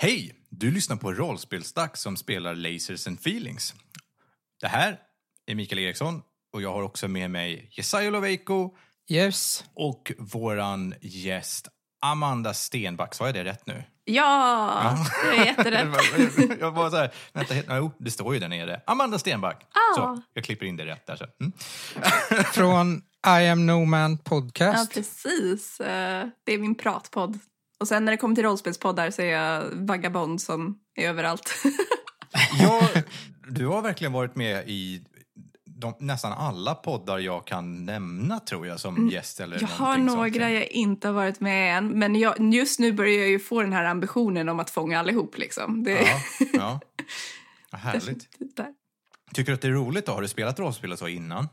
[0.00, 0.34] Hej!
[0.50, 3.74] Du lyssnar på Rollspelsdags som spelar Lasers and Feelings.
[4.60, 4.98] Det här
[5.46, 8.76] är Mikael Eriksson och jag har också med mig Jesaja Loveiko
[9.10, 9.64] Yes.
[9.74, 11.68] och våran gäst
[12.02, 13.14] Amanda Stenback.
[13.14, 13.84] Sa jag det rätt nu?
[14.04, 16.58] Ja, det är jätterätt.
[16.60, 18.80] jag var så här, vänta, jo, det står ju där nere.
[18.86, 19.66] Amanda Stenback.
[19.70, 19.94] Ah.
[19.96, 21.16] Så, jag klipper in det rätt där.
[21.16, 21.26] Så.
[21.40, 21.52] Mm.
[22.44, 24.94] Från I am no man Ja, podcast.
[24.94, 25.80] precis.
[25.80, 27.38] Eh, Det är min pratpodd.
[27.80, 31.54] Och sen när det kommer till rollspelspoddar så är jag vagabond som är överallt.
[32.60, 32.88] Ja,
[33.48, 35.02] du har verkligen varit med i
[35.64, 39.70] de, nästan alla poddar jag kan nämna tror jag som gäst eller Mm.
[39.70, 40.36] Jag har några sånt.
[40.36, 43.72] jag inte har varit med än, men jag, just nu börjar jag ju få den
[43.72, 45.38] här ambitionen om att fånga allihop.
[45.38, 45.84] Liksom.
[45.84, 46.20] Det, Ja,
[46.52, 46.80] ja.
[47.78, 48.28] Härligt.
[49.34, 50.12] Tycker du att det är roligt då?
[50.12, 51.48] Har du spelat rollspel så innan?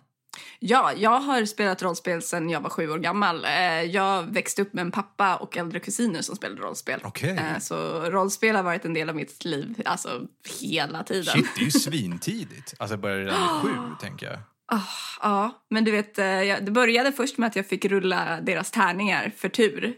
[0.60, 3.46] Ja, jag har spelat rollspel sedan jag var sju år gammal.
[3.46, 7.00] Eh, Jag växte upp med en pappa och äldre kusiner som spelade rollspel.
[7.04, 7.30] Okej.
[7.38, 7.76] Eh, Så
[8.10, 10.22] rollspel har varit en del av mitt liv, alltså
[10.62, 11.34] hela tiden.
[11.34, 12.74] Shit, det är ju svintidigt.
[12.80, 14.40] Alltså börjar redan vid sju, tänker jag.
[14.68, 14.82] Ah,
[15.22, 18.72] ja, men du vet, eh, jag, det började först med att jag fick rulla deras
[18.72, 19.94] tärningar för tur.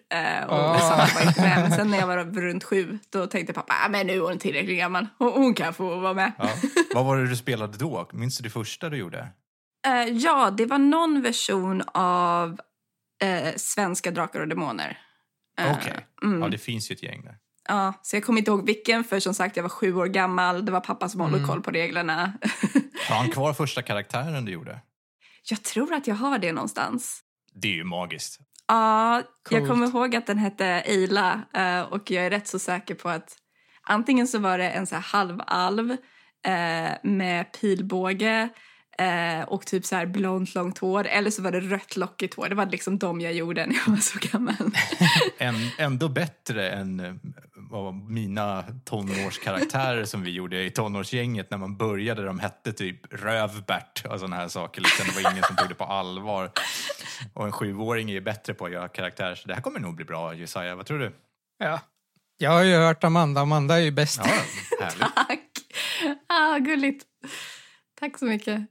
[0.48, 1.62] Och var inte med.
[1.62, 4.38] Men sen när jag var runt sju, då tänkte pappa, ah, men nu är hon
[4.40, 5.08] tillräckligt gammal.
[5.18, 6.32] Hon, hon kan få vara med.
[6.38, 6.50] Ja.
[6.94, 8.10] Vad var det du spelade då?
[8.14, 9.28] Minns du det första du gjorde?
[9.88, 12.60] Eh, ja, det var någon version av
[13.24, 15.00] eh, Svenska Drakar och Demoner.
[15.60, 16.06] Eh, Okej.
[16.24, 16.42] mm.
[16.42, 17.36] Ja, det finns ju ett gäng där.
[17.70, 20.66] Ja, så jag kommer inte ihåg vilken, för som sagt jag var sju år gammal.
[20.66, 21.48] Det var pappa som Mm.
[21.48, 22.34] koll på reglerna.
[23.10, 24.80] Har han kvar första karaktären du gjorde?
[25.50, 27.22] jag tror att jag har det någonstans.
[27.54, 28.40] Det är ju magiskt.
[28.68, 29.68] Ja, jag Coolt.
[29.70, 33.38] kommer ihåg att den hette Eila eh, och jag är rätt så säker på att
[33.82, 35.92] antingen så var det en så här halvalv
[36.46, 38.50] eh, med pilbåge
[38.98, 42.50] eh, och typ så här blont långt hår eller så var det rött lockigt hår.
[42.50, 44.56] Det var liksom de jag gjorde när jag var så gammal.
[45.38, 47.14] En, ändå bättre än eh,
[48.08, 52.26] mina tonårskaraktärer som vi gjorde i tonårsgänget när man började.
[52.26, 54.82] De hette typ Rövbert och sådana här saker.
[54.82, 55.06] Liksom.
[55.08, 56.52] Det var ingen som tog det på allvar.
[57.34, 59.36] Och en sjuåring är bättre på att göra karaktärer.
[59.36, 60.76] Så det här kommer nog bli bra, Jesaja.
[60.76, 61.12] Vad tror du?
[61.58, 61.80] Ja.
[62.38, 63.42] Jag har ju hört Amanda.
[63.42, 64.22] Amanda är ju bäst.
[64.80, 64.90] Ja.
[65.16, 65.40] Tack!
[66.28, 67.06] Ah, gulligt.
[68.00, 68.62] Tack så mycket.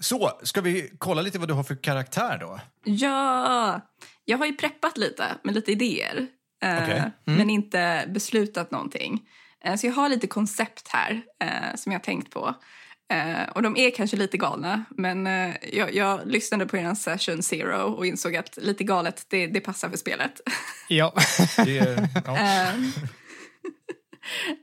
[0.00, 2.60] Så, ska vi kolla lite vad du har för karaktär då?
[2.84, 3.80] Ja,
[4.24, 6.26] jag har ju preppat lite med lite idéer.
[6.62, 7.02] eh, Okej.
[7.24, 9.20] Men inte beslutat någonting.
[9.64, 12.54] Eh, så jag har lite koncept här eh, som jag har tänkt på.
[13.54, 15.26] Och de är kanske lite galna, men
[15.72, 19.88] jag, jag lyssnade på er session zero och insåg att lite galet, det, det passar
[19.90, 20.40] för spelet.
[20.88, 21.14] Ja.
[21.64, 22.38] Det är, ja.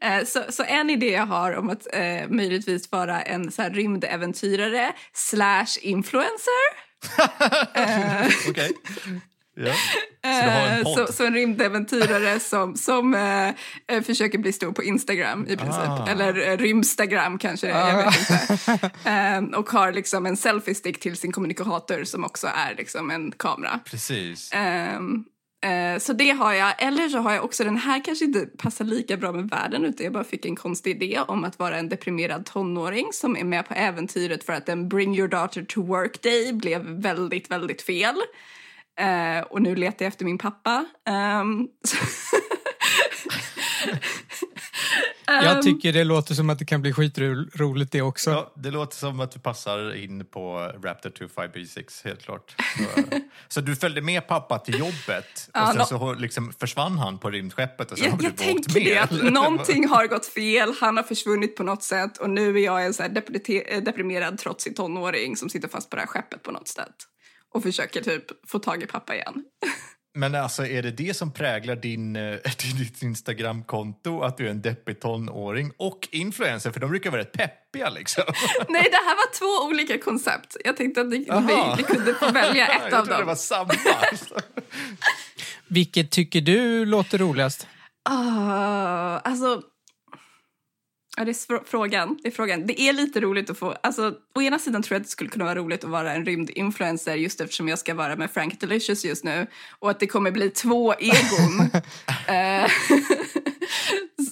[0.01, 3.62] Eh, eh, så, så en idé jag har om att eh, möjligtvis vara en så
[3.62, 6.84] här rymdäventyrare slash influencer.
[8.50, 8.72] Okej.
[9.56, 9.74] Ja.
[10.24, 11.06] Så du har en Eh?
[11.06, 13.47] Så, så en rymdäventyrare som, som eh,
[13.88, 15.88] eh, försöker bli stor på Instagram i princip.
[15.88, 16.07] Ah.
[16.09, 18.90] Eller eh, rymstagram kanske, jag vet inte.
[19.09, 23.80] Eh, och har liksom en selfie-stick till sin kommunikator som också är liksom en kamera.
[23.85, 24.50] Precis.
[24.53, 25.24] Ehm,
[25.63, 26.84] eh, så det har jag.
[26.84, 30.03] Eller så har jag också, den här kanske inte passar lika bra med världen utan
[30.03, 33.68] jag bara fick en konstig idé om att vara en deprimerad tonåring som är med
[33.68, 38.16] på äventyret för att en bring your daughter to work day blev väldigt, väldigt fel.
[39.00, 40.85] Eh, och nu letar jag efter min pappa.
[41.41, 41.68] Um,
[45.26, 48.30] Jag tycker det låter som att det kan bli skitroligt det också.
[48.30, 52.56] Ja, det låter som att du passar in på Raptor 25B6, helt klart.
[52.78, 53.04] Så,
[53.48, 57.30] så du följde med pappa till jobbet och Ja, sen så liksom försvann han på
[57.30, 58.86] rymdskeppet och sen har jag du jag tänkte med?
[58.86, 62.64] det, att någonting har gått fel, han har försvunnit på något sätt och nu är
[62.64, 66.52] jag en så eh, deprimerad trotsig tonåring som sitter fast på det här skeppet på
[66.52, 66.96] något sätt
[67.54, 69.46] och försöker typ få tag i pappa igen.
[70.16, 72.35] Men alltså är det det som präglar din, eh,
[72.78, 76.72] ditt Instagramkonto, att du är en deppig tonåring och influencer?
[76.72, 78.24] För de brukar vara rätt peppiga liksom.
[78.69, 80.57] Nej, det här var två olika koncept.
[80.66, 81.75] Jag tänkte att vi, Aha.
[81.78, 83.28] vi, vi kunde få välja ett jag av trodde det dem.
[83.28, 83.74] var samma.
[85.68, 87.68] Vilket tycker du låter roligast?
[88.09, 89.62] Ah, alltså...
[91.18, 92.19] Ja, det är frågan.
[92.21, 92.68] Det är frågan.
[92.68, 93.71] Det är lite roligt att få...
[93.83, 96.25] Alltså, å ena sidan tror jag att det skulle kunna vara roligt att vara en
[96.25, 99.48] rymdinfluencer just eftersom jag ska vara med Frank Delicious just nu
[99.80, 101.69] och att det kommer bli två egon
[102.36, 102.71] eh,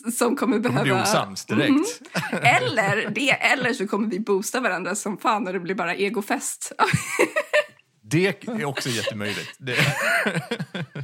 [0.14, 0.84] som kommer behöva...
[0.84, 2.02] blir osams direkt.
[2.44, 6.72] Eller det, eller så kommer vi boosta varandra som fan och det blir bara egofest.
[8.12, 9.52] Det är också jättemöjligt.
[9.58, 9.76] Det,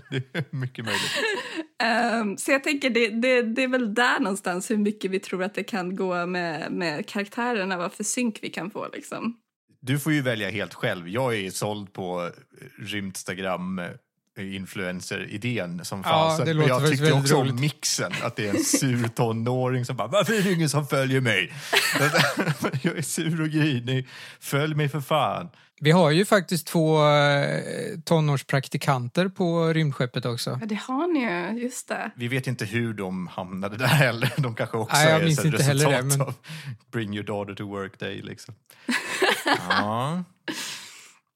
[0.09, 1.11] det är mycket möjligt.
[1.83, 5.43] Ehm, så jag tänker det, det, det är väl där någonstans hur mycket vi tror
[5.43, 9.37] att det kan gå med, med karaktärerna, vad för synk vi kan få liksom.
[9.81, 11.09] Du får ju välja helt själv.
[11.09, 12.31] Jag är såld på
[12.79, 13.81] Rymdstagram
[14.39, 16.39] influencer-idén som Ja, fanns.
[16.49, 17.51] låter jag tyckte väldigt också roligt.
[17.53, 20.87] om mixen, att det är en sur tonåring som bara “Varför är det ingen som
[20.87, 21.53] följer mig?”
[22.81, 24.07] Jag är sur och grinig.
[24.39, 25.49] Följ mig för fan.
[25.79, 27.61] Vi har ju faktiskt två eh,
[28.05, 30.57] tonårspraktikanter på rymdskeppet också.
[30.61, 31.19] Ja, det har ni
[31.55, 31.63] ju.
[31.63, 32.11] Just det.
[32.15, 34.33] Vi vet inte hur de hamnade där heller.
[34.37, 36.33] De kanske också Nej, jag är minns ett inte resultat heller det, men- av
[36.91, 38.21] Bring your daughter to work day.
[38.21, 38.53] Liksom.
[39.69, 40.23] ja.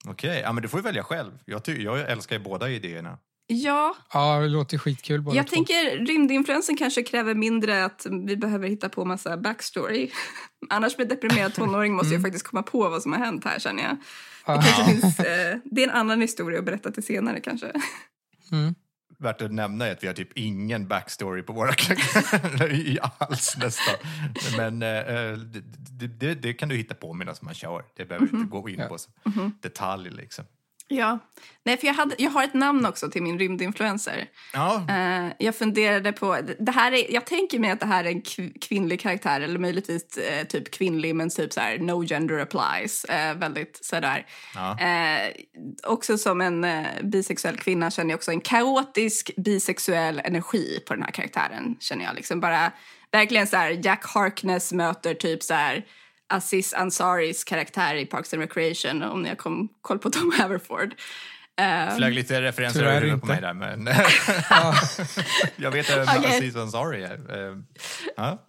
[0.07, 1.31] Okej, ja, men du får ju välja själv.
[1.45, 3.17] Jag, jag älskar ju båda idéerna.
[3.47, 5.55] Ja, Ja, det låter skitkul båda jag två.
[5.55, 10.09] tänker rymdinfluensen kanske kräver mindre att vi behöver hitta på massa backstory.
[10.69, 13.83] Annars med deprimerad tonåring måste jag faktiskt komma på vad som har hänt här känner
[13.83, 13.97] jag.
[14.45, 14.61] Det, Ja.
[14.61, 17.71] kanske finns, eh, det är en annan historia att berätta till senare kanske.
[18.51, 18.75] Mm.
[19.19, 23.57] Värt att nämna är att vi har typ ingen backstory på våra karaktärer i alls
[23.57, 23.95] nästan.
[24.57, 27.83] Men eh, det, det, det kan du hitta på medan man kör.
[27.95, 29.09] Det behöver du inte gå in på så
[29.61, 30.45] detalj liksom.
[30.91, 31.19] Ja,
[31.63, 34.25] Nej, för jag, hade, jag har ett namn också till min rymdinfluencer.
[34.53, 36.37] Ja, Eh, jag funderade på...
[36.59, 39.59] Det här är, jag tänker mig att det här är en kv- kvinnlig karaktär eller
[39.59, 43.03] möjligtvis eh, typ kvinnlig men typ så här no gender applies.
[43.05, 44.25] Eh, väldigt sådär.
[44.55, 44.77] Ja.
[45.83, 51.11] Också som en bisexuell kvinna känner jag också en kaotisk bisexuell energi på den här
[51.11, 51.75] karaktären.
[51.79, 52.71] Känner jag liksom bara
[53.11, 55.85] verkligen så här Jack Harkness möter typ så här
[56.31, 60.93] Aziz Ansaris karaktär i Parks and Recreation om ni har kom, koll på Tom Haverford.
[61.59, 63.85] Eh, flög lite referenser över huvudet på mig där, men
[65.55, 66.37] jag vet vem Okej.
[66.37, 67.49] Aziz Ansari är.
[67.49, 67.57] Eh,
[68.17, 68.45] Ja.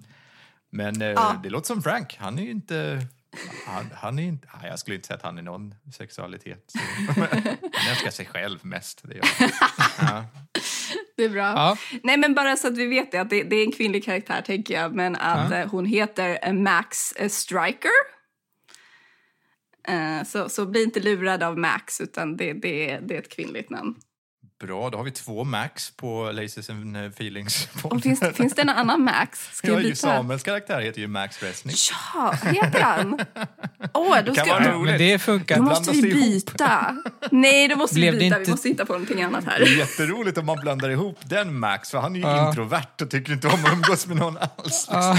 [0.70, 1.40] Men Ja.
[1.42, 2.16] det låter som Frank.
[2.20, 3.06] Han är ju inte...
[3.66, 4.48] Han, han är inte...
[4.62, 6.72] Jag skulle inte säga att han är någon sexualitet.
[7.72, 9.00] Han älskar sig själv mest.
[9.04, 9.14] Det
[10.00, 10.24] ja.
[11.16, 11.42] Det är bra.
[11.42, 11.76] Ja.
[12.02, 14.42] Nej, men bara så att vi vet det, att det, det är en kvinnlig karaktär
[14.42, 15.56] tänker jag, men att Ja.
[15.58, 17.90] eh, hon heter eh, Max eh, Striker.
[20.24, 23.94] Så, så bli inte lurad av Max, utan det, det, det är ett kvinnligt namn.
[24.62, 27.68] Bra, då har vi två Max på Laces and eh, Feelings.
[27.82, 29.48] Och finns, finns det en annan Max?
[29.56, 29.96] Ska Ja, ju byta?
[29.96, 31.76] Samuels karaktär heter ju Max Resnick.
[32.14, 33.20] Ja, heter han?
[33.94, 34.90] Åh, då, kan ska, vara roligt.
[34.90, 35.56] men det funkar.
[35.56, 36.96] då måste vi byta.
[37.30, 38.36] Nej, då måste Blev vi det byta.
[38.36, 39.60] Vi inte- måste hitta på någonting annat Det här.
[39.60, 42.48] är jätteroligt om man blandar ihop den Max, för han är ju Ja.
[42.48, 44.86] introvert och tycker inte om att umgås med någon alls.
[44.90, 45.16] Ja,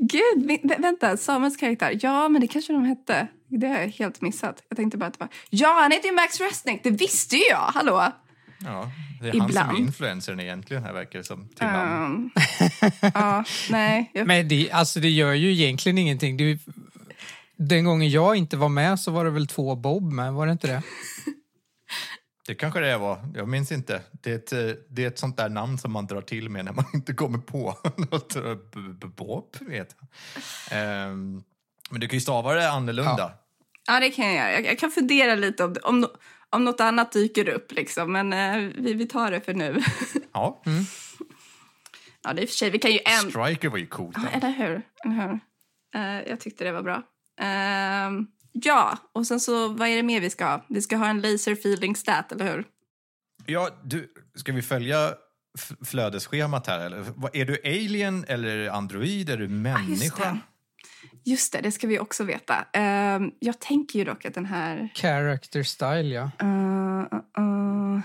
[0.00, 1.98] Gud, vi- vä- vänta, Samuels karaktär.
[2.02, 3.26] Ja, men det kanske de hette.
[3.58, 4.62] Det har jag helt missat.
[4.68, 5.28] Jag tänkte bara att det var...
[5.50, 6.80] Ja, han heter ju Max Resnick.
[6.84, 7.56] Det visste ju jag.
[7.74, 8.12] Hallå!
[8.58, 8.90] Ja,
[9.20, 11.48] det är han som är influencern egentligen här verkar det som.
[11.48, 11.66] Till.
[11.66, 12.30] Um,
[13.14, 14.10] ja, nej.
[14.14, 16.38] Jag, men det, alltså det gör ju egentligen ingenting.
[16.38, 16.58] Ju-
[17.56, 20.52] den gången jag inte var med så var det väl två Bob med, var det
[20.52, 20.82] inte det?
[22.46, 24.02] Det kanske det var, jag minns inte.
[24.12, 26.72] Det är, ett, det är ett sånt där namn som man drar till med när
[26.72, 28.36] man inte kommer på något.
[29.16, 30.08] Bob vet jag.
[30.78, 31.42] Ehm,
[31.90, 33.14] Men du kan ju stava det annorlunda.
[33.18, 33.43] ja,
[33.86, 34.52] det kan jag göra.
[34.52, 36.06] Jag, jag kan fundera lite om, om,
[36.50, 38.12] om något annat dyker upp, liksom.
[38.12, 39.82] men eh, vi, vi tar det för nu.
[40.36, 40.62] Ja.
[42.24, 43.30] ja, det är för sig, vi kan ju en...
[43.30, 44.16] Striker var ju coolt.
[44.22, 44.82] Ja, eller hur?
[45.04, 45.40] Eller hur?
[45.94, 47.02] Eh, jag tyckte det var bra.
[47.40, 50.64] Ehm, ja, och sen så, vad är det mer vi ska ha?
[50.68, 52.64] Vi ska ha en laser feeling stat, eller hur?
[53.46, 55.14] Ja, du, ska vi följa
[55.84, 56.80] flödesschemat här?
[56.80, 57.04] Eller?
[57.32, 59.30] Är du alien eller android?
[59.30, 60.32] Är du människa?
[60.32, 60.38] det.
[61.24, 62.66] Just det, det ska vi också veta.
[62.72, 66.30] Ehm, jag tänker ju dock att den här Character style, ja.
[66.42, 68.00] uh, uh, uh,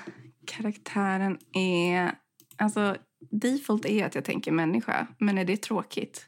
[0.48, 2.12] karaktären är...
[2.58, 2.98] Alltså,
[3.32, 6.26] default är att jag tänker människa, men är det tråkigt?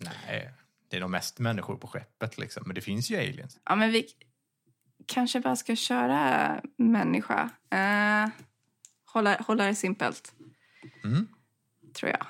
[0.00, 0.50] Nej,
[0.90, 2.62] det är nog mest människor på skeppet liksom.
[2.66, 3.58] Men det finns ju aliens.
[3.64, 4.06] Ja, men vi
[5.06, 7.50] kanske bara ska köra människa.
[7.74, 8.32] Uh,
[9.12, 10.34] hålla, hålla det simpelt,
[11.04, 11.28] Mm.
[11.94, 12.26] tror jag.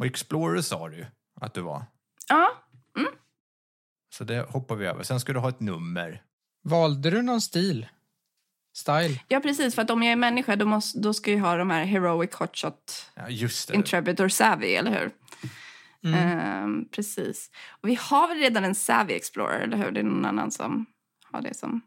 [0.00, 1.06] Och Explorer sa du
[1.40, 1.84] att du var.
[2.32, 2.50] Ja,
[4.14, 5.02] Så det hoppar vi över.
[5.02, 6.22] Sen ska du ha ett nummer.
[6.64, 7.86] Valde du någon stil?
[8.76, 9.20] Style?
[9.28, 9.74] ja, precis.
[9.74, 12.34] För att om jag är människa då, måste, då ska jag ha de här heroic
[12.34, 13.74] hotshot, Ja, just det.
[13.74, 15.10] intrepid or savvy, eller hur?
[16.14, 17.50] Ehm, precis.
[17.82, 19.90] Och vi har väl redan en savvy explorer, eller hur?
[19.90, 20.86] Det är någon annan som
[21.24, 21.80] har det som...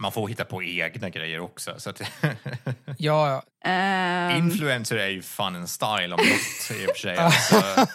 [0.00, 1.74] Man får hitta på egna grejer också.
[1.78, 2.00] Så att
[2.98, 3.70] Ja, ja.
[3.70, 7.16] Ehm, Influencer är ju fan en style om något i och för sig.
[7.18, 7.86] Alltså,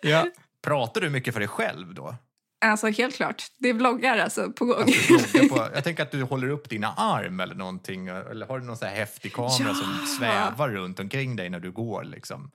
[0.00, 0.26] ja.
[0.62, 2.14] pratar du mycket för dig själv då?
[2.60, 3.42] alltså, helt klart.
[3.58, 4.92] Det är vloggar alltså, på gång.
[5.10, 8.08] Alltså, på, jag tänker att du håller upp dina arm eller någonting.
[8.08, 9.74] Eller har du någon sån här häftig kamera Ja.
[9.74, 12.50] som svävar runt omkring dig när du går liksom?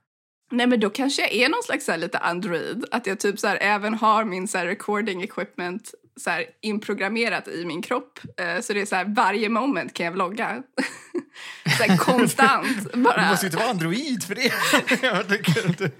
[0.51, 2.85] Nej, men då kanske jag är någon slags så här, lite android.
[2.91, 7.47] Att jag typ så här, även har min så här, recording equipment så här, inprogrammerat
[7.47, 8.19] i min kropp.
[8.37, 10.63] Eh, så det är så här, varje moment kan jag vlogga.
[11.77, 12.93] så här, konstant.
[12.93, 13.29] Du Bara.
[13.29, 14.53] måste ju inte vara android för det.
[15.07, 15.91] jag tycker att du,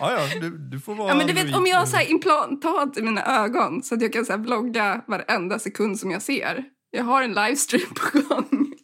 [0.00, 2.10] ja, ja, du, du får vara Ja, men du vet, om jag har så här
[2.10, 6.22] implantat i mina ögon så att jag kan så här, vlogga varenda sekund som jag
[6.22, 6.64] ser.
[6.90, 8.74] Jag har en livestream på gång.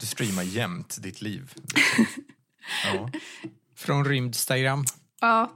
[0.00, 1.54] Du streamar jämt ditt liv.
[2.84, 3.10] Ja.
[3.76, 4.84] Från rymdstagram.
[5.20, 5.52] Ja,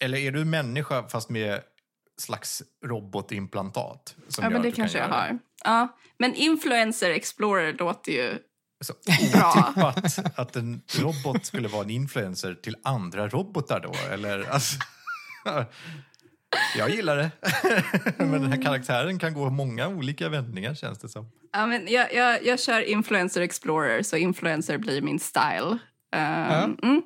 [0.00, 1.60] Eller är du människa fast med
[2.20, 4.16] slags robotimplantat?
[4.28, 5.38] Som ja men det kanske kan jag har.
[5.64, 5.96] Ja.
[6.18, 8.38] Men influencer explorer låter ju
[8.80, 8.94] Så
[9.32, 9.72] bra.
[9.74, 14.14] otippat att en robot skulle vara en influencer till andra robotar då?
[14.14, 14.78] Eller, alltså,
[16.76, 17.30] jag gillar det.
[18.16, 21.30] Men den här karaktären kan gå många olika vändningar känns det som.
[21.52, 25.78] Ja, men jag, jag, jag kör influencer explorer så influencer blir min style.
[26.16, 27.02] Um, mm.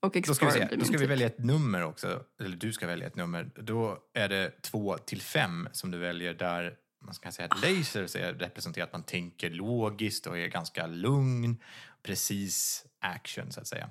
[0.00, 0.68] Och Då ska vi, se.
[0.76, 2.24] Då ska vi välja ett nummer också.
[2.40, 3.50] Eller du ska välja ett nummer.
[3.54, 8.16] Då är det två till fem som du väljer där man ska säga att lasers
[8.16, 11.56] är representerat att man tänker logiskt och är ganska lugn,
[12.02, 13.90] precis action så att säga.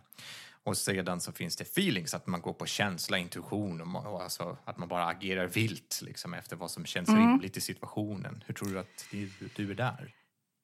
[0.64, 4.58] Och sedan så finns det feelings, att man går på känsla, intuition och, och alltså
[4.66, 8.44] att man bara agerar vilt liksom efter vad som känns rimligt i situationen.
[8.48, 10.14] Hur tror du att du, du är där?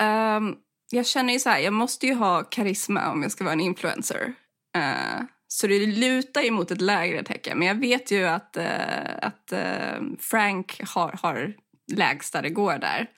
[0.01, 0.55] Ehm,
[0.91, 3.61] jag känner ju så här, jag måste ju ha karisma om jag ska vara en
[3.61, 4.33] influencer.
[4.77, 7.59] Eh, så det lutar ju mot ett lägre tecken.
[7.59, 11.53] Men jag vet ju att, eh, att eh, Frank har, har
[11.95, 13.09] lägst där det går där.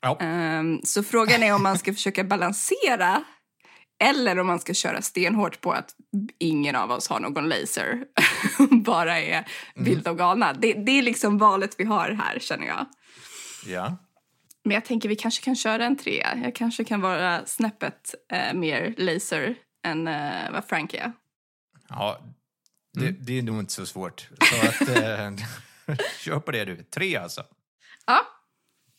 [0.00, 0.18] Ja.
[0.20, 3.24] Ehm, så frågan är om man ska försöka balansera
[4.02, 5.94] eller om man ska köra stenhårt på att
[6.38, 8.04] ingen av oss har någon laser.
[8.70, 10.52] Bara är vilda och galna.
[10.52, 12.86] Det, det är liksom valet vi har här, känner jag.
[13.66, 13.96] Ja.
[14.64, 16.38] Men jag tänker vi kanske kan köra en trea.
[16.44, 19.54] Jag kanske kan vara snäppet eh, mer laser
[19.86, 21.12] än eh, vad Frank är.
[21.90, 22.20] Ja,
[22.92, 24.28] det, det är nog inte så svårt.
[24.40, 25.34] Så att, eh,
[26.18, 26.82] kör på det du.
[26.82, 27.44] Tre alltså.
[28.06, 28.20] Ja,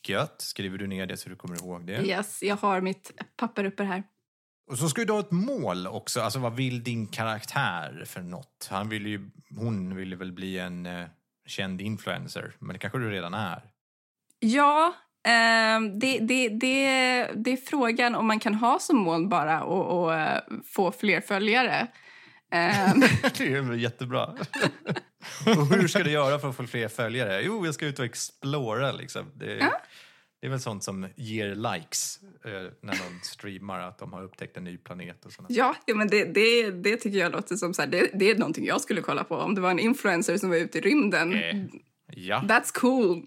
[0.07, 0.41] Gött.
[0.41, 1.93] Skriver du ner det så du kommer ihåg det.
[1.93, 4.03] yes, jag har mitt papper uppe här.
[4.71, 6.21] Och så ska du ha ett mål också.
[6.21, 8.67] Alltså vad vill din karaktär för något?
[8.71, 11.07] Han vill ju, hon vill ju väl bli en eh,
[11.45, 13.62] känd influencer, men det kanske du redan är.
[14.39, 14.93] Ja,
[15.24, 16.83] ehm, det, det, det,
[17.36, 21.21] det är frågan om man kan ha som mål bara och, och eh, få fler
[21.21, 21.88] följare.
[22.51, 23.00] Ehm,
[23.38, 24.24] det är jättebra.
[25.46, 27.41] och hur ska du göra för att få fler följare?
[27.41, 29.31] Jo, jag ska ut och explora liksom.
[29.36, 29.55] Det,
[30.41, 34.58] det är väl sånt som ger likes eh, när någon streamar att de har upptäckt
[34.58, 37.81] en ny planet och ja, ja, men det, det, det tycker jag låter som så
[37.81, 39.36] här, det, det är någonting jag skulle kolla på.
[39.36, 41.34] Om det var en influencer som var ute i rymden.
[41.34, 41.55] Eh,
[42.13, 43.24] Ja, That's cool.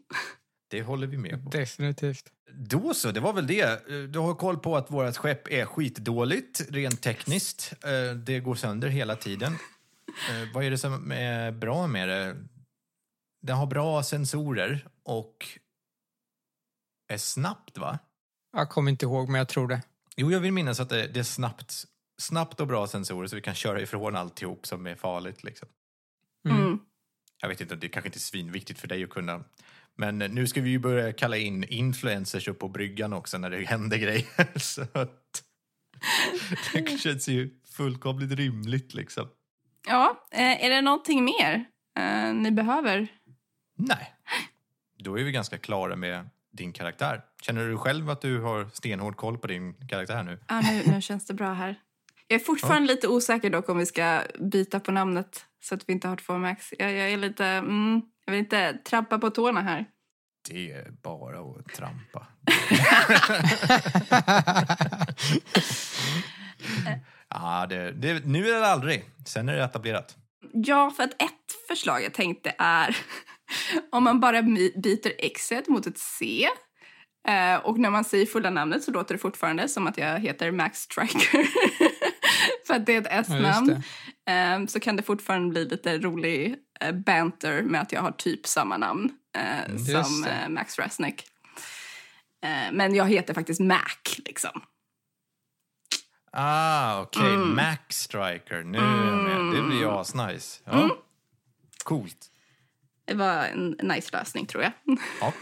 [0.75, 1.51] Det håller vi med på.
[1.51, 2.31] Definitivt.
[2.53, 3.91] Då så, det var väl det.
[3.91, 7.73] Eh, Du har koll på att vårt skepp är skitdåligt rent tekniskt.
[7.85, 9.53] Eh, Det går sönder hela tiden.
[10.31, 12.37] Eh, Vad är det som är bra med det?
[13.43, 15.49] Det har bra sensorer och
[17.09, 17.99] är snabbt, va?
[18.57, 19.83] Jag kommer inte ihåg, men jag tror det.
[20.17, 21.85] Jo, jag vill minnas att det det är snabbt,
[22.19, 25.45] snabbt och bra sensorer så vi kan köra ifrån alltihop som är farligt.
[25.45, 25.69] Liksom.
[26.49, 26.63] Mm.
[26.63, 26.79] Mm.
[27.41, 29.45] Jag vet inte, det är kanske inte är svinviktigt för dig att kunna.
[29.97, 33.65] Men nu ska vi ju börja kalla in influencers upp på bryggan också när det
[33.65, 34.59] händer grejer.
[34.59, 35.43] Så att
[36.73, 39.29] det känns ju fullkomligt rimligt liksom.
[39.87, 41.65] Ja, eh, är det någonting mer
[41.99, 43.09] eh, ni behöver?
[43.77, 44.15] Nej,
[44.99, 47.23] då är vi ganska klara med din karaktär.
[47.43, 50.39] Känner du själv att du har stenhård koll på din karaktär nu?
[50.49, 51.81] Ja, nu, nu känns det bra här.
[52.29, 55.93] Jag är fortfarande lite osäker dock om vi ska byta på namnet så att vi
[55.93, 56.73] inte har två Max.
[56.79, 57.47] Jag, jag är lite...
[57.47, 59.87] Mm, jag vill inte trampa på tårna här.
[60.49, 62.27] Det är bara att trampa.
[67.29, 69.05] ja, det, det, nu är det aldrig.
[69.27, 70.17] Sen är det etablerat.
[70.53, 72.97] Ja, för att ett förslag jag tänkte är
[73.93, 76.49] om man bara byter x mot ett c
[77.29, 80.51] eh, och när man säger fulla namnet så låter det fortfarande som att jag heter
[80.51, 81.47] Max Striker.
[82.67, 83.83] för att det är ett S-namn.
[84.27, 88.47] Eh, så kan det fortfarande bli lite rolig eh, banter med att jag har typ
[88.47, 91.25] samma namn eh, Just som eh, Max Resnick.
[92.45, 94.63] Eh, men jag heter faktiskt Mac, liksom.
[96.37, 97.35] Ah, okej.
[97.35, 97.57] Mm.
[97.57, 98.63] Mac Striker.
[98.63, 99.55] Nu är jag med.
[99.55, 100.63] Det blir ju asnice.
[100.65, 100.73] Ja.
[100.73, 100.91] Mm.
[101.85, 102.31] Coolt.
[103.05, 104.73] Det var en nice lösning, tror jag.
[105.21, 105.33] Ja,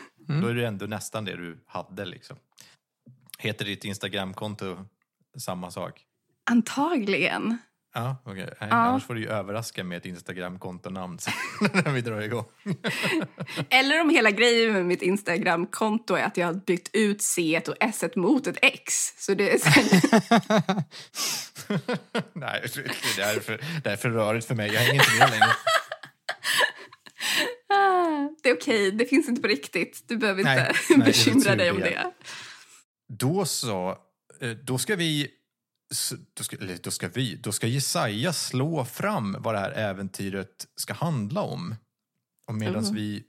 [0.41, 2.37] då är det ändå nästan det du hade liksom.
[3.39, 4.85] Heter ditt Instagramkonto
[5.39, 6.07] samma sak?
[6.51, 7.59] Antagligen.
[7.95, 8.23] Ja.
[8.27, 8.67] Nej, Ja.
[8.71, 11.19] Annars får du ju överraska med ett Instagramkontonamn
[11.61, 12.45] när vi drar igång.
[13.71, 17.75] Eller om hela grejen med mitt Instagram-konto är att jag har bytt ut C och
[17.81, 18.95] S mot ett X.
[19.19, 19.59] Så det är,
[22.39, 22.63] Nej,
[23.17, 24.73] det är för, det är för rörigt för mig.
[24.73, 25.47] Jag hänger inte med längre.
[28.43, 30.05] Det är okej, det finns inte på riktigt.
[30.09, 31.85] Du behöver Nej, inte nej, bekymra tur dig om det.
[31.85, 32.13] det.
[33.09, 33.99] Då så,
[34.41, 35.31] eh, då ska vi,
[36.35, 40.67] då ska, eller då ska vi, då ska Jesaja slå fram vad det här äventyret
[40.77, 41.75] ska handla om.
[42.47, 42.95] Och medan Mhm.
[42.95, 43.25] vi,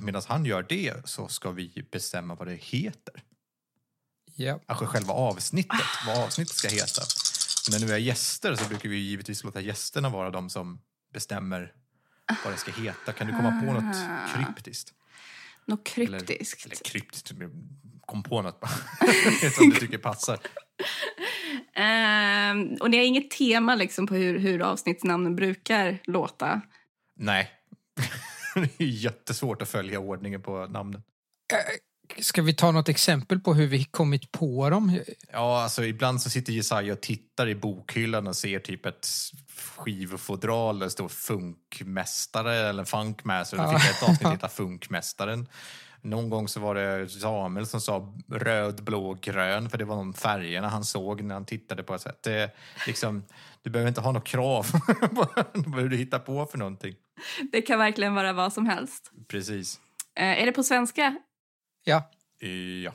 [0.00, 3.22] medan han gör det så ska vi bestämma vad det heter.
[4.36, 4.60] Ja.
[4.66, 7.02] Alltså själva avsnittet, vad avsnittet ska heta.
[7.66, 10.80] Och när nu är gäster så brukar vi givetvis låta gästerna vara de som
[11.12, 11.72] bestämmer
[12.44, 13.12] vad det ska heta.
[13.12, 13.96] Kan du komma på något
[14.34, 14.92] kryptiskt?
[15.66, 16.66] Något Eller, kryptiskt.
[16.66, 17.32] eller kryptiskt,
[18.06, 18.60] kom på något
[19.56, 20.38] som du tycker passar.
[21.74, 26.60] Ehm, och ni har inget tema liksom på hur, hur avsnittsnamnen brukar låta.
[27.16, 27.50] Nej.
[28.54, 31.02] det är jättesvårt att följa ordningen på namnen.
[32.18, 35.00] Ska vi ta något exempel på hur vi kommit på dem?
[35.32, 39.08] Ja, alltså ibland så sitter Jesaja och tittar i bokhyllan och ser typ ett
[39.76, 43.56] skivfodral där det står funkmästare eller funkmaster.
[43.56, 45.48] Då fick jag ett avsnitt heta Funkmästaren.
[46.04, 50.14] Någon gång så var det Samuel som sa röd, blå, grön för det var de
[50.14, 52.22] färgerna han såg när han tittade på sätt.
[52.22, 52.50] Det,
[52.86, 53.24] liksom,
[53.62, 54.66] du behöver inte ha något krav
[55.14, 55.26] på
[55.66, 56.94] vad du hittar på för någonting.
[57.52, 59.12] Det kan verkligen vara vad som helst.
[59.28, 59.80] Precis.
[60.14, 61.16] Eh, är det på svenska?
[61.84, 62.10] Ja.
[62.84, 62.92] Ja.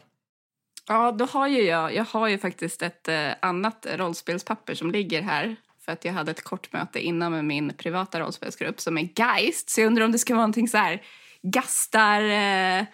[0.87, 5.21] Ja, då har ju jag, jag har ju faktiskt ett eh, annat rollspelspapper som ligger
[5.21, 9.09] här för att jag hade ett kort möte innan med min privata rollspelsgrupp som är
[9.15, 9.69] Geist.
[9.69, 11.01] Så jag undrar om det ska vara någonting så här
[11.43, 12.21] Gastar...
[12.21, 12.85] Eh,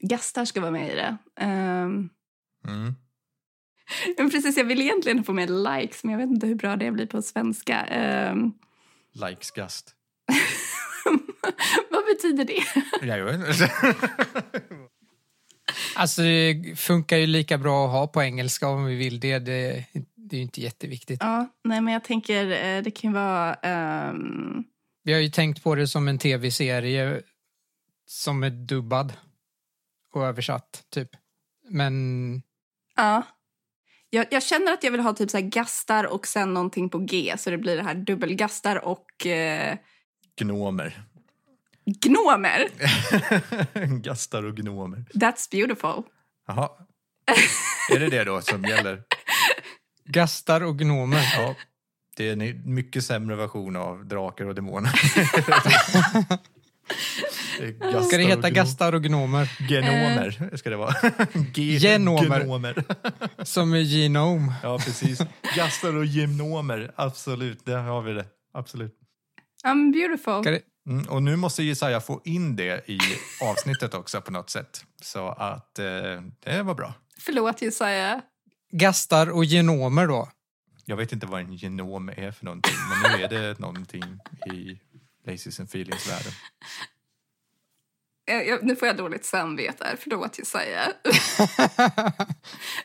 [0.00, 1.16] gastar ska vara med i det.
[1.40, 2.08] Ehm,
[2.68, 2.94] Mm.
[4.16, 6.90] men precis, jag vill egentligen få med likes men jag vet inte hur bra det
[6.90, 7.80] blir på svenska.
[7.80, 8.52] Ehm,
[9.12, 9.94] Likes gast.
[11.90, 13.06] vad betyder det?
[13.06, 13.70] Jag vet inte.
[15.96, 19.38] Alltså det funkar ju lika bra att ha på engelska om vi vill det.
[19.38, 19.84] Det,
[20.14, 21.18] det är ju inte jätteviktigt.
[21.22, 23.54] Ja, nej men jag tänker eh, det kan ju vara...
[23.54, 24.64] ehm,
[25.06, 27.22] Vi har ju tänkt på det som en tv-serie
[28.06, 29.12] som är dubbad
[30.12, 31.08] och översatt, typ.
[31.68, 32.42] Men
[32.96, 33.22] Ja.
[34.10, 36.98] Jag, jag känner att jag vill ha typ så här gastar och sen någonting på
[36.98, 39.76] G så det blir det här dubbelgastar och eh,
[40.36, 41.02] Gnomer.
[41.84, 42.68] gnomer.
[44.02, 45.04] Gastar och gnomer.
[45.14, 46.02] That's beautiful.
[46.46, 46.70] Jaha.
[47.94, 49.02] Är det det då som gäller?
[50.04, 51.32] gastar och gnomer.
[51.36, 51.54] Ja.
[52.16, 54.92] Det är en mycket sämre version av drakar och demoner.
[57.80, 59.52] Gastar Ska det heta gastar och gnomer?
[59.68, 60.92] Genomer ska det vara.
[61.54, 62.40] Ge- Genomer.
[62.40, 62.84] Genomer.
[63.44, 64.54] Som är genome.
[64.62, 65.20] Ja, precis.
[65.56, 66.92] Gastar och genomer.
[66.96, 68.24] Absolut, där har vi det.
[68.54, 68.94] Absolut.
[69.64, 70.42] I'm beautiful.
[70.42, 72.98] Ska det, Mm, och nu måste Jesaja få in det i
[73.42, 74.84] avsnittet också på något sätt.
[75.02, 75.84] Så att eh,
[76.44, 76.94] det var bra.
[77.20, 78.20] Förlåt Jesaja.
[78.72, 80.28] gastar och genomer då?
[80.88, 84.18] Jag vet inte vad en genom är för någonting, men nu är det någonting
[84.52, 84.80] i
[85.26, 86.32] Laces and Feelings-världen.
[88.24, 89.84] Jag, jag, nu får jag dåligt samvete.
[89.84, 89.96] här.
[90.00, 90.92] Förlåt Jesaja.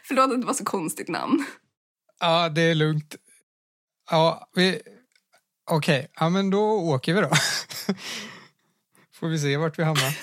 [0.03, 1.45] Förlåt att det var så konstigt namn.
[2.19, 3.15] Ja, det är lugnt.
[4.11, 4.81] Ja, vi...
[5.71, 7.29] Okej, ja men då åker vi då.
[9.13, 10.17] Får vi se vart vi hamnar.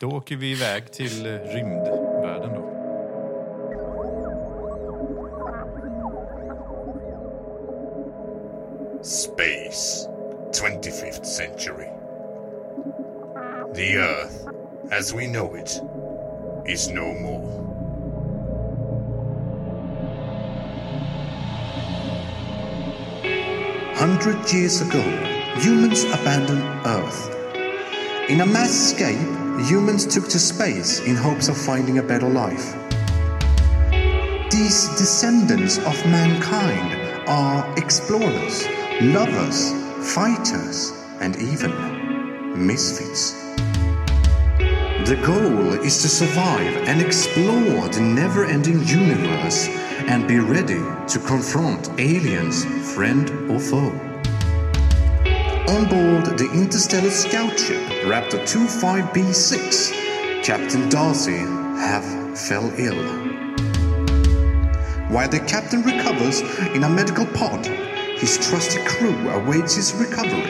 [0.00, 2.77] Då åker vi iväg till rymdvärlden då.
[9.08, 10.06] Space,
[10.50, 11.88] 25th century.
[13.72, 14.46] The Earth,
[14.90, 15.80] as we know it,
[16.66, 17.48] is no more.
[23.94, 25.00] Hundred years ago,
[25.56, 27.34] humans abandoned Earth.
[28.28, 29.16] In a mass escape,
[29.66, 32.74] humans took to space in hopes of finding a better life.
[34.50, 38.66] These descendants of mankind are explorers,
[39.00, 39.70] lovers,
[40.12, 43.34] fighters, and even misfits.
[45.06, 49.68] The goal is to survive and explore the never ending universe
[50.08, 53.92] and be ready to confront aliens, friend or foe.
[55.68, 62.96] On board the interstellar scout ship Raptor 25B6, Captain Darcy have fell ill.
[65.08, 66.40] While the captain recovers
[66.74, 67.87] in a medical pod,
[68.18, 70.42] his trusty crew awaits his recovery.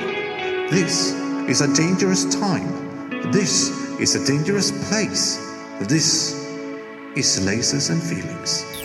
[0.71, 1.13] This
[1.49, 3.31] is a dangerous time.
[3.31, 5.37] This is a dangerous place.
[5.83, 6.33] This
[7.15, 8.78] is Lasers and Feelings.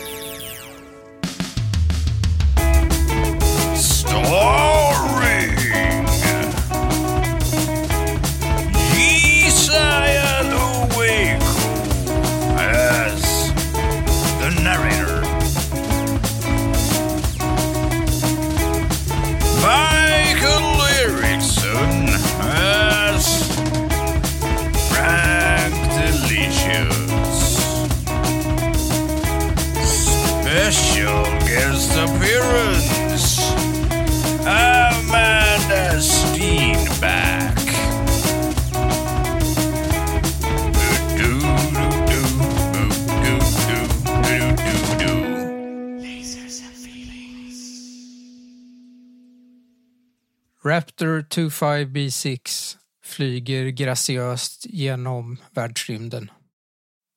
[50.94, 56.30] Raptor 25B6 flyger graciöst genom världsrymden.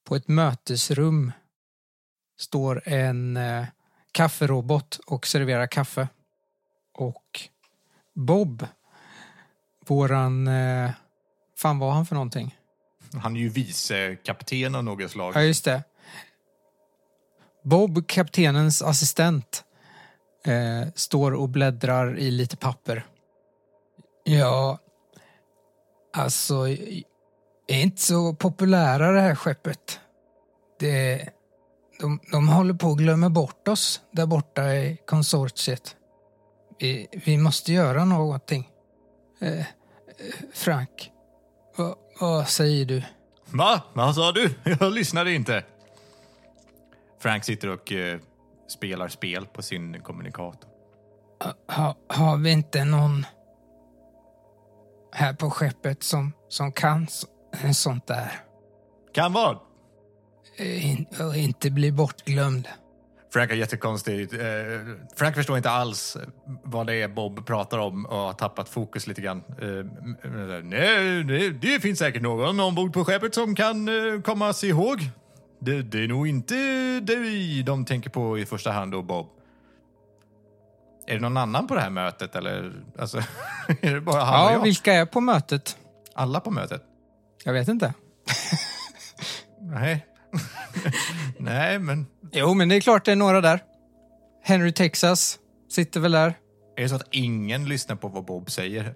[0.05, 1.31] På ett mötesrum
[2.39, 3.65] står en eh,
[4.11, 6.07] kafferobot och serverar kaffe.
[6.93, 7.49] Och
[8.15, 8.67] Bob,
[9.87, 10.47] våran...
[10.47, 10.91] Eh,
[11.57, 12.57] fan var han för någonting?
[13.13, 15.35] Han är ju vice kapten av något slag.
[15.35, 15.83] Ja, just det.
[17.63, 19.63] Bob, kaptenens assistent,
[20.45, 23.05] eh, står och bläddrar i lite papper.
[24.29, 24.79] Ja,
[26.13, 26.67] alltså,
[27.67, 29.99] är inte så populära det här skeppet.
[30.79, 31.29] Det,
[31.99, 35.95] de, de håller på att glömma bort oss där borta i konsortiet.
[36.79, 38.69] Vi, vi måste göra någonting.
[39.39, 39.65] Eh, eh,
[40.53, 41.11] Frank,
[41.77, 43.03] vad, vad säger du?
[43.45, 43.81] Va?
[43.93, 44.55] Vad sa du?
[44.79, 45.63] Jag lyssnade inte.
[47.19, 48.19] Frank sitter och eh,
[48.67, 50.69] spelar spel på sin kommunikator.
[51.67, 53.25] Ha, har vi inte någon
[55.17, 57.27] här på skeppet som, som kan så,
[57.73, 58.31] sånt där?
[59.13, 59.57] Kan vad?
[60.57, 62.67] Eh, In, och inte bli bortglömd.
[63.33, 64.33] Frank är jättekonstigt.
[64.33, 64.39] Eh,
[65.15, 66.17] Frank förstår inte alls
[66.63, 69.43] vad det är Bob pratar om och har tappat fokus lite grann.
[69.61, 73.89] Eh, m- nej, det, det finns säkert någon ombord på skeppet som kan
[74.23, 74.99] komma sig ihåg.
[75.59, 76.55] Det, det är nog inte
[76.99, 79.27] dig de tänker på i första hand då, Bob.
[81.07, 82.73] Är det någon annan på det här mötet eller?
[82.99, 83.17] Alltså,
[83.81, 84.61] är det bara han och Ja, jag?
[84.63, 85.77] vilka är på mötet?
[86.15, 86.83] Alla på mötet?
[87.43, 87.93] Jag vet inte.
[89.61, 90.05] Nej.
[91.39, 93.63] Nej, men Jo, men det är klart det är några där.
[94.43, 95.39] Henry Texas
[95.69, 96.33] sitter väl där.
[96.77, 98.95] är det så att ingen lyssnar på vad Bob säger?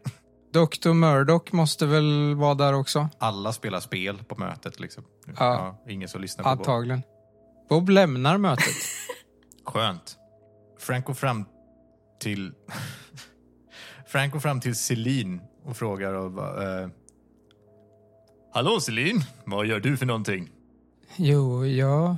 [0.53, 0.93] Dr.
[0.93, 3.09] Murdoch måste väl vara där också.
[3.19, 5.03] Alla spelar spel på mötet liksom.
[5.39, 5.83] Ja.
[5.89, 6.59] ingen som lyssnar på Bob.
[6.59, 7.01] Antagligen.
[7.69, 8.75] Bob lämnar mötet.
[9.65, 10.17] Skönt.
[10.79, 11.45] Frank går fram
[12.21, 12.51] till...
[14.07, 16.89] Frank går fram till Celine och frågar och bara, eh,
[18.53, 20.49] Hallå Celine, vad gör du för någonting?
[21.15, 22.15] Jo, jag...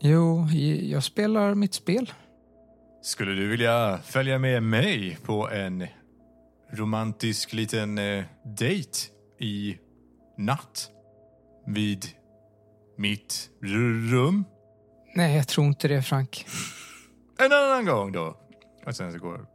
[0.00, 0.48] Jo,
[0.82, 2.12] jag spelar mitt spel.
[3.02, 5.86] Skulle du vilja följa med mig på en
[6.72, 8.98] romantisk liten eh, dejt
[9.40, 9.78] i
[10.38, 10.90] natt?
[11.66, 12.06] Vid
[12.96, 13.50] mitt
[14.10, 14.44] rum?
[15.14, 16.46] Nej, jag tror inte det, Frank.
[17.38, 18.41] En annan gång då.
[18.86, 19.46] Och sen så går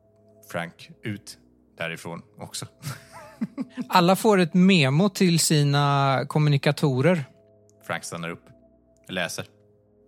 [0.52, 1.38] Frank ut
[1.78, 2.66] därifrån också.
[3.90, 7.26] Alla får ett memo till sina kommunikatorer.
[7.84, 8.44] Frank stannar upp,
[9.10, 9.46] läser.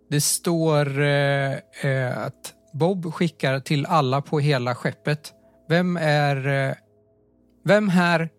[0.09, 1.53] Det står eh,
[1.83, 5.33] eh, att Bob skickar till alla på hela skeppet.
[5.69, 6.47] Vem är...
[6.47, 6.75] Eh,
[7.63, 8.29] vem här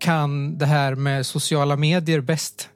[0.00, 2.70] kan det här med sociala medier bäst?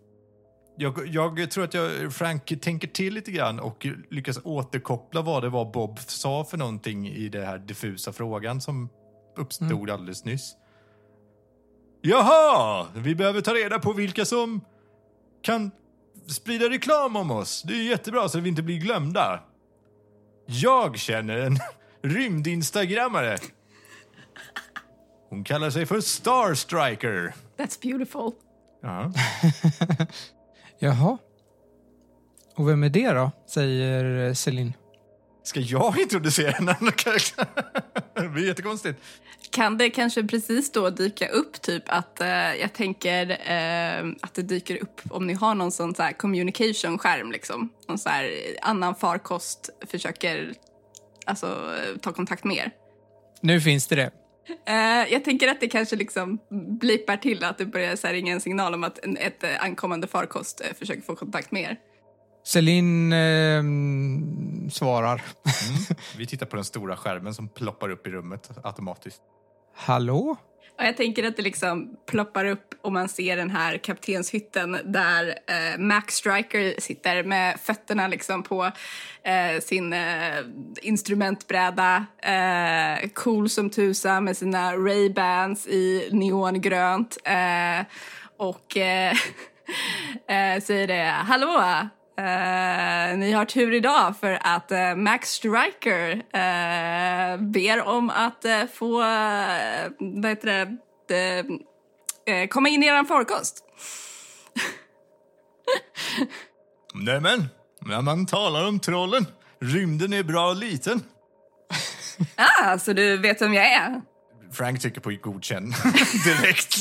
[0.77, 5.49] Jag, jag tror att jag, Frank tänker till lite grann och lyckas återkoppla vad det
[5.49, 8.89] var Bob sa för någonting i den här diffusa frågan som
[9.37, 10.57] uppstod alldeles nyss.
[12.03, 14.61] Jaha, vi behöver ta reda på vilka som
[15.43, 15.71] kan
[16.27, 17.63] sprida reklam om oss.
[17.63, 19.41] Det är jättebra så att vi inte blir glömda.
[20.47, 21.59] Jag känner en
[22.03, 23.39] rymdinstagrammare.
[25.31, 27.35] Hon kallar sig för Starstriker.
[27.57, 28.31] That's beautiful.
[28.83, 29.13] Ja.
[30.85, 31.19] Jaha.
[32.55, 33.31] Och vem är det då?
[33.47, 34.73] Säger Celine.
[35.43, 37.47] Ska jag introducera en annan karaktär?
[38.15, 39.01] Det blir jättekonstigt.
[39.51, 44.43] Kan det kanske precis då dyka upp typ att eh, jag tänker eh, att det
[44.43, 47.73] dyker upp om ni har någon sån så här communication-skärm liksom.
[47.89, 48.31] Någon så här
[48.63, 50.55] annan farkost försöker
[51.27, 52.71] alltså ta kontakt med er.
[53.41, 54.11] Nu finns det det.
[54.67, 56.39] Eh, jag tänker att det kanske liksom
[56.81, 59.65] blipar till att det börjar så här ringa en signal om att en, ett eh,
[59.65, 61.77] ankommande farkost eh, försöker få kontakt med er.
[62.45, 63.63] Celine eh,
[64.71, 65.23] svarar.
[66.19, 69.23] Vi tittar på den stora skärmen som ploppar upp i rummet automatiskt.
[69.77, 70.37] Hallå?
[70.79, 75.29] Och jag tänker att det liksom ploppar upp och man ser den här kaptenshytten där
[75.29, 78.65] eh, Max Striker sitter med fötterna liksom på
[79.23, 80.39] eh, sin eh,
[80.83, 82.07] instrumentbräda.
[82.19, 87.19] Eh, cool som tusan med sina Ray-Bans i neongrönt.
[87.25, 87.87] Eh,
[88.37, 89.13] och eh,
[90.29, 91.89] eh säger det, hallå!
[92.19, 98.99] Eh, ni har tur idag för att eh, Max Striker eh, ber om att få
[99.99, 100.77] vad heter
[101.09, 103.65] det, komma in i er farkost.
[106.95, 107.49] Nämen,
[107.81, 109.27] när man talar om trollen,
[109.61, 111.03] rymden är bra liten.
[112.37, 114.03] Ah, så du vet vem jag är?
[114.55, 115.71] Frank trycker på godkänn
[116.25, 116.75] direkt.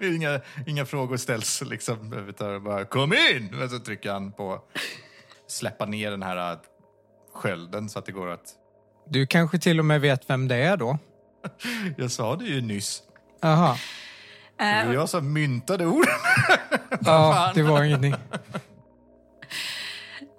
[0.02, 2.28] inga, inga frågor ställs liksom.
[2.28, 3.62] Utan bara kom in!
[3.62, 4.62] Och så trycker han på
[5.48, 6.58] släppa ner den här äh,
[7.34, 8.54] skölden så att det går att...
[9.08, 10.98] Du kanske till och med vet vem det är då?
[11.96, 13.02] Jag sa det ju nyss.
[13.40, 13.76] Jaha.
[14.58, 16.14] Det var jag som myntade orden.
[17.00, 18.14] Ja, det var ingenting.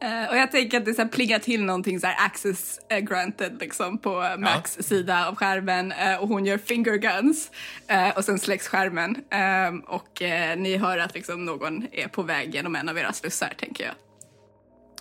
[0.01, 2.99] Eh, och jag tänker att det så här plingar till någonting så här access eh,
[2.99, 7.51] granted liksom på eh, Max sida av skärmen eh, och hon gör finger guns
[7.87, 10.21] eh, och sen släcks skärmen Ehm, och
[10.57, 13.93] ni hör att liksom någon är på väg genom en av era slussar tänker jag.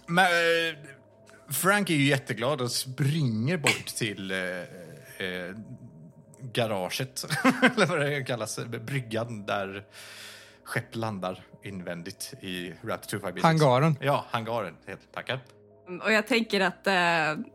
[0.07, 0.27] Men,
[1.51, 4.33] Frank är ju jätteglad och springer bort till
[6.53, 7.25] garaget,
[7.77, 9.85] eller vad det kallas, bryggan där
[10.67, 13.43] skepp landar invändigt i Raptor 256.
[13.45, 13.97] Hangaren.
[14.01, 14.75] Ja, hangaren.
[14.87, 15.41] Helt tackar.
[16.05, 16.93] Och jag tänker att eh,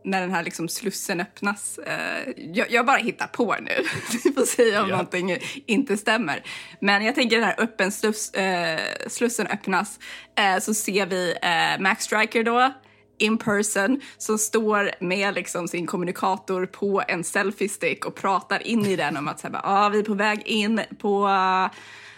[0.04, 3.72] när den här liksom slussen öppnas, eh, jag, jag bara hittar på nu,
[4.24, 4.96] vi får säga om Ja.
[4.96, 6.42] någonting inte stämmer.
[6.80, 9.98] Men jag tänker den här öppen sluss, eh, slussen öppnas
[10.38, 12.72] eh, så ser vi eh, Max Striker då,
[13.18, 18.96] in person, som står med liksom sin kommunikator på en selfie-stick och pratar in i
[18.96, 21.70] den om att så här, ah, vi är på väg in på, uh,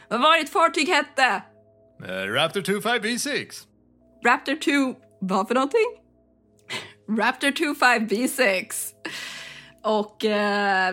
[0.09, 1.43] vad var ditt fartyg hette?
[2.05, 3.47] Eh, Raptor 25V6.
[4.25, 4.57] Raptor
[4.93, 5.87] 2, vad för någonting?
[7.19, 8.75] Raptor 25B6.
[9.83, 10.17] Och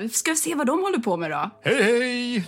[0.02, 1.50] vi ska se vad de håller på med då.
[1.64, 2.48] Hej, hej!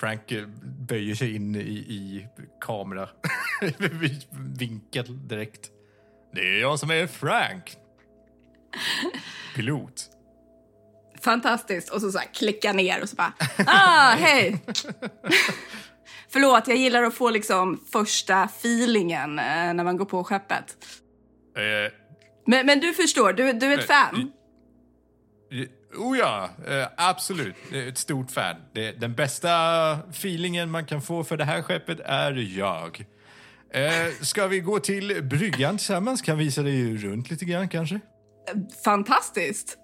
[0.00, 0.46] Frank eh,
[0.88, 2.26] böjer sig in i, i
[2.60, 3.08] kamera.
[4.58, 5.70] Vinkel direkt.
[6.32, 7.76] Det är jag som är Frank.
[9.54, 10.06] Pilot.
[11.20, 11.90] Fantastiskt.
[11.90, 13.32] Och så, så här, klicka ner och så bara,
[13.66, 14.64] ah, hej!
[16.32, 20.76] Förlåt, jag gillar att få liksom första feelingen eh, när man går på skeppet.
[21.56, 21.92] Eh,
[22.46, 24.32] Men, men du förstår, du, du är ett fan.
[25.52, 25.66] Eh,
[25.96, 27.54] Oh ja, eh, absolut.
[27.72, 28.56] Ett stort fan.
[28.72, 29.50] Det, den bästa
[30.10, 33.04] feelingen man kan få för det här skeppet är jag.
[33.72, 36.22] Eh, ska vi gå till bryggan tillsammans?
[36.22, 38.00] Kan visa dig runt lite grann kanske?
[38.84, 39.78] Fantastiskt.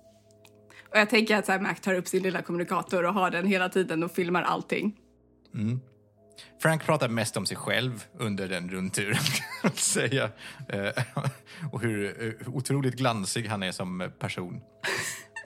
[0.90, 3.46] Och jag tänker att så här, Mac tar upp sin lilla kommunikator och har den
[3.46, 4.96] hela tiden och filmar allting.
[6.62, 9.18] Frank pratar mest om sig själv under den rundturen,
[9.62, 10.30] kan säga.
[10.68, 11.04] Eh,
[11.72, 14.60] och hur eh, otroligt glansig han är som person.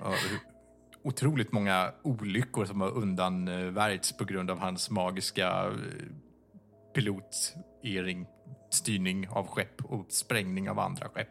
[0.01, 0.15] Och
[1.05, 5.73] otroligt många olyckor som har undanvärjts på grund av hans magiska eh,
[6.95, 8.27] pilotering,
[8.71, 11.29] styrning av skepp och sprängning av andra skepp.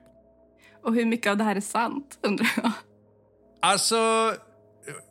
[0.83, 2.71] Och hur mycket av det här är sant, undrar jag.
[3.61, 4.33] Alltså,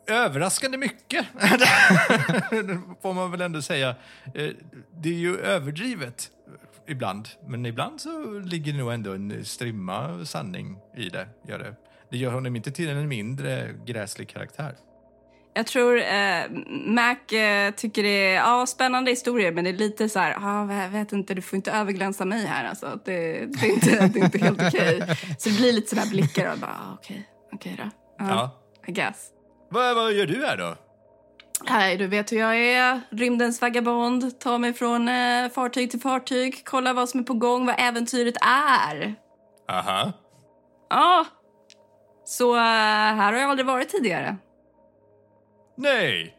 [0.07, 1.25] överraskande mycket,
[3.01, 3.89] får man väl ändå säga.
[4.35, 4.49] Eh,
[5.01, 6.29] Det är ju överdrivet
[6.87, 11.27] ibland, men ibland så ligger det nog ändå en strimma sanning i det.
[11.47, 11.75] Gör det.
[12.11, 14.75] det gör honom inte till en mindre gräslig karaktär.
[15.53, 16.43] Jag tror eh,
[16.85, 20.81] Mac eh, tycker det är ja, spännande historier men det är lite så här, ah,
[20.83, 22.99] jag vet inte, du får inte överglänsa mig här alltså.
[23.05, 23.11] Det,
[23.45, 25.01] det, är, inte, det är inte helt okej.
[25.39, 27.89] Så det blir lite sådär blickar och bara, ah, okej, okej då.
[28.17, 28.55] Ja, Ja.
[28.87, 29.27] I guess.
[29.69, 30.75] Vad, vad gör du här då?
[31.69, 33.01] Nej, du vet hur jag är.
[33.09, 34.39] Rymdens vagabond.
[34.39, 36.65] Tar mig från eh, fartyg till fartyg.
[36.65, 39.15] Kollar vad som är på gång, vad äventyret är.
[39.69, 40.11] Aha.
[40.89, 41.25] Ja.
[42.25, 44.37] Så eh, här har jag aldrig varit tidigare.
[45.77, 46.35] Nej!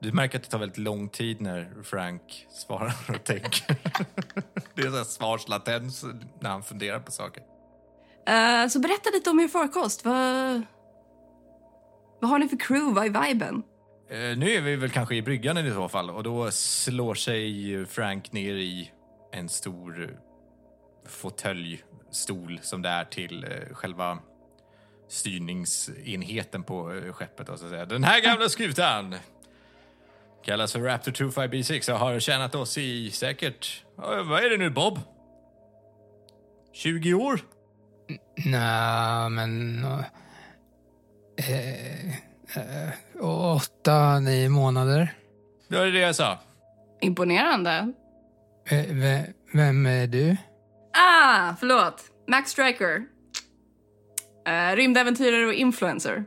[0.00, 3.66] Du märker att det tar väldigt lång tid när Frank svarar och tänker.
[4.74, 6.04] det är så svarslatens
[6.40, 7.42] när han funderar på saker.
[8.26, 10.04] Eh, så berätta lite om er farkost.
[10.04, 10.62] Vad,
[12.20, 12.94] vad har ni för crew?
[12.94, 13.62] Vad är viben?
[14.10, 17.86] Eh, nu är vi väl kanske i bryggan i så fall och då slår sig
[17.86, 18.90] Frank ner i
[19.32, 20.08] en stor eh,
[21.08, 24.18] fåtöljstol som det är till eh, själva
[25.08, 27.48] styrningsenheten på eh, skeppet.
[27.48, 27.86] Och så säga.
[27.86, 29.14] Den här gamla skutan
[30.44, 35.00] kallas för Raptor 25B6 och har tjänat oss i säkert, vad är det nu Bob?
[36.72, 37.40] 20 år?
[38.36, 39.86] Nej, men...
[41.36, 42.08] Eh,
[42.56, 45.14] eh, åtta, nio månader.
[45.68, 46.38] Det var det jag sa.
[47.00, 47.92] Imponerande.
[48.68, 50.36] Eh, ve- vem är du?
[50.92, 52.02] Ah, förlåt.
[52.28, 53.02] Max Striker.
[54.48, 56.24] Uh, rymdäventyrare och influencer.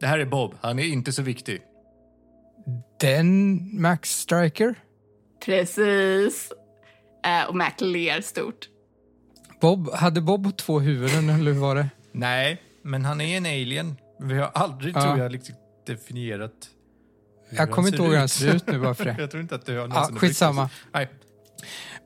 [0.00, 1.60] Det här är Bob, han är inte så viktig.
[3.00, 4.74] Den Max Striker?
[5.44, 6.52] Precis.
[7.26, 8.68] Eh, och Mac ler stort.
[9.60, 11.88] Bob, hade Bob två huvuden, eller hur var det?
[12.12, 13.96] Nej, men han är en alien.
[14.22, 15.00] Vi har aldrig, Ja.
[15.02, 15.54] tror jag, liksom
[15.86, 16.52] definierat
[17.48, 19.16] hur Jag kommer inte ihåg hur han ser ut nu bara för det.
[19.18, 20.62] jag tror inte att du har Ja, någonsin skitsamma.
[20.62, 20.88] brytt oss.
[20.92, 21.08] Nej.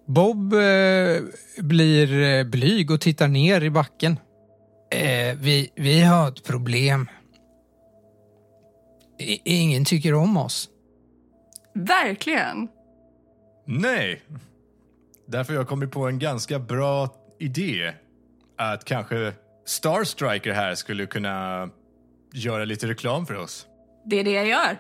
[0.07, 1.23] Bob eh,
[1.65, 4.19] blir eh, blyg och tittar ner i backen.
[4.91, 7.09] Eh, vi, vi har ett problem.
[9.19, 10.69] I, ingen tycker om oss.
[11.75, 12.69] Verkligen.
[13.67, 14.23] Nej.
[15.29, 17.93] Därför har jag kommit på en ganska bra idé.
[18.59, 19.33] Att kanske
[19.67, 21.69] Starstriker här skulle kunna
[22.35, 23.67] göra lite reklam för oss.
[24.07, 24.79] Det är det jag gör.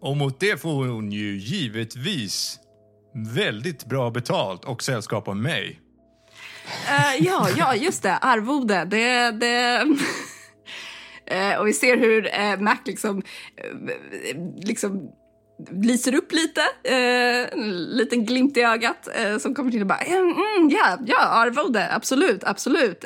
[0.00, 2.58] Och mot det får hon ju givetvis
[3.34, 5.80] väldigt bra betalt och sällskap av mig.
[6.88, 8.16] Eh, ja, ja, just det.
[8.16, 8.84] Arvode.
[8.84, 9.30] Det...
[9.30, 9.86] det...
[11.30, 13.22] Eh, och vi ser hur uh, Mac liksom, uh,
[14.56, 15.10] liksom
[15.82, 16.60] lyser upp lite.
[16.60, 19.08] Uh, en liten glimt i ögat
[19.40, 23.04] som kommer till och bara mm, mm, ja, ja, arvode, absolut, absolut.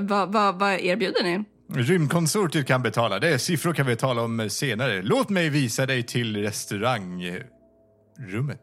[0.00, 1.44] Vad va, va erbjuder ni?
[1.74, 3.18] Rymdkonsortiet kan betala.
[3.18, 5.02] Det är siffror kan vi tala om senare.
[5.02, 8.60] Låt mig visa dig till restaurangrummet.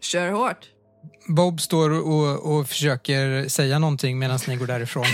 [0.00, 0.66] Kör hårt.
[1.28, 5.04] Bob står och, och försöker säga någonting medan ni går därifrån.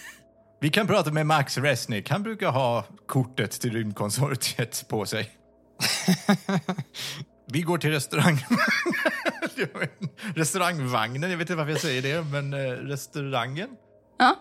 [0.60, 2.10] Vi kan prata med Max Resnick.
[2.10, 5.30] Han brukar ha kortet till rymdkonsortiet på sig.
[7.52, 8.38] Vi går till restaurang...
[10.34, 11.30] restaurangvagnen.
[11.30, 13.68] Jag vet inte varför jag säger det, men eh, restaurangen.
[14.18, 14.36] Ja.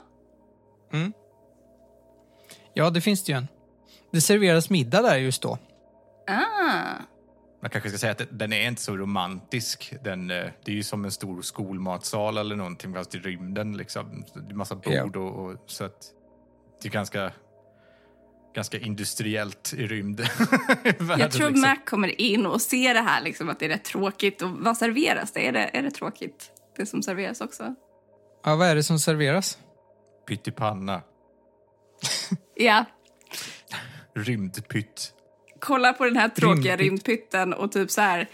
[2.77, 3.47] Ja, det finns det ju en.
[4.11, 5.57] Det serveras middag där just då.
[6.27, 7.01] Ah.
[7.61, 9.93] Man kanske ska säga att den är inte så romantisk.
[10.03, 13.77] Den, eh, det är ju som en stor skolmatsal eller någonting fast i rymden.
[13.77, 14.25] Liksom.
[14.33, 16.11] Det är massa bord och, och så att
[16.81, 17.31] det är ganska,
[18.55, 20.19] ganska industriellt i rymd.
[20.83, 21.61] Världen, Jag tror liksom.
[21.61, 24.41] Mac kommer in och ser det här, liksom, att det är rätt tråkigt.
[24.41, 25.47] Och vad serveras det?
[25.47, 27.75] Är det, är det tråkigt, det som serveras också?
[28.43, 29.57] Ja, vad är det som serveras?
[30.27, 31.01] Pyttipanna,
[32.55, 32.85] Ja,
[34.15, 35.13] rymdpytt.
[35.59, 37.07] kolla på den här tråkiga Rymdpytt.
[37.07, 38.25] rymdpytten och typ så här eh,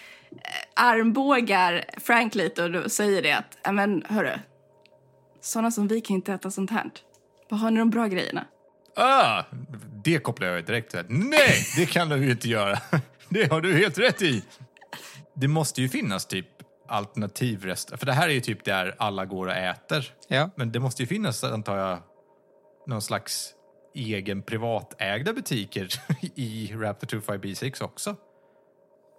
[0.76, 4.40] armbågar Frank lite och då säger det att, "Ja, men hörru,
[5.42, 6.90] såna som vi kan inte äta sånt här.
[7.50, 8.46] Vad har ni de bra grejerna?
[8.96, 9.44] Ah,
[10.04, 11.04] det kopplar jag direkt till.
[11.10, 12.80] Nej, det kan du ju inte göra.
[13.30, 14.44] Det har du helt rätt i.
[15.36, 16.46] Det måste ju finnas typ
[16.88, 17.98] alternativrestauranger.
[18.00, 20.14] För det här är ju typ där alla går och äter.
[20.28, 20.50] Ja.
[20.56, 22.00] Men det måste ju finnas, antar jag,
[22.88, 23.54] någon slags
[23.94, 25.88] egen privatägda butiker
[26.36, 28.16] i Raptor 25B6 också.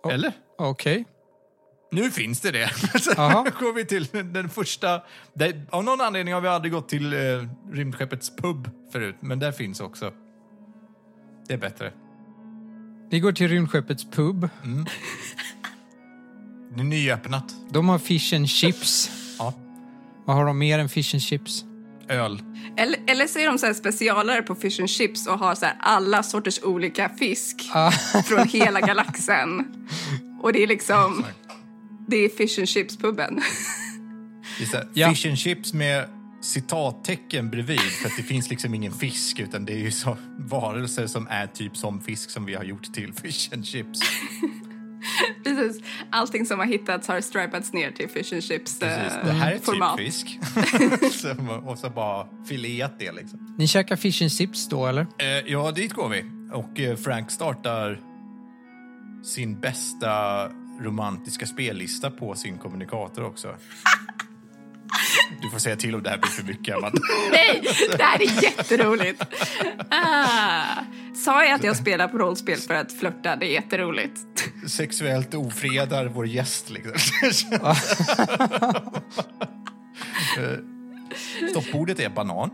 [0.03, 0.15] Oh.
[0.15, 0.33] Eller?
[0.59, 1.05] Okej.
[1.93, 2.71] Nu finns det det.
[3.45, 5.03] Nu går vi till den första...
[5.35, 7.19] Där, av någon anledning har vi aldrig gått till eh,
[7.73, 10.13] rymdskeppets pub förut, men där finns också.
[11.49, 11.93] Det är bättre.
[13.11, 14.49] Vi går till rymdskeppets pub.
[16.75, 17.55] Det är nyöppnat.
[17.71, 19.11] De har fish and chips.
[19.39, 19.55] Ja.
[20.25, 21.65] Vad har de mer än fish and chips?
[22.13, 22.43] Öl.
[22.77, 25.67] Eller, eller så är de så här specialare på fish and chips och har så
[25.67, 27.91] här alla sorters olika fisk Ah.
[28.27, 29.65] från hela galaxen.
[30.43, 31.25] Och det är liksom,
[32.09, 33.41] det är fish and chips-puben.
[34.95, 35.15] Ja.
[35.15, 36.09] Fish and chips med
[36.43, 41.07] citattecken bredvid, för att det finns liksom ingen fisk, utan det är ju så varelser
[41.07, 44.01] som är typ som fisk som vi har gjort till fish and chips.
[45.45, 45.83] Precis.
[46.11, 49.13] Allting som har hittats har stripats ner till fish and chips Precis.
[49.17, 49.99] eh, Det här är typ format.
[49.99, 50.39] fisk.
[51.13, 51.35] så,
[51.67, 53.55] och så bara fileat det liksom.
[53.59, 55.03] Ni käkar fish and chips då, eller?
[55.19, 56.25] Eh, ja, dit går vi.
[56.53, 58.01] Och eh, Frank startar
[59.25, 60.49] sin bästa
[60.81, 63.55] romantiska spellista på sin kommunikator också.
[65.43, 66.99] Du får säga till om det här blir för mycket, Amanda.
[67.33, 67.63] Nej,
[67.97, 69.23] det här är jätteroligt.
[69.91, 70.65] Ah.
[71.15, 73.37] Sa jag att jag spelar på rollspel för att flörta?
[73.37, 74.21] Det är jätteroligt.
[74.67, 77.01] Sexuellt ofredar vår gäst, liksom.
[81.51, 82.51] Stoppordet är banan.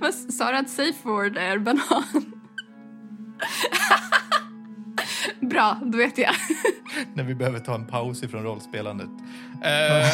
[0.00, 2.04] Vad sa du att safe word är banan?
[5.40, 6.34] Bra, då vet jag.
[7.14, 9.08] när vi behöver ta en paus ifrån rollspelandet.
[9.64, 10.08] Eh,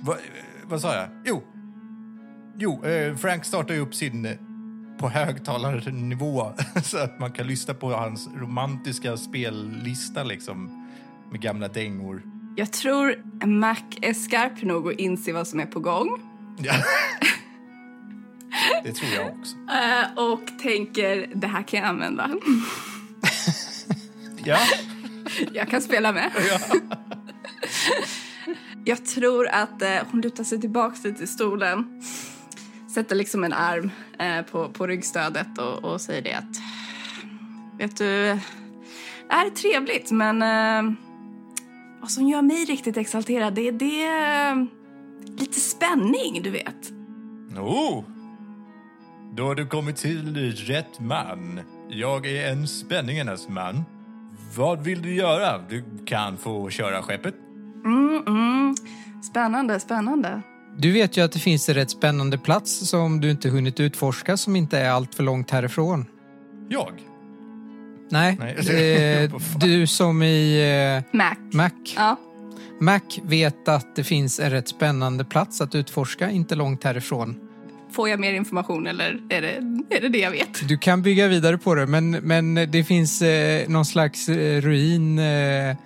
[0.00, 0.16] vad,
[0.64, 1.08] vad sa jag?
[1.24, 1.42] Jo,
[2.58, 4.36] jo eh, Frank startar ju upp sin eh,
[5.00, 6.52] på högtalarnivå
[6.84, 10.86] så att man kan lyssna på hans romantiska spellista liksom
[11.30, 12.22] med gamla dängor.
[12.56, 16.20] Jag tror Mac är skarp nog att inse vad som är på gång.
[16.58, 16.72] Ja.
[18.84, 19.56] Det tror jag också.
[19.76, 22.30] eh, och tänker, det här kan jag använda.
[24.44, 24.58] Ja,
[25.52, 26.30] Jag kan spela med.
[28.84, 32.02] Jag tror att eh, hon lutar sig tillbaka lite i stolen.
[32.94, 36.60] Sätter liksom en arm eh, på, på ryggstödet och, och säger det att...
[37.78, 38.04] Vet du,
[39.28, 40.92] det här är trevligt men eh,
[42.00, 44.06] vad som gör mig riktigt exalterad det är det...
[44.06, 44.80] eh,
[45.38, 46.90] lite spänning, du vet.
[47.58, 48.04] oh,
[49.32, 51.60] då har du kommit till rätt man.
[51.88, 53.84] Jag är en spänningarnas man.
[54.56, 55.58] Vad vill du göra?
[55.68, 57.34] Du kan få köra skeppet.
[57.84, 58.74] Mm, mm.
[59.22, 60.42] Spännande, spännande.
[60.78, 64.36] Du vet ju att det finns en rätt spännande plats som du inte hunnit utforska
[64.36, 66.06] som inte är allt för långt härifrån.
[66.68, 66.92] Jag?
[68.10, 69.24] Nej, Nej.
[69.24, 71.36] eh, du som i eh, Mac.
[71.52, 71.70] Mac.
[71.96, 72.16] Ja.
[72.80, 77.36] Mac vet att det finns en rätt spännande plats att utforska inte långt härifrån.
[77.92, 79.54] Får jag mer information eller är det
[79.96, 80.68] är det det jag vet?
[80.68, 85.18] Du kan bygga vidare på det, men, men det finns eh, någon slags eh, ruin
[85.18, 85.76] eh,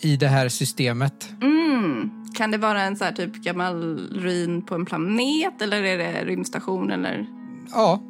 [0.00, 1.30] i det här systemet.
[1.42, 2.25] Mm.
[2.34, 6.24] Kan det vara en så här typ gammal ruin på en planet eller är det
[6.24, 7.26] rymdstation eller?
[7.72, 8.00] Ja,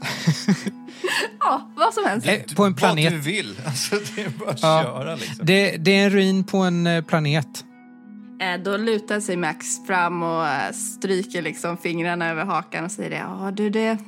[1.40, 2.26] Ja, vad som helst.
[2.26, 3.10] eh, på en Vad planet.
[3.12, 3.56] du vill.
[3.66, 4.82] Alltså, det är bara att Ja.
[4.84, 5.46] köra liksom.
[5.46, 7.64] Det, det är en ruin på en eh, planet.
[8.40, 13.16] Eh, Då lutar sig Max fram och stryker liksom fingrarna över hakan och säger det.
[13.16, 13.98] Ja, du det...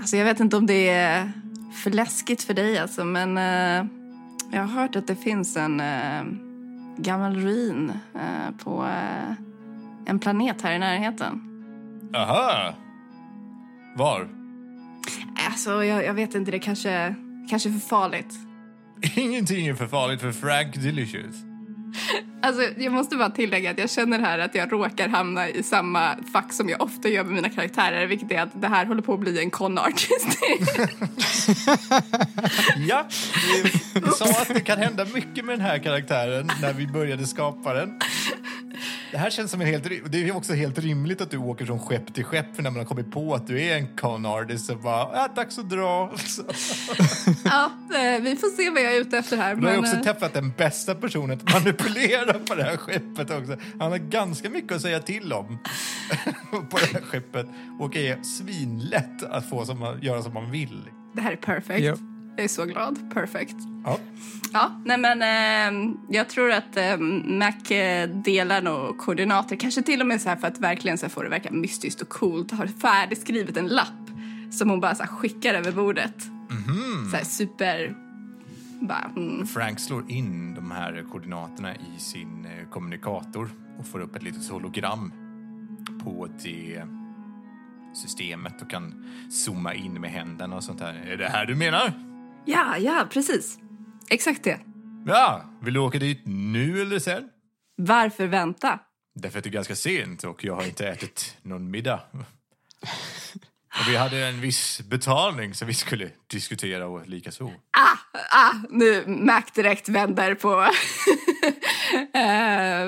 [0.00, 1.32] Alltså jag vet inte om det är
[1.82, 3.36] för läskigt för dig alltså, men
[4.52, 5.80] jag har hört att det finns en
[6.96, 9.32] gammal ruin eh, på eh,
[10.06, 11.40] en planet här i närheten.
[12.16, 12.74] Aha!
[13.96, 14.28] Var?
[15.50, 17.14] Alltså jag, jag vet inte, det kanske,
[17.50, 18.34] kanske är för farligt.
[19.16, 21.36] Ingenting är för farligt för Frank Delicious.
[22.42, 26.16] Alltså, jag måste bara tillägga att jag känner här att jag råkar hamna i samma
[26.32, 29.14] fack som jag ofta gör med mina karaktärer, vilket är att det här håller på
[29.14, 30.38] att bli en con artist.
[32.76, 33.06] Ja,
[33.52, 33.70] vi,
[34.00, 37.74] vi sa att det kan hända mycket med den här karaktären när vi började skapa
[37.74, 38.00] den.
[39.14, 39.84] Det här känns som en helt...
[40.12, 42.78] Det är också helt rimligt att du åker från skepp till skepp för när man
[42.78, 46.12] har kommit på att du är en con artist så bara, ja, dags att dra.
[47.44, 49.54] Ja, eh, vi får se vad jag är ute efter här.
[49.54, 53.30] Du har Men, också eh, träffat den bästa personen att manipulera på det här skeppet
[53.30, 53.56] också.
[53.80, 55.58] Han har ganska mycket att säga till om
[56.70, 57.46] på det här skeppet
[57.80, 60.82] och är svinlätt att få som, man- göra som man vill.
[61.14, 61.84] det här är perfect.
[61.84, 61.96] Ja.
[62.36, 63.14] Jag är så glad.
[63.14, 63.56] Perfect.
[63.84, 63.98] Ja.
[64.52, 67.52] Ja, nej men eh, jag tror att eh, Mac
[68.24, 69.56] delar nog koordinater.
[69.56, 72.08] Kanske till och med så här för att verkligen så få det verka mystiskt och
[72.08, 72.50] coolt.
[72.50, 74.10] Har färdigskrivit en lapp
[74.50, 76.22] som hon bara så skickar över bordet.
[77.10, 77.96] Så här super...
[78.80, 79.46] Bara, mm.
[79.46, 84.48] Frank slår in de här koordinaterna i sin eh, kommunikator och får upp ett litet
[84.48, 85.12] hologram
[86.04, 86.82] på det
[87.94, 90.94] systemet och kan zooma in med händerna och sånt här.
[90.94, 91.92] Är det här du menar?
[92.44, 93.58] Ja, ja, precis.
[94.10, 94.60] Exakt det.
[95.06, 97.28] Ja, vill du åka dit nu eller sen?
[97.76, 98.78] Varför vänta?
[99.14, 102.00] Därför att det är ganska sent och jag har inte ätit någon middag.
[103.80, 107.52] Och vi hade en viss betalning som vi skulle diskutera och likaså.
[107.76, 110.60] Ah, ah, nu Mac direkt vänder på
[112.18, 112.86] eh,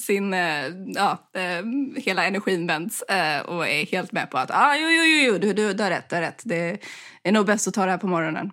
[0.00, 1.64] sin, eh, ja, eh,
[2.02, 5.38] hela energin vänds eh, och är helt med på att ah, jo, jo, jo, jo
[5.38, 6.42] du, du, du har rätt, du har rätt.
[6.44, 6.78] Det
[7.22, 8.50] är nog bäst att ta det här på morgonen.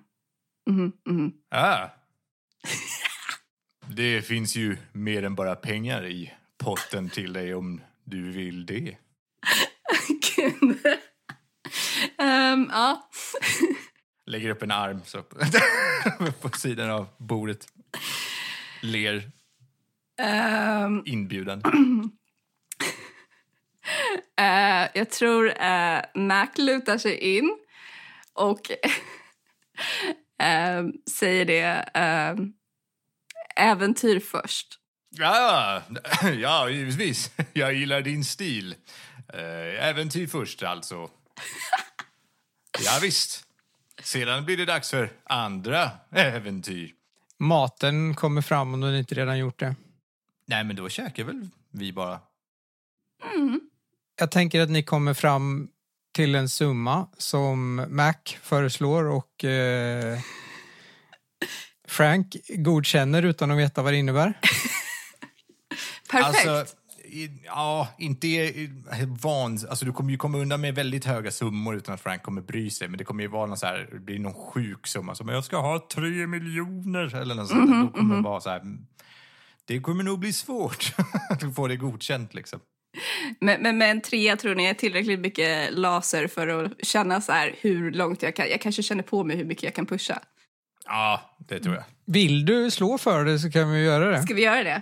[0.65, 1.33] Mhm, mhm.
[1.51, 1.87] Ah.
[3.87, 8.97] Det finns ju mer än bara pengar i potten till dig om du vill det.
[10.35, 10.85] Gud.
[12.17, 13.09] Ehm, ja.
[14.25, 15.23] Lägger upp en arm så
[16.41, 17.67] på sidan av bordet.
[18.81, 19.31] Ler
[20.21, 21.69] Ehm, inbjudande.
[24.37, 27.57] Eh, jag tror uh, Mac lutar sig in
[28.33, 28.71] och
[30.43, 31.89] eh, säger det.
[31.93, 32.35] eh,
[33.71, 34.79] äventyr först.
[35.09, 35.81] Ja,
[36.39, 37.31] ja, givetvis.
[37.53, 38.75] Jag gillar din stil.
[39.33, 40.95] Eh, Äventyr först, alltså.
[42.85, 43.43] Ja, visst.
[44.03, 46.91] Sedan blir det dags för andra äventyr.
[47.37, 49.75] Maten kommer fram om du inte redan gjort det.
[50.45, 52.19] Nej, men då käkar väl vi bara.
[54.19, 55.67] Jag tänker att ni kommer fram
[56.15, 60.19] till en summa som Mac föreslår och eh,
[61.87, 64.33] Frank godkänner utan att veta vad det innebär.
[66.11, 66.47] Perfekt.
[66.47, 66.75] Alltså,
[67.45, 68.69] ja, inte i-
[69.21, 69.59] van...
[69.69, 72.69] Alltså, du kommer ju komma undan med väldigt höga summor utan att Frank kommer bry
[72.69, 72.87] sig.
[72.87, 75.43] Men det kommer ju vara någon så här, det blir någon sjuk summa som jag
[75.43, 77.71] ska ha tre miljoner eller något sånt.
[77.71, 77.81] där.
[77.81, 78.85] Då kommer det vara så här, mm,
[79.65, 80.93] det kommer nog bli svårt
[81.29, 82.59] att få det godkänt liksom.
[83.39, 87.31] Men, men med en trea tror ni är tillräckligt mycket laser för att känna så
[87.31, 88.49] här hur långt jag kan.
[88.49, 90.19] Jag kanske känner på mig hur mycket jag kan pusha.
[90.85, 91.83] Ja, det tror jag.
[92.05, 94.23] Vill du slå för det så kan vi göra det.
[94.23, 94.81] Ska vi göra det?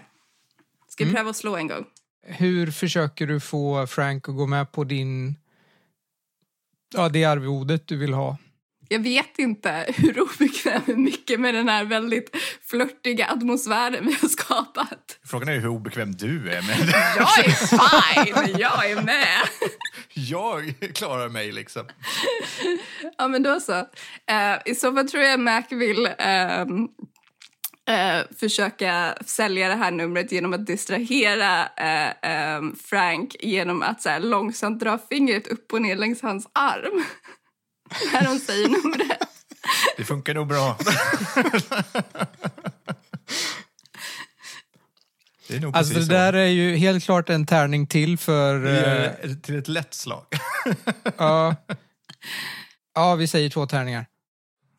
[0.87, 1.85] Ska vi pröva att slå en gång?
[2.25, 5.35] Hur försöker du få Frank att gå med på din...
[6.95, 8.37] Ja, det arvodet du vill ha?
[8.93, 15.19] Jag vet inte hur obekväm mycket med den här väldigt flörtiga atmosfären vi har skapat.
[15.25, 16.77] Frågan är hur obekväm du är med
[17.17, 19.47] Jag är fine, jag är med.
[20.13, 21.87] Jag klarar mig liksom.
[23.17, 23.73] Ja, men då så.
[24.29, 26.87] Eh, I så fall tror jag Mac vill ehm,
[27.87, 34.09] eh, försöka sälja det här numret genom att distrahera eh, ehm, Frank genom att så
[34.09, 37.03] här, långsamt dra fingret upp och ner längs hans arm.
[38.13, 39.19] När de säger numret.
[39.97, 40.77] Det funkar nog bra.
[45.47, 46.37] Det är nog Alltså det där så.
[46.37, 48.65] är ju helt klart en tärning till för...
[48.65, 50.25] Eh, till ett lätt slag.
[51.17, 51.55] ja,
[52.95, 54.05] Ja, vi säger två tärningar.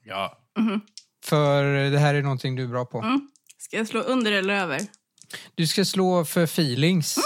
[0.05, 0.39] Ja.
[1.25, 2.99] För det här är någonting du är bra på.
[2.99, 3.31] Mm.
[3.59, 4.81] Ska jag slå under eller över?
[5.55, 7.19] Du ska slå för feelings.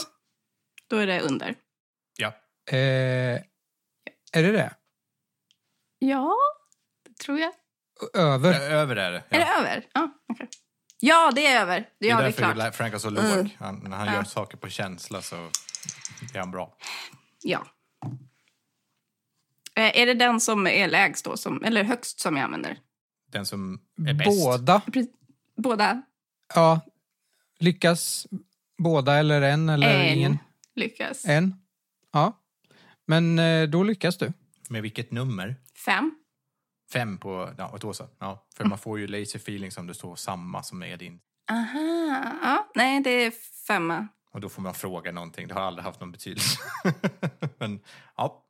[0.91, 1.55] Då är det under.
[2.19, 2.29] Ja.
[2.71, 3.41] Eh,
[4.33, 4.75] är det det?
[5.99, 6.35] Ja,
[7.09, 7.53] det tror jag.
[8.15, 8.55] Över?
[8.55, 9.19] Ö- Över är det.
[9.29, 9.47] Är Ja.
[9.47, 9.87] det över?
[9.95, 10.49] Ja, okej.
[11.01, 11.81] Ja, det är över.
[11.81, 12.75] Det, Det är ja, det är därför klart.
[12.75, 13.25] Frank är så låg.
[13.25, 13.49] Mm.
[13.59, 14.15] Han, när han Ja.
[14.15, 15.37] gör saker på känsla så
[16.35, 16.77] är han bra.
[17.43, 17.67] Ja.
[19.75, 22.79] Eh, är det den som är lägst då, som, eller högst som jag använder?
[23.31, 24.45] Den som är bäst.
[24.45, 24.83] Båda?
[24.87, 25.09] Pre-
[25.57, 26.03] Båda?
[26.55, 26.81] Ja.
[27.59, 28.27] Lyckas
[28.79, 30.39] båda eller en eller en ingen?
[30.75, 31.25] lyckas.
[31.25, 31.55] En?
[32.13, 32.41] Ja.
[33.07, 34.33] Men eh, då lyckas du.
[34.69, 35.57] Med vilket nummer?
[35.85, 36.15] Fem?
[36.93, 37.55] Fem på...
[37.59, 38.09] Ja, och då så.
[38.19, 41.21] Ja, för man får ju laser feeling som det står samma som är din.
[41.51, 42.33] Aha.
[42.43, 43.33] Ja, nej, det är
[43.67, 44.09] femma.
[44.31, 45.49] Och då får man fråga någonting.
[45.49, 46.59] Det har aldrig haft någon betydelse.
[47.59, 47.81] Men
[48.17, 48.45] ja,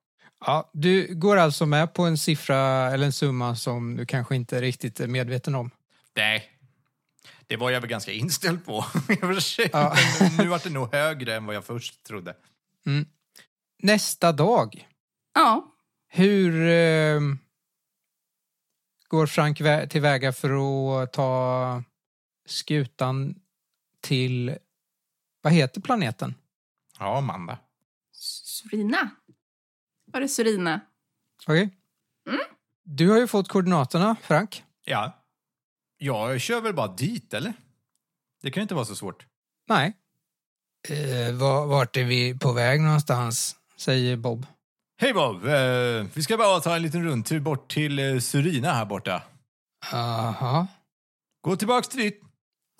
[0.47, 2.59] Ja, du går alltså med på en siffra
[2.91, 5.71] eller en summa som du kanske inte riktigt är medveten om.
[6.17, 6.55] nej.
[7.47, 8.85] Det var jag väl ganska inställd på.
[9.73, 9.95] Ja.
[10.39, 12.37] Nu var det nog högre än vad jag först trodde.
[13.83, 14.89] Nästa dag,
[15.35, 15.75] Ja.
[16.09, 17.21] Hur eh,
[19.09, 20.51] går Frank vä- tillväga för
[21.03, 21.83] att ta
[22.47, 23.35] skutan
[24.01, 24.59] till,
[25.43, 26.35] vad heter planeten?
[26.99, 27.59] Ja, Amanda.
[28.13, 29.11] Surina.
[30.13, 30.81] Var det Surina?
[31.47, 31.71] Okej.
[32.85, 34.65] Du har ju fått koordinaterna, Frank.
[34.85, 35.25] Ja.
[35.99, 37.53] Jag kör väl bara dit, eller?
[38.43, 39.27] Det kan ju inte vara så svårt.
[39.67, 39.97] Nej.
[40.89, 43.57] Eh, var, vart är vi på väg någonstans?
[43.77, 44.47] Säger Bob.
[45.01, 45.47] Hej Bob!
[45.47, 49.23] Eh, vi ska bara ta en liten rundtur bort till eh, Surina här borta.
[49.93, 50.67] Aha.
[51.41, 52.21] Gå tillbaks till dit.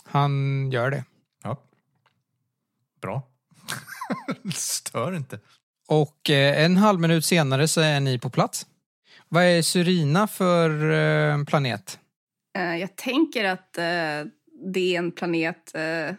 [0.05, 1.05] Han gör det.
[1.43, 1.63] Ja.
[3.03, 3.23] Bra.
[4.55, 5.41] Stör inte.
[5.89, 8.67] Och eh, en halv minut senare så är ni på plats.
[9.29, 11.99] Vad är Surina för eh, planet?
[12.59, 14.31] Eh, jag tänker att eh,
[14.75, 16.15] det är en planet eh,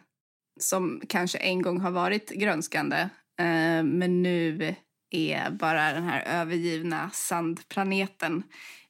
[0.60, 2.98] som kanske en gång har varit grönskande
[3.40, 4.76] eh, men nu
[5.12, 8.44] är bara den här övergivna sandplaneten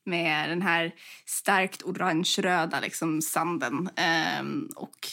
[0.06, 0.92] med den här
[1.26, 4.46] starkt orange-röda liksom sanden eh,
[4.76, 5.08] och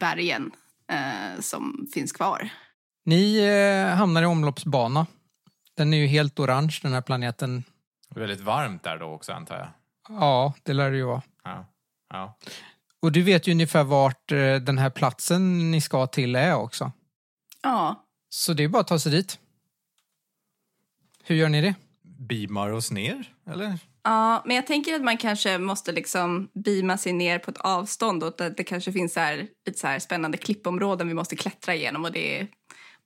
[0.00, 0.50] bergen
[0.92, 2.48] eh, som finns kvar.
[3.04, 5.06] Ni eh, hamnar i omloppsbana.
[5.76, 7.64] Den är ju helt orange, den här planeten.
[8.08, 9.68] Det är väldigt varmt där då också, antar jag.
[10.08, 11.22] Ja, det lär det ju vara.
[11.44, 11.66] Ja.
[12.08, 12.38] ja.
[13.02, 16.92] Och du vet ju ungefär vart eh, den här platsen ni ska till är också.
[17.62, 19.38] Ja, Så det är bara att ta sig dit.
[21.30, 21.74] Hur gör ni det?
[22.02, 23.78] Beamar oss ner, eller?
[24.02, 28.22] Ja, men jag tänker att man kanske måste liksom beama sig ner på ett avstånd
[28.22, 31.74] och att det kanske finns så här, lite så här spännande klippområden vi måste klättra
[31.74, 32.46] igenom och det är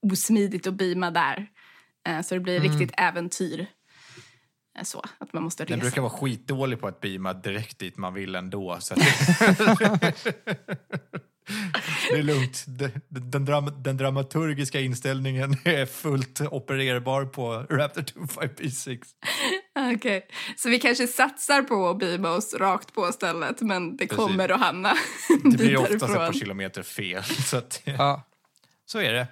[0.03, 1.47] osmidigt att beama där.
[2.09, 3.61] Eh, Så det blir riktigt äventyr.
[4.79, 5.81] Eh, Så, att man måste Den resa.
[5.85, 8.77] brukar vara skitdålig på att beama direkt dit man vill ändå.
[8.81, 9.01] Så att
[12.11, 12.65] det är lugnt.
[12.67, 18.99] Den, den, drama, den dramaturgiska inställningen är fullt opererbar på Raptor 25P6.
[19.95, 20.27] Okej,
[20.57, 24.25] så vi kanske satsar på att beama oss rakt på stället men det Precis.
[24.25, 24.95] kommer att hamna
[25.45, 27.25] Det blir oftast ett par kilometer fel.
[27.45, 28.23] Så, att, Ja.
[28.87, 29.27] så är det.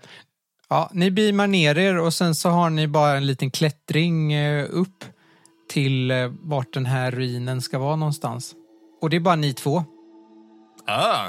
[0.69, 4.67] Ja, ni beamar ner er och sen så har ni bara en liten klättring eh,
[4.71, 5.05] upp
[5.69, 8.55] till eh, vart den här ruinen ska vara någonstans.
[9.01, 9.85] Och det är bara ni två.
[10.87, 11.27] Ah,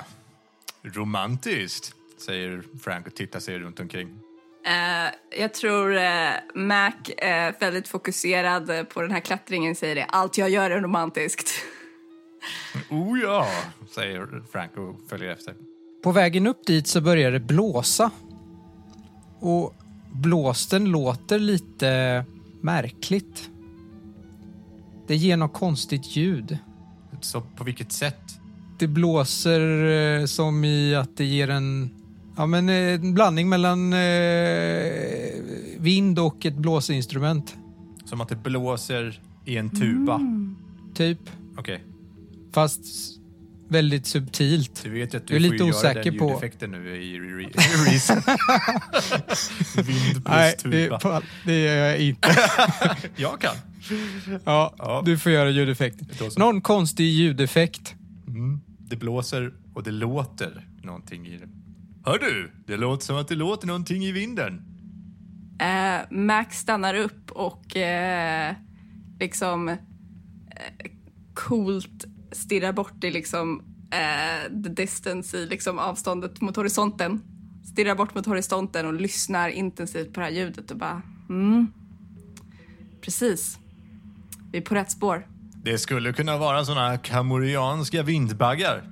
[0.84, 4.20] romantiskt, säger Frank och tittar sig runt omkring.
[4.66, 10.06] Eh, jag tror uh, Mac är väldigt fokuserad på den här klättringen säger det.
[10.06, 11.50] Allt jag gör är romantiskt.
[12.90, 13.48] Oh ja,
[13.96, 15.56] säger Frank och följer efter.
[16.04, 18.12] På vägen upp dit så börjar det blåsa.
[19.40, 19.76] Och
[20.12, 22.26] blåsten låter lite
[22.62, 23.50] märkligt.
[25.08, 26.58] Det ger något konstigt ljud.
[27.22, 28.43] Så på vilket sätt?
[28.84, 29.86] Det blåser
[30.20, 31.90] eh, som i att det ger en,
[32.38, 34.00] ja, men, eh, en blandning mellan eh,
[35.78, 37.56] vind och ett blåsinstrument.
[38.06, 40.22] Som att det blåser i en tuba.
[40.96, 41.20] Typ.
[41.58, 41.84] Okej,
[42.54, 42.82] Fast
[43.70, 44.82] väldigt subtilt.
[44.84, 46.96] du vet att du Jag är får lite ju göra osäker den på- ljudeffekten nu
[47.04, 48.18] i re- re- reason.
[49.86, 51.00] Vind plus tuba.
[51.20, 52.30] det, det gör jag inte.
[53.16, 53.56] Jag kan.
[54.46, 55.02] Ja, Ja.
[55.06, 56.00] du får göra ljudeffekt.
[56.20, 56.40] Då så.
[56.40, 57.96] Någon konstig ljudeffekt.
[58.28, 58.60] Mm.
[58.94, 61.50] Det blåser och det låter någonting i det.
[62.06, 62.52] Hör du?
[62.66, 64.62] Det låter som att det låter någonting i vinden.
[65.60, 68.56] Eh, Max stannar upp och eh,
[69.20, 69.78] liksom eh,
[71.34, 77.22] coolt stirrar bort i liksom eh, the distance i liksom avståndet mot horisonten.
[77.72, 81.68] Stirrar bort mot horisonten och lyssnar intensivt på det här ljudet och bara mm.
[83.02, 83.60] Precis.
[84.52, 85.33] Vi är på rätt spår.
[85.64, 88.84] Det skulle kunna vara såna kamorianska vindbaggar.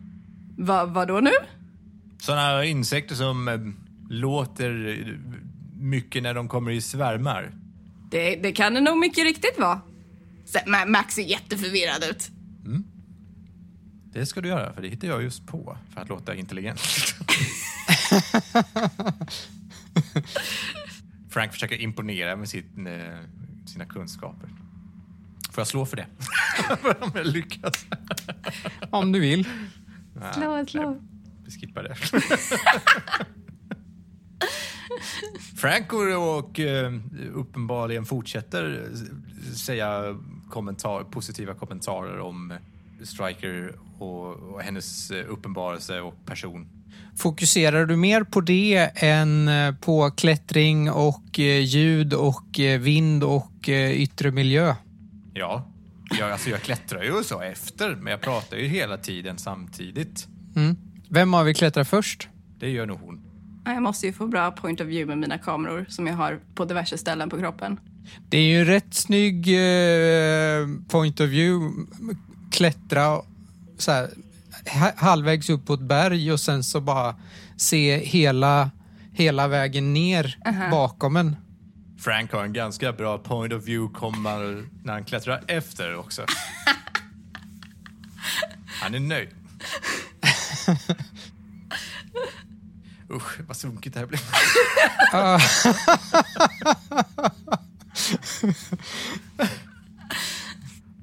[0.58, 1.32] Va, vad då nu?
[2.20, 3.60] Såna insekter som eh,
[4.10, 5.04] låter
[5.80, 7.52] mycket när de kommer i svärmar.
[8.12, 9.82] Det, det kan det nog mycket riktigt vara.
[10.88, 12.32] Max ser jätteförvirrad ut.
[14.14, 16.82] Det ska du göra, för det hittar jag just på för att låta intelligent.
[21.30, 23.18] Frank försöker imponera med sin, eh,
[23.66, 24.50] sina kunskaper.
[25.52, 26.06] Får jag slå för det?
[27.00, 27.86] Om jag lyckas.
[28.90, 29.48] Om du vill.
[30.34, 31.02] Slå, slå.
[31.46, 31.96] Vi skippar det.
[35.58, 36.94] Frank går och eh,
[37.34, 42.54] uppenbarligen fortsätter eh, säga kommentar, positiva kommentarer om
[43.04, 46.68] Striker och, och hennes eh, uppenbarelse och person.
[47.18, 53.24] Fokuserar du mer på det än eh, på klättring och eh, ljud och eh, vind
[53.24, 54.76] och eh, yttre miljö?
[55.34, 55.72] Ja,
[56.20, 60.28] jag, alltså jag klättrar ju och så efter, men jag pratar ju hela tiden samtidigt.
[60.56, 60.76] Mm.
[61.10, 62.28] Vem av er klättrar först?
[62.60, 63.22] Det gör nog hon.
[63.66, 66.40] Ja, Jag måste ju få bra point of view med mina kameror som jag har
[66.56, 67.80] på diverse ställen på kroppen.
[68.30, 71.86] Det är ju rätt snygg eh, point of view.
[72.52, 73.22] Klättra
[73.78, 74.10] så här,
[74.80, 77.16] ha- halvvägs upp på ett berg och sen så bara
[77.58, 78.72] se hela,
[79.14, 80.38] hela vägen ner
[80.72, 81.36] bakom en.
[82.02, 86.26] Frank har en ganska bra point of view kommer när han klättrar efter också.
[88.82, 89.30] Han är nöjd.
[93.10, 94.20] Usch, vad sunkigt det här blev.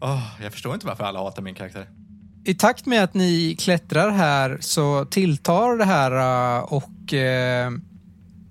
[0.00, 1.88] Åh, jag förstår inte varför alla hatar min karaktär.
[2.44, 6.12] I takt med att ni klättrar här så tilltar det här
[6.58, 7.70] eh, och eh,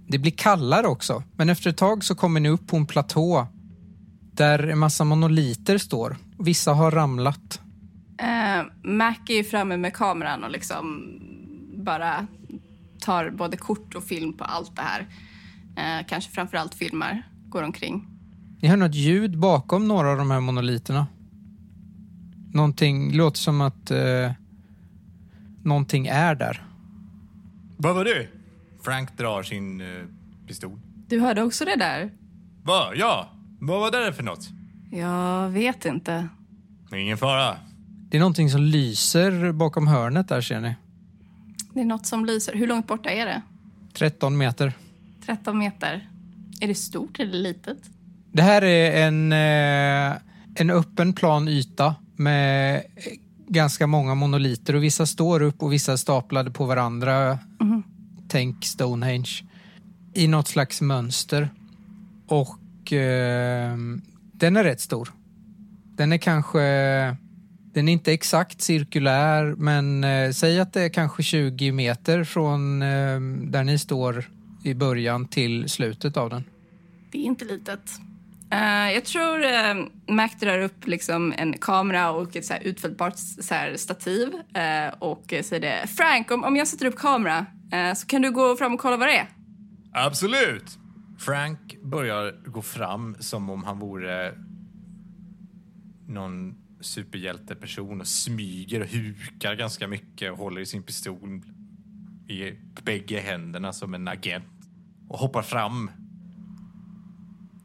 [0.08, 1.24] det blir kallare också.
[1.36, 3.48] Men efter ett tag så kommer ni upp på en platå
[4.32, 6.18] där en massa monoliter står.
[6.40, 7.62] Vissa har ramlat.
[8.20, 11.12] Eh, Mac är ju framme med kameran och liksom
[11.76, 12.28] bara
[13.00, 15.08] tar både kort och film på allt det här.
[15.78, 18.08] Eh, kanske framförallt filmar, går omkring.
[18.62, 21.08] Ni hör något ljud bakom några av de här monoliterna.
[22.54, 24.32] Någonting, låter som att eh,
[25.64, 26.64] någonting är där.
[27.78, 28.28] Vad var det?
[28.88, 29.88] Frank drar sin eh,
[30.48, 30.80] pistol.
[31.08, 32.12] Du hörde också det där?
[32.64, 32.92] Va?
[32.96, 33.30] Ja,
[33.60, 34.50] vad var det för något?
[34.92, 36.28] Jag vet inte.
[36.94, 37.58] Ingen fara.
[38.10, 40.76] Det är någonting som lyser bakom hörnet där ser ni.
[41.74, 42.54] Det är något som lyser.
[42.56, 43.42] Hur långt borta är det?
[43.94, 44.74] 13 meter.
[45.26, 46.10] 13 meter.
[46.62, 47.78] Är det stort eller litet?
[48.32, 50.18] Det här är en, eh,
[50.56, 52.84] en öppen plan yta med
[53.48, 57.40] ganska många monoliter och vissa står upp och vissa är staplade på varandra.
[58.28, 59.30] Tänk Stonehenge.
[60.14, 61.50] I något slags mönster.
[62.28, 63.78] Och eh,
[64.34, 65.14] den är rätt stor.
[65.96, 66.60] Den är kanske...
[67.74, 72.82] Den är inte exakt cirkulär men eh, säg att det är kanske 20 meter från
[72.82, 74.30] eh, där ni står
[74.64, 76.44] i början till slutet av den.
[77.12, 77.92] Det är inte litet.
[78.54, 83.18] Uh, jag tror uh, Mac drar upp liksom en kamera och ett så här utfällbart
[83.18, 85.88] så här stativ uh, och säger det.
[85.88, 88.98] Frank, om, om jag sätter upp kamera Eh, så kan du gå fram och kolla
[88.98, 89.28] vad det är.
[89.92, 90.80] Absolut!
[91.18, 94.34] Frank börjar gå fram som om han vore
[96.08, 101.42] någon superhjälteperson och smyger och hukar ganska mycket och håller i sin pistol
[102.28, 102.52] i
[102.84, 104.46] bägge händerna som en agent
[105.08, 105.92] och hoppar fram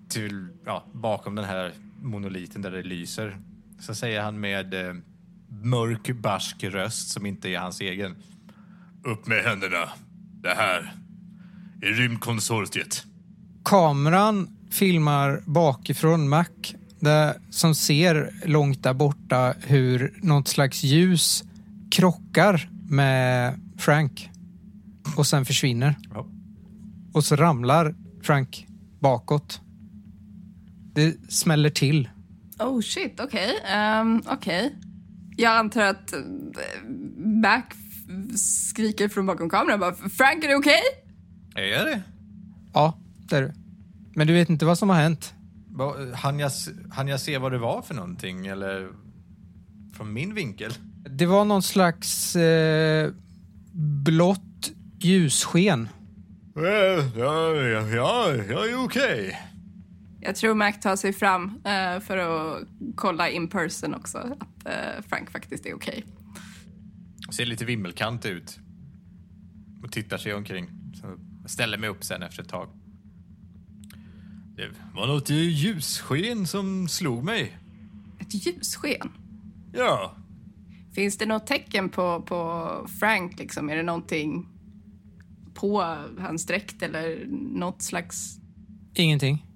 [0.08, 1.72] till, ja, bakom den här
[2.02, 3.38] monoliten där det lyser.
[3.80, 4.94] Så säger han med eh,
[5.48, 8.16] mörk, barsk röst som inte är hans egen.
[9.04, 9.88] Upp med händerna.
[10.42, 10.94] Det här
[11.82, 13.04] är rymdkonsortiet.
[13.64, 16.46] kameran filmar bakifrån Mac
[17.00, 21.44] där, som ser långt där borta hur något slags ljus
[21.90, 24.30] krockar med Frank
[25.16, 25.96] och sen försvinner.
[26.14, 26.26] Ja.
[27.12, 28.66] Och så ramlar Frank
[29.00, 29.60] bakåt.
[30.94, 32.08] Det smäller till.
[32.58, 33.60] Oh shit, okej.
[33.64, 34.74] Ehm, okej.
[35.36, 36.18] Jag antar att eh,
[37.16, 37.62] Mac
[38.36, 40.80] skriker från bakom kameran bara Frank, är det okej?
[41.54, 42.02] Är det?
[42.74, 42.98] Ja,
[43.28, 43.54] det är det.
[44.14, 45.34] Men du vet inte vad som har hänt.
[45.68, 46.50] Va- Han jag,
[46.90, 48.88] hann jag se vad det var för någonting, eller
[49.96, 50.72] från min vinkel?
[51.10, 53.10] Det var någon slags eh,
[54.04, 55.88] blått ljussken.
[56.54, 56.62] Ja,
[57.16, 57.54] ja,
[57.94, 59.38] ja, jag är okej.
[60.20, 62.62] Jag tror Mac tar sig fram eh, för att
[62.94, 66.04] kolla in person också att eh, Frank faktiskt är okej.
[67.32, 68.58] Ser lite vimmelkant ut.
[69.82, 70.70] Och tittar sig omkring.
[70.94, 71.06] Så
[71.42, 72.68] jag ställer mig upp sen efter ett tag.
[74.56, 77.58] Det var något ljussken som slog mig.
[78.20, 79.08] Ett ljussken.
[79.72, 80.16] Ja,
[80.92, 83.38] Finns det något tecken på, på Frank?
[83.38, 83.70] Liksom?
[83.70, 84.48] Är det någonting
[85.54, 85.82] på
[86.18, 87.26] hans dräkt eller
[87.58, 88.38] något slags
[88.94, 89.46] Ingenting.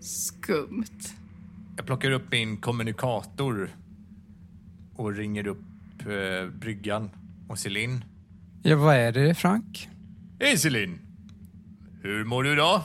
[0.00, 0.84] skumt?
[1.76, 3.70] Jag plockar upp min kommunikator
[4.96, 5.62] och ringer upp
[6.00, 7.10] eh, bryggan
[7.48, 8.04] och Celine.
[8.62, 9.88] Ja, vad är det, Frank?
[10.40, 10.98] Hej Celine!
[12.02, 12.82] Hur mår du idag?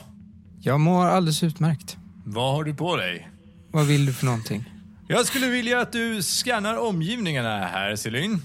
[0.60, 1.96] Jag mår alldeles utmärkt.
[2.24, 3.28] Vad har du på dig?
[3.70, 4.64] Vad vill du för någonting?
[5.08, 8.38] Jag skulle vilja att du scannar omgivningarna här, Celine.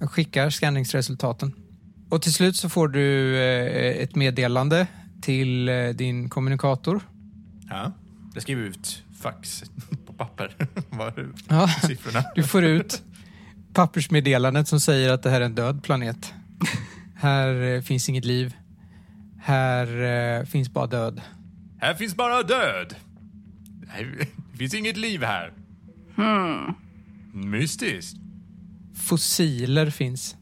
[0.00, 1.52] Jag skickar scanningsresultaten.
[2.10, 4.86] Och till slut så får du eh, ett meddelande
[5.22, 7.00] till eh, din kommunikator.
[7.68, 7.92] Ja.
[8.34, 9.64] Jag skriver ut fax
[10.24, 10.56] papper.
[11.48, 11.68] Ja.
[11.68, 12.24] siffrorna?
[12.34, 13.02] Du får ut
[13.72, 16.34] pappersmeddelandet som säger att det här är en död planet.
[17.16, 18.54] Här eh, finns inget liv.
[19.42, 20.02] Här
[20.40, 21.20] eh, finns bara död.
[21.78, 22.94] Här finns bara död.
[23.86, 25.52] Nej, Det finns inget liv här.
[27.32, 28.16] Mystiskt.
[28.94, 30.36] Fossiler finns.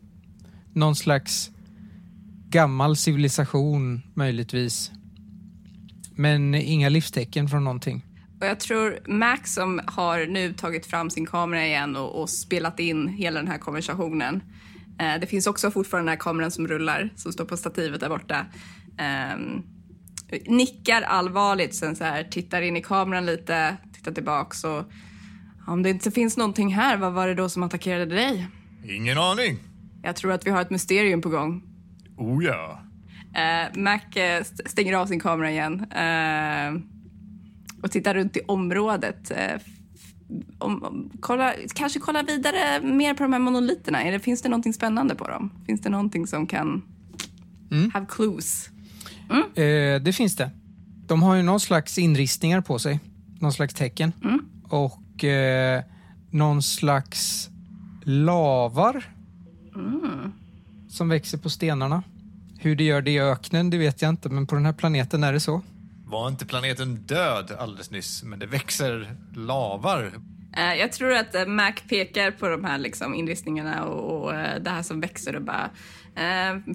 [0.73, 1.51] Någon slags
[2.49, 4.91] gammal civilisation möjligtvis.
[6.15, 8.05] Men inga livstecken från någonting.
[8.41, 12.81] Och jag tror Max som har nu tagit fram sin kamera igen och, och spelat
[12.81, 14.43] in hela den här konversationen.
[15.01, 18.09] Eh, det finns också fortfarande den här kameran som rullar, som står på stativet där
[18.09, 18.47] borta.
[18.99, 19.63] Ehm,
[20.47, 24.85] nickar allvarligt, sen så här tittar in i kameran lite, tittar tillbaks och
[25.67, 28.47] om det inte finns någonting här, vad var det då som attackerade dig?
[28.89, 29.59] Ingen aning.
[30.03, 31.63] Jag tror att vi har ett mysterium på gång.
[32.17, 32.83] Oh ja.
[33.35, 36.83] Eh, Mac eh, st- stänger av sin kamera igen eh,
[37.83, 39.31] och tittar runt i området.
[39.31, 39.61] Eh,
[40.59, 44.03] om, om, kolla, kanske kolla vidare mer på de här monoliterna.
[44.03, 45.51] Är det, finns det någonting spännande på dem?
[45.67, 46.83] Finns det någonting som kan
[47.93, 48.71] have clues?
[49.55, 50.51] Eh, det finns det.
[51.07, 53.01] De har ju någon slags inristningar på sig.
[53.41, 54.13] Någon slags tecken.
[54.69, 55.83] Och eh,
[56.31, 57.49] någon slags
[58.05, 59.05] lavar.
[60.89, 62.03] Som växer på stenarna.
[62.59, 64.29] Hur det gör det i öknen, det vet jag inte.
[64.29, 65.63] Men på den här planeten är det så.
[66.11, 70.13] Var inte planeten död alldeles nyss, men det växer lavar.
[70.57, 74.61] Eh, jag tror att eh, Mac pekar på de här liksom, inristningarna och, och eh,
[74.63, 75.71] det här som växer och bara...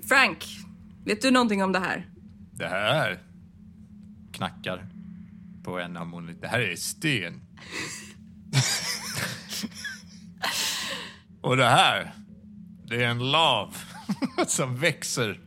[0.10, 0.46] Frank,
[1.06, 2.10] vet du någonting om det här?
[2.52, 3.20] Det här
[4.34, 4.88] knackar
[5.64, 6.42] på en av monoliterna.
[6.42, 7.42] Det här är sten.
[11.42, 12.12] Och det här,
[12.88, 13.78] det är en lav
[14.48, 15.40] som växer.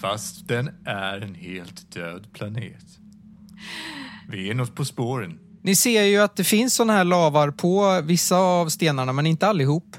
[0.00, 2.98] Fast den är en helt död planet.
[4.28, 5.38] Vi är något på spåren.
[5.62, 9.46] Ni ser ju att det finns såna här lavar på vissa av stenarna, men inte
[9.48, 9.96] allihop.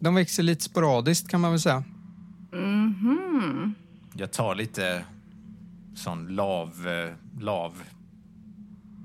[0.00, 1.84] De växer lite sporadiskt kan man väl säga.
[4.14, 5.04] Jag tar lite
[5.94, 6.86] sån lav...
[6.88, 7.82] eh, lav...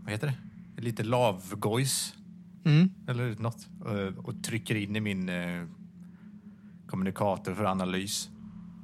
[0.04, 0.28] Vad heter
[0.76, 0.82] det?
[0.82, 2.14] Lite lavgojs.
[2.66, 2.90] Mm.
[3.08, 3.68] Eller något.
[3.86, 5.64] eh, Och trycker in i min eh,
[6.88, 8.30] kommunikator för analys.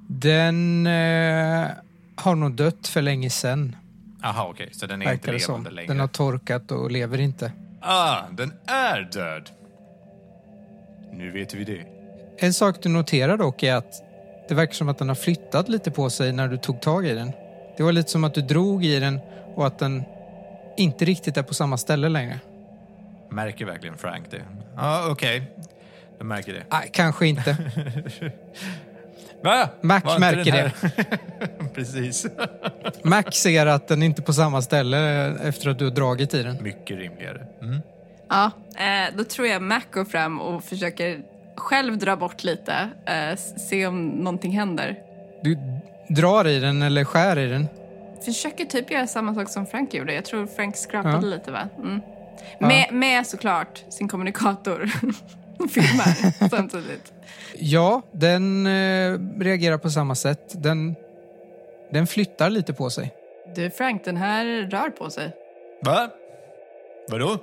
[0.08, 1.68] Den eh,
[2.16, 3.76] har nog dött för länge sedan,
[4.24, 4.70] Aha, okej.
[4.72, 5.54] Så den är inte verkar som.
[5.54, 5.88] levande längre.
[5.88, 7.52] Den har torkat och lever inte.
[7.82, 9.50] Ah, den är död!
[11.12, 11.86] Nu vet vi det.
[12.38, 14.04] En sak du noterar dock är att
[14.50, 17.14] det verkar som att den har flyttat lite på sig när du tog tag i
[17.14, 17.32] den.
[17.78, 19.20] Det var lite som att du drog i den
[19.56, 20.04] och att den
[20.78, 22.40] inte riktigt är på samma ställe längre.
[23.30, 24.42] Märker verkligen Frank det?
[24.76, 25.52] Ja, ah, okej.
[26.18, 26.64] Jag märker det.
[26.72, 27.58] Nej, kanske inte.
[29.44, 29.70] Va?
[29.82, 30.72] Mac Var märker här-
[31.74, 32.28] Precis.
[33.04, 36.44] Mac ser att den inte är på samma ställe efter att du har dragit i
[36.44, 36.64] den.
[36.64, 37.46] Mycket rimligare.
[37.62, 37.80] Mm.
[38.30, 41.20] Ja, eh, då tror jag Mac går fram och försöker
[41.56, 42.90] själv dra bort lite.
[43.06, 43.36] Eh,
[43.70, 44.96] se om någonting händer.
[45.44, 45.58] Du
[46.10, 47.68] drar i den eller skär i den.
[48.26, 50.14] Försöker typ göra samma sak som Frank gjorde.
[50.14, 51.20] Jag tror Frank skrapade Ja.
[51.22, 51.70] lite va?
[51.78, 52.02] Mm.
[52.60, 54.90] Med, med såklart sin kommunikator.
[55.60, 57.14] och Filmar samtidigt.
[57.56, 60.64] Ja, den eh, reagerar på samma sätt.
[60.64, 60.96] Den,
[61.92, 63.14] den flyttar lite på sig.
[63.56, 65.32] Du Frank, den här rör på sig.
[65.84, 66.10] Va?
[67.10, 67.38] Vadå?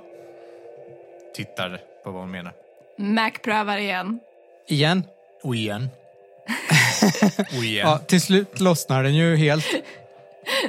[1.35, 2.53] Tittar på vad hon menar.
[2.97, 4.19] Mac prövar igen.
[4.67, 5.03] Igen.
[5.43, 5.89] Och igen.
[7.57, 7.87] Och igen.
[7.87, 9.65] Ja, till slut lossnar den ju helt.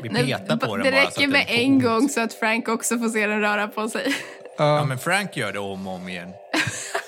[0.03, 1.83] Vi Nej, petar på den det bara så räcker att med får en ont.
[1.85, 4.15] gång så att Frank också får se den röra på sig.
[4.59, 6.29] Ja, men Frank gör det om och om igen.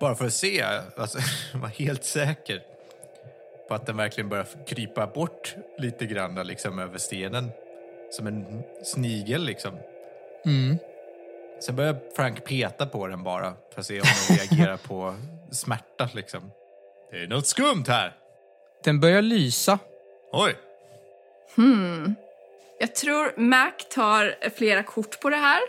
[0.00, 0.64] Bara för att se,
[0.96, 1.18] alltså,
[1.54, 2.62] vara helt säker
[3.68, 7.50] på att den verkligen börjar krypa bort lite grann liksom, över stenen.
[8.10, 9.78] Som en snigel liksom.
[10.44, 10.78] Mm.
[11.60, 15.14] Sen börjar Frank peta på den bara för att se om den reagerar på
[15.50, 16.50] smärta liksom.
[17.10, 18.16] Det är något skumt här.
[18.84, 19.78] Den börjar lysa.
[20.32, 20.54] Oj!
[22.80, 25.60] Jag tror Mac tar flera kort på det här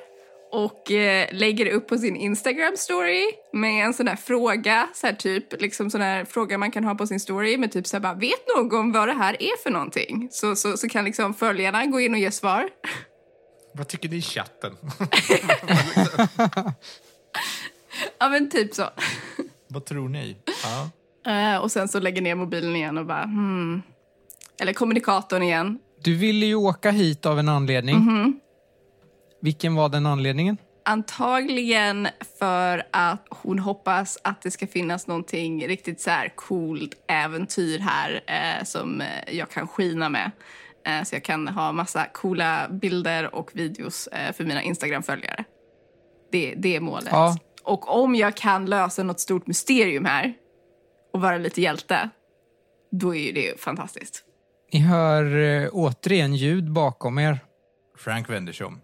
[0.51, 3.23] och eh, lägger upp på sin Instagram story
[3.53, 6.95] med en sån här fråga, så här typ, liksom sån här fråga man kan ha
[6.95, 9.69] på sin story med typ så här bara, vet någon vad det här är för
[9.69, 10.27] någonting?
[10.31, 12.69] Så, så, så kan liksom följarna gå in och ge svar.
[13.73, 14.77] Vad tycker ni i chatten?
[18.19, 18.89] Ja men typ så.
[19.67, 20.37] Vad tror ni?
[20.63, 20.89] Ja.
[21.31, 23.81] Eh, och sen så lägger ner mobilen igen och bara hmm.
[24.59, 25.79] Eller kommunikatorn igen.
[26.03, 27.95] Du ville ju åka hit av en anledning.
[29.41, 30.57] Vilken var den anledningen?
[30.85, 32.07] Antagligen
[32.39, 38.23] för att hon hoppas att det ska finnas någonting riktigt så här coolt äventyr här
[38.27, 40.31] eh, som eh, jag kan skina med.
[40.85, 45.43] Eh, så jag kan ha massa coola bilder och videos eh, för mina Instagram-följare.
[46.31, 47.09] Det, det är målet.
[47.11, 47.37] Ja.
[47.63, 50.33] Och om jag kan lösa något stort mysterium här
[51.13, 52.09] och vara lite hjälte,
[52.91, 54.23] då är ju det fantastiskt.
[54.73, 57.39] Ni hör eh, återigen ljud bakom er.
[57.97, 58.81] Frank vänder sig om.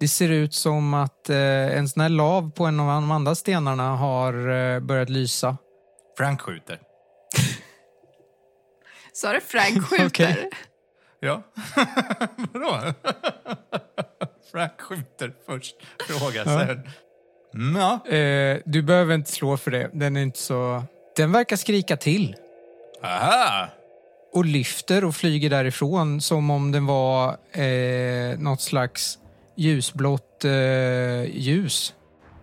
[0.00, 1.36] Det ser ut som att eh,
[1.78, 5.56] en sån här lav på en av de andra stenarna har eh, börjat lysa.
[6.18, 6.80] Frank skjuter.
[9.12, 10.48] Så det Frank skjuter.
[11.20, 11.42] Ja.
[12.52, 12.80] Vadå?
[14.52, 15.76] Frank skjuter först,
[16.08, 16.82] frågar sen.
[17.54, 18.06] Mm, ja.
[18.16, 19.90] Eh, du behöver inte slå för det.
[19.92, 20.82] Den är inte så...
[21.16, 22.36] Den verkar skrika till
[23.02, 23.68] Aha!
[24.32, 29.18] och lyfter och flyger därifrån som om den var eh, något slags
[29.56, 31.94] ljusblått eh, ljus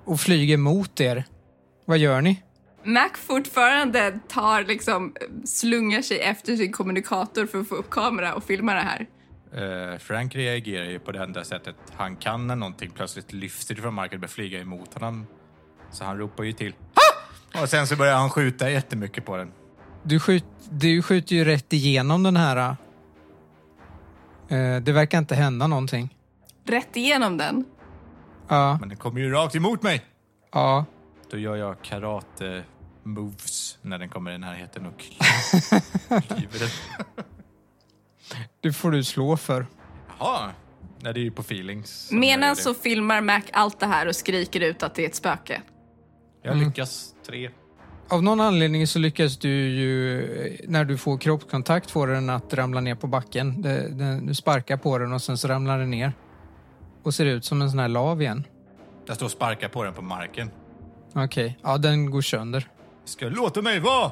[0.05, 1.25] och flyger mot er.
[1.85, 2.43] Vad gör ni?
[2.83, 8.43] Mac fortfarande tar liksom, slungar sig efter sin kommunikator för att få upp kamera och
[8.43, 9.07] filma det här.
[9.53, 13.93] Eh, Frank reagerar ju på det enda sättet han kan när någonting plötsligt lyfter från
[13.93, 15.27] marken och börjar flyga emot honom.
[15.91, 16.73] Så han ropar ju till.
[17.53, 19.51] "Ha!" Och sen så börjar han skjuta jättemycket på den.
[20.03, 22.75] Du, skjut, du skjuter ju rätt igenom den här.
[24.49, 26.16] Eh, det verkar inte hända någonting.
[26.67, 27.65] Rätt igenom den.
[28.47, 30.05] Ja, Men den kommer ju rakt emot mig.
[30.51, 30.85] ja.
[31.31, 32.63] Då gör jag karate
[33.03, 34.97] moves när den kommer i närheten och
[36.27, 36.69] klyver den.
[38.61, 39.65] Det får du slå för.
[40.19, 40.51] Jaha.
[40.99, 42.09] Nej, det är ju på feelings.
[42.11, 45.61] Medan så filmar Mac allt det här och skriker ut att det är ett spöke.
[46.43, 47.49] Jag lyckas tre.
[48.09, 52.53] Av någon anledning så lyckas du ju, eh, när du får kroppskontakt, få den att
[52.53, 53.61] ramla ner på backen.
[54.27, 56.13] Du sparkar på den och sen så ramlar den ner.
[57.07, 58.47] Och ser ut som en sån här lav igen.
[59.05, 60.51] Jag står och sparkar på den på marken.
[61.15, 62.67] Okej, ja den går sönder.
[63.05, 64.11] Ska du låta mig vara?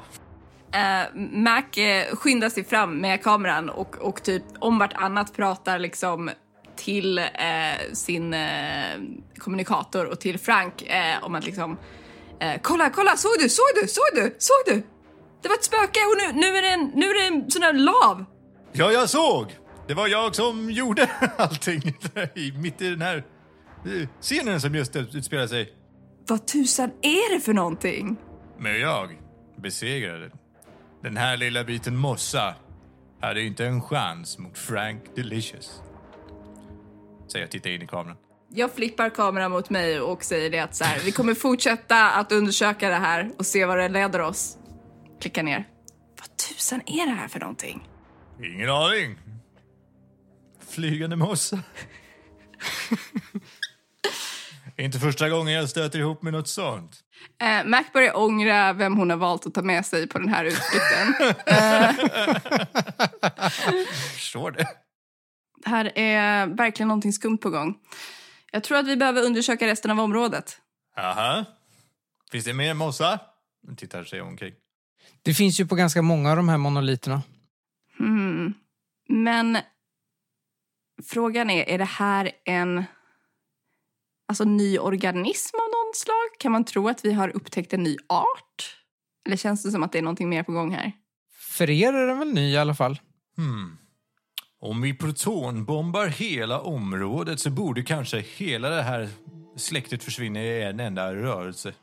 [0.71, 6.29] Eh, Mac eh, skyndar sig fram med kameran och, och typ om vartannat pratar liksom
[6.75, 7.25] till eh,
[7.93, 8.35] sin
[9.37, 10.83] kommunikator och till Frank
[11.21, 11.77] om att liksom
[12.61, 14.83] kolla, kolla, såg du, såg du, såg du, såg du?
[15.41, 17.61] Det var ett spöke och nu, nu, är, det en, nu är det en sån
[17.61, 18.25] här lav.
[18.71, 19.64] Ja, jag såg.
[19.87, 21.81] Det var jag som gjorde allting
[22.35, 23.23] i- mitt i den här
[24.21, 25.73] scenen som just utspelar sig.
[26.27, 28.15] Vad tusan är det för någonting?
[28.59, 29.09] Men jag
[29.57, 30.31] besegrade
[31.03, 32.55] den här lilla biten mossa.
[33.21, 35.81] Hade inte en chans mot Frank Delicious.
[37.31, 38.17] Säger jag tittar in i kameran.
[38.49, 42.31] Jag flippar kameran mot mig och säger det att så här, vi kommer fortsätta att
[42.31, 44.57] undersöka det här och se var det leder oss.
[45.21, 45.67] Klicka ner.
[46.19, 47.87] Vad tusan är det här för någonting?
[48.43, 49.17] Ingen aning.
[50.69, 51.59] Flygande mossa.
[54.77, 57.01] inte första gången jag stöter ihop med något sånt.
[57.41, 60.45] Eh, Mac börjar ångra vem hon har valt att ta med sig på den här
[60.45, 61.13] utflykten.
[64.13, 64.67] Förstår det.
[65.65, 67.75] här är verkligen någonting skumt på gång.
[68.51, 70.57] Jag tror att vi behöver undersöka resten av området.
[70.97, 71.45] Aha.
[72.31, 73.19] Finns det mer mossa?
[73.67, 74.53] Hon Tittar sig omkring.
[75.21, 77.21] Det finns ju på ganska många av de här monoliterna.
[77.97, 78.53] Hmm.
[79.09, 79.57] Men
[81.03, 82.83] frågan är, är det här en
[84.27, 86.39] alltså, ny organism av något slag?
[86.39, 88.77] Kan man tro att vi har upptäckt en ny art?
[89.25, 90.91] Eller känns det som att det är någonting mer på gång här?
[91.57, 92.99] För er är den väl ny i alla fall?
[93.37, 93.77] Hmm.
[94.59, 99.09] Om vi protonbombar hela området så borde kanske hela det här
[99.57, 101.73] släktet försvinna i en enda rörelse.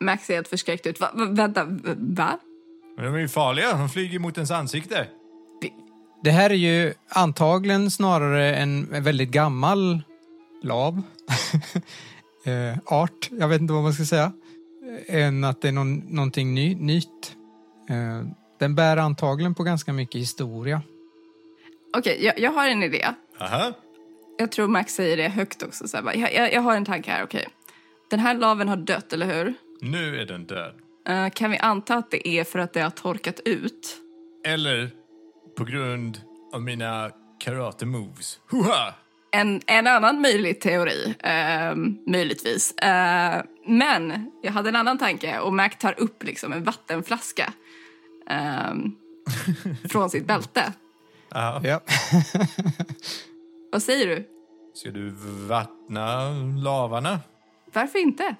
[0.00, 1.00] Max ser helt förskräckt ut.
[1.00, 1.64] Va, va, vänta,
[1.96, 2.38] va?
[2.96, 5.08] Men de är ju farliga, de flyger mot ens ansikte.
[6.22, 10.02] Det här är ju antagligen snarare en väldigt gammal
[10.62, 11.02] lav.
[12.44, 14.32] eh, art, jag vet inte vad man ska säga.
[15.08, 17.36] Eh, Än att det är någon, någonting ny, nytt.
[17.90, 20.82] Eh, den bär antagligen på ganska mycket historia.
[21.96, 23.06] Okej, jag, jag har en idé.
[23.40, 23.72] Aha.
[24.38, 25.88] Jag tror Max säger det högt också.
[25.88, 27.48] Så här, bara, jag, jag, jag har en tanke här, okej.
[28.10, 29.54] Den här laven har dött, eller hur?
[29.80, 30.74] Nu är den död.
[31.08, 33.96] Eh, kan vi anta att det är för att det har torkat ut?
[34.44, 34.90] Eller
[35.56, 36.20] på grund
[36.52, 38.40] av mina karate moves.
[38.50, 38.94] Huha!
[39.30, 41.74] En, en annan möjlig teori, eh,
[42.06, 42.72] möjligtvis.
[42.72, 47.52] Eh, men jag hade en annan tanke och Mac tar upp liksom en vattenflaska
[48.30, 48.74] eh,
[49.90, 50.72] från sitt bälte.
[51.28, 51.60] Ja.
[51.64, 51.80] Ja.
[53.72, 54.28] Vad säger du?
[54.74, 55.10] Ska du
[55.48, 56.30] vattna
[56.62, 57.20] lavarna?
[57.72, 58.36] Varför inte?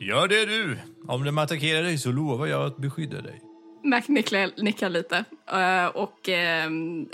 [0.00, 0.78] Gör det du!
[1.06, 3.42] Om de attackerar dig så lovar jag att beskydda dig.
[3.82, 6.70] Mac nickar, nickar lite eh, och eh,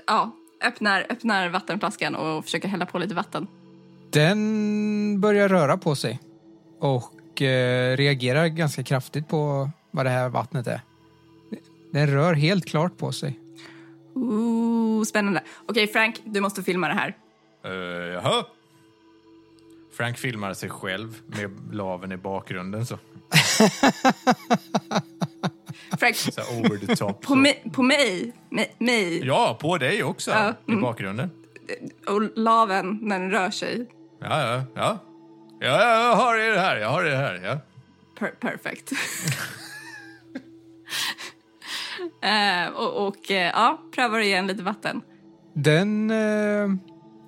[0.07, 0.31] ja,
[0.65, 3.47] öppnar, öppnar vattenflaskan och försöker hälla på lite vatten.
[4.11, 6.21] Den börjar röra på sig
[6.79, 10.81] och eh, reagerar ganska kraftigt på vad det här vattnet är.
[11.93, 13.41] Den rör helt klart på sig.
[14.15, 15.43] Ooh, spännande.
[15.67, 17.17] Okej, Frank, du måste filma det här.
[17.67, 18.45] Uh, jaha?
[19.93, 22.99] Frank filmar sig själv med laven i bakgrunden så.
[25.99, 26.17] Frank,
[26.51, 27.21] over the top.
[27.23, 27.35] på, så.
[27.35, 30.31] mig, på mig, mig, mig Ja, på dig också.
[30.31, 31.31] Ja, I bakgrunden.
[32.07, 33.87] och laven när den rör sig.
[34.21, 34.99] Ja, ja, ja.
[35.61, 36.77] Ja, jag har det här.
[36.77, 37.41] Jag har det här.
[37.45, 37.59] Ja.
[38.19, 38.93] Per perfect.
[42.23, 45.01] Eh, och och eh, ja, prövar att ge den lite vatten.
[45.55, 46.69] Den eh,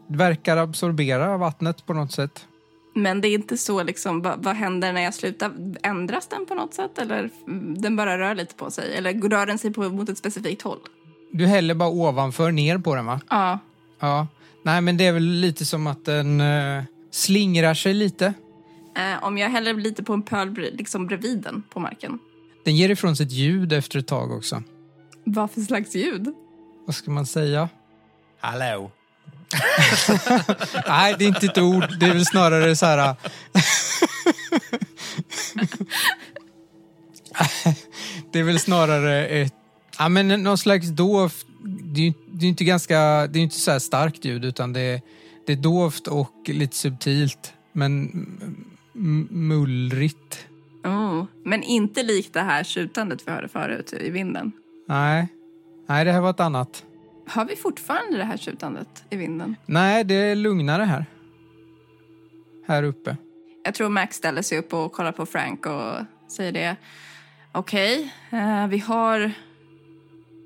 [0.09, 2.47] verkar absorbera vattnet på något sätt.
[2.97, 5.53] Men det är inte så liksom, vad, vad händer när jag slutar?
[5.83, 6.99] Ändras den på något sätt?
[6.99, 7.31] Eller
[7.81, 8.97] den bara rör lite på sig?
[8.97, 10.79] Eller rör den sig på, mot ett specifikt håll?
[11.33, 13.21] Du häller bara ovanför ner på den va?
[13.29, 13.59] Ja.
[14.01, 14.27] Ja.
[14.63, 18.35] Nej men det är väl lite som att den eh, slingrar sig lite.
[18.97, 22.19] Eh, om jag häller lite på en pöl liksom bredvid den på marken.
[22.65, 24.63] Den ger ifrån sig ett ljud efter ett tag också.
[25.25, 26.35] Vad för slags ljud?
[26.87, 27.69] Vad ska man säga?
[28.41, 28.91] Hallå.
[30.89, 31.99] Nej, det är inte ett ord.
[32.01, 33.17] Det är väl snarare så här...
[38.33, 39.55] det är väl snarare ett...
[39.99, 41.47] Ja, men någon slags dovt...
[41.65, 43.27] Det är ju det är inte ganska...
[43.27, 45.01] Det är inte så här starkt ljud, utan det är,
[45.47, 47.53] det är dovt och lite subtilt.
[47.73, 48.11] Men
[49.31, 50.47] mullrigt.
[50.85, 51.25] Oh.
[51.45, 54.53] Men inte likt det här tjutandet vi hörde förut i vinden.
[54.89, 55.29] Nej.
[55.89, 56.85] Nej, det här var ett annat.
[57.29, 59.57] Har vi fortfarande det här tjutandet i vinden?
[59.67, 61.07] Nej, det är lugnare här.
[62.67, 63.17] Här uppe.
[63.65, 65.95] Jag tror Max ställer sig upp och kollar på Frank och
[66.29, 66.77] säger det.
[67.53, 69.33] Okej, eh, vi har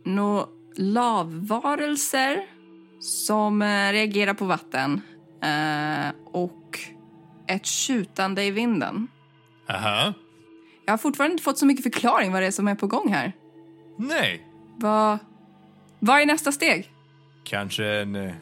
[0.04, 2.46] några lavvarelser
[3.00, 5.00] som eh, reagerar på vatten
[5.42, 6.78] eh, och
[7.46, 9.08] ett tjutande i vinden.
[9.68, 10.12] Aha.
[10.86, 13.12] Jag har fortfarande inte fått så mycket förklaring vad det är som är på gång
[13.12, 13.32] här.
[13.98, 14.46] Nej.
[14.76, 15.18] Vad,
[16.00, 16.92] vad är nästa steg?
[17.44, 18.34] Kanske en eh,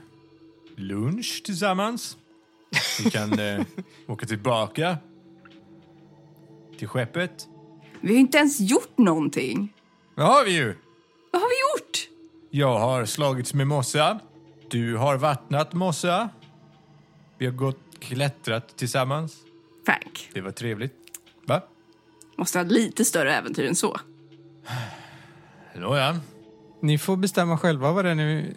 [0.77, 2.17] lunch tillsammans.
[3.05, 3.61] Vi kan eh,
[4.07, 4.97] åka tillbaka
[6.79, 7.49] till skeppet.
[8.01, 9.75] Vi har inte ens gjort någonting.
[10.15, 10.75] Det har vi ju.
[11.33, 12.09] Vad har vi gjort?
[12.51, 14.21] Jag har slagits med mossa.
[14.71, 16.29] Du har vattnat mossa.
[17.39, 19.37] Vi har gått klättrat tillsammans.
[19.87, 20.95] Frank, Det var trevligt.
[21.47, 21.63] Va?
[22.37, 23.97] måste ha lite större äventyr än så.
[25.75, 26.21] Nåja.
[26.81, 28.55] Ni får bestämma själva vad det är ni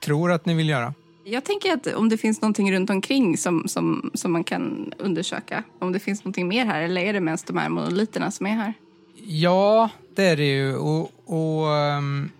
[0.00, 0.94] tror att ni vill göra.
[1.24, 5.62] Jag tänker att om det finns någonting runt omkring som, som, som man kan undersöka.
[5.78, 8.50] Om det finns någonting mer här eller är det mest de här monoliterna som är
[8.50, 8.74] här?
[9.24, 10.76] Ja, det är det ju.
[10.76, 12.30] Och, och ehm,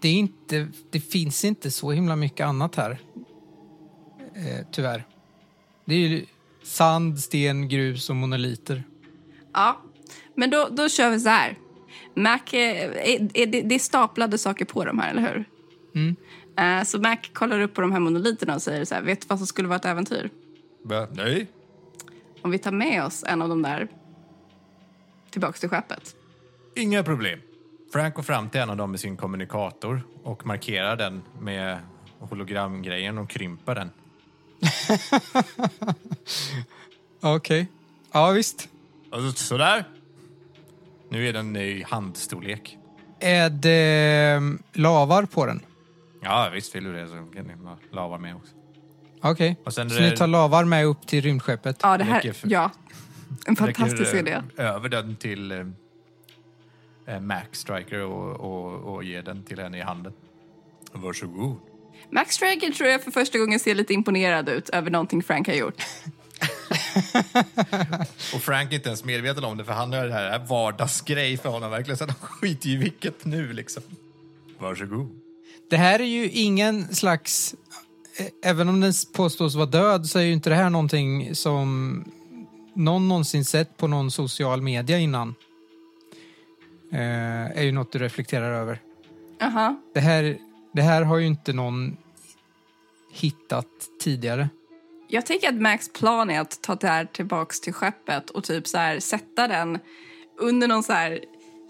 [0.00, 2.98] det, är inte, det finns inte så himla mycket annat här.
[4.34, 5.04] Eh, tyvärr.
[5.84, 6.24] Det är ju
[6.62, 8.84] sand, sten, grus och monoliter.
[9.52, 9.80] Ja,
[10.34, 11.58] men då, då kör vi så här.
[12.14, 12.98] Mac, är,
[13.34, 15.44] är, det, det är staplade saker på de här, eller hur?
[15.94, 16.16] Mm.
[16.56, 19.26] Eh, så Mac kollar upp på de här monoliterna och säger så här, vet du
[19.28, 20.30] vad som skulle vara ett äventyr?
[20.82, 21.08] Va?
[21.12, 21.46] Nej.
[22.42, 23.88] Om vi tar med oss en av de där
[25.30, 26.16] tillbaks till skeppet.
[26.76, 27.40] Inga problem.
[27.92, 31.78] Frank går fram till en av dem med sin kommunikator och markerar den med
[32.18, 33.90] hologramgrejen och krymper den.
[37.20, 37.68] Okej.
[38.12, 38.68] Ja, visst.
[39.10, 39.84] Och så, sådär.
[41.14, 42.78] Nu är den i handstorlek.
[43.20, 45.60] Är det ehm, lavar på den?
[46.22, 48.52] Ja, visst vill du det så kan ni ha lavar med också.
[49.22, 49.56] Okej.
[49.70, 51.78] Sen Så det- ni tar lavar med upp till rymdskeppet?
[51.82, 52.70] Ja, det här, för- ja.
[53.46, 54.42] En fantastisk idé.
[54.56, 55.58] över den till eh,
[57.06, 60.12] eh, Max Striker och, och, och ger den till henne i handen.
[60.92, 61.56] Varsågod.
[62.10, 65.54] Max Striker tror jag för första gången ser lite imponerad ut över någonting Frank har
[65.54, 65.82] gjort.
[68.34, 71.48] Och Frank är inte ens medveten om det för han har det här, vardagsgrej för
[71.48, 71.98] honom verkligen.
[71.98, 73.82] Så han skiter ju i vilket nu liksom.
[74.58, 75.08] Varsågod.
[75.70, 77.54] Det här är ju ingen slags...
[78.18, 82.04] eh, Även om den påstås vara död så är ju inte det här någonting som
[82.74, 85.34] någon någonsin sett på någon social media innan.
[86.92, 88.80] Eh, är ju något du reflekterar över.
[89.42, 89.76] Aha.
[89.94, 90.38] Det här,
[90.72, 91.96] Det här har ju inte någon
[93.12, 93.66] hittat
[94.02, 94.48] tidigare.
[95.14, 98.66] Jag tänker att Max plan är att ta det här tillbaks till skeppet och typ
[98.66, 99.78] så här sätta den
[100.40, 101.20] under någon så här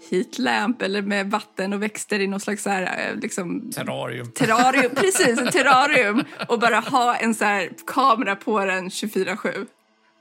[0.09, 4.31] heatlamp eller med vatten och växter i någon slags så här, eh, liksom, Terrarium.
[4.31, 4.91] terrarium.
[4.95, 6.23] Precis, en terrarium.
[6.47, 9.65] Och bara ha en så här kamera på den 24-7.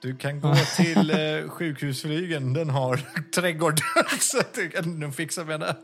[0.02, 3.00] Du kan gå till eh, sjukhusflygen, den har
[3.34, 3.80] trädgård.
[4.18, 5.76] så du kan nog fixa med det.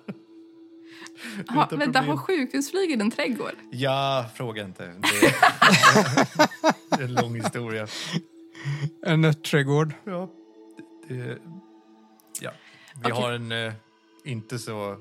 [1.49, 2.09] Ha, vänta, problem.
[2.09, 3.55] har sjukhusflyget en trädgård?
[3.71, 4.85] Ja, fråga inte.
[4.85, 5.35] Det är,
[6.97, 7.87] det är en lång historia.
[9.07, 9.95] En nötträdgård.
[10.05, 10.31] Ja,
[11.09, 11.39] det,
[12.41, 12.51] ja.
[13.05, 13.23] vi Okej.
[13.23, 13.73] har en eh,
[14.25, 14.97] inte så...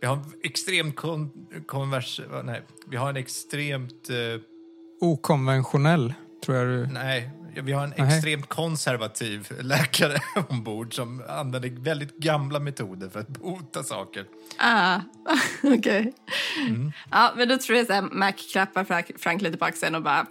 [0.00, 1.30] Vi har en extremt kon,
[1.66, 2.20] konvers...
[2.44, 4.10] Nej, vi har en extremt...
[4.10, 4.40] Eh,
[5.00, 6.92] Okonventionell, tror jag du...
[6.92, 7.30] nej,
[7.62, 8.08] vi har en Nej.
[8.08, 14.26] extremt konservativ läkare ombord som använder väldigt gamla metoder för att bota saker.
[14.58, 15.00] Ah,
[15.62, 16.12] okej.
[17.10, 20.26] Ja, men då tror jag att Mac klappar Frank, Frank lite på axeln och bara...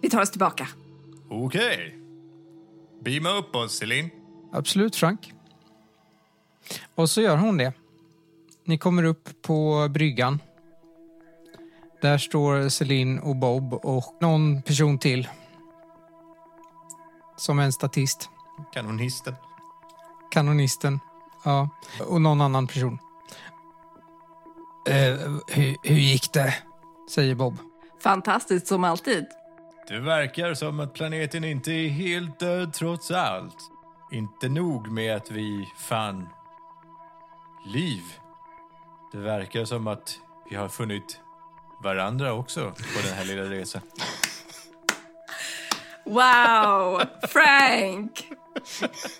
[0.00, 0.68] Vi tar oss tillbaka.
[1.30, 1.98] Okej.
[3.04, 4.10] Beama upp oss, Celine.
[4.52, 5.32] Absolut, Frank.
[6.94, 7.72] Och så gör hon det.
[8.64, 10.38] Ni kommer upp på bryggan.
[12.00, 15.28] Där står Celine och Bob och någon person till.
[17.38, 18.30] Som en statist.
[18.72, 19.34] Kanonisten.
[20.30, 21.00] Kanonisten.
[21.44, 21.68] Ja.
[22.00, 22.98] Och någon annan person.
[24.86, 24.94] Eh,
[25.46, 26.54] hur, hur gick det?
[27.10, 27.58] Säger Bob.
[28.02, 29.26] Fantastiskt som alltid.
[29.88, 33.56] Det verkar som att planeten inte är helt död trots allt.
[34.12, 36.28] Inte nog med att vi fann
[37.66, 38.02] liv.
[39.12, 40.18] Det verkar som att
[40.50, 41.20] vi har funnit
[41.82, 43.82] varandra också på den här lilla resan.
[46.08, 47.02] Wow!
[47.28, 48.28] Frank!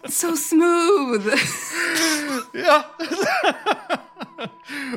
[0.08, 1.34] So smooth!
[2.52, 2.84] Ja!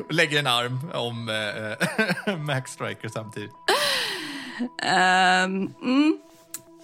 [0.10, 3.52] Lägger en arm om eh, Max Striker samtidigt.
[4.82, 6.18] Ehm, mm.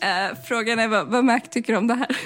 [0.03, 2.09] Eh, frågan är vad, vad Mac tycker om det här.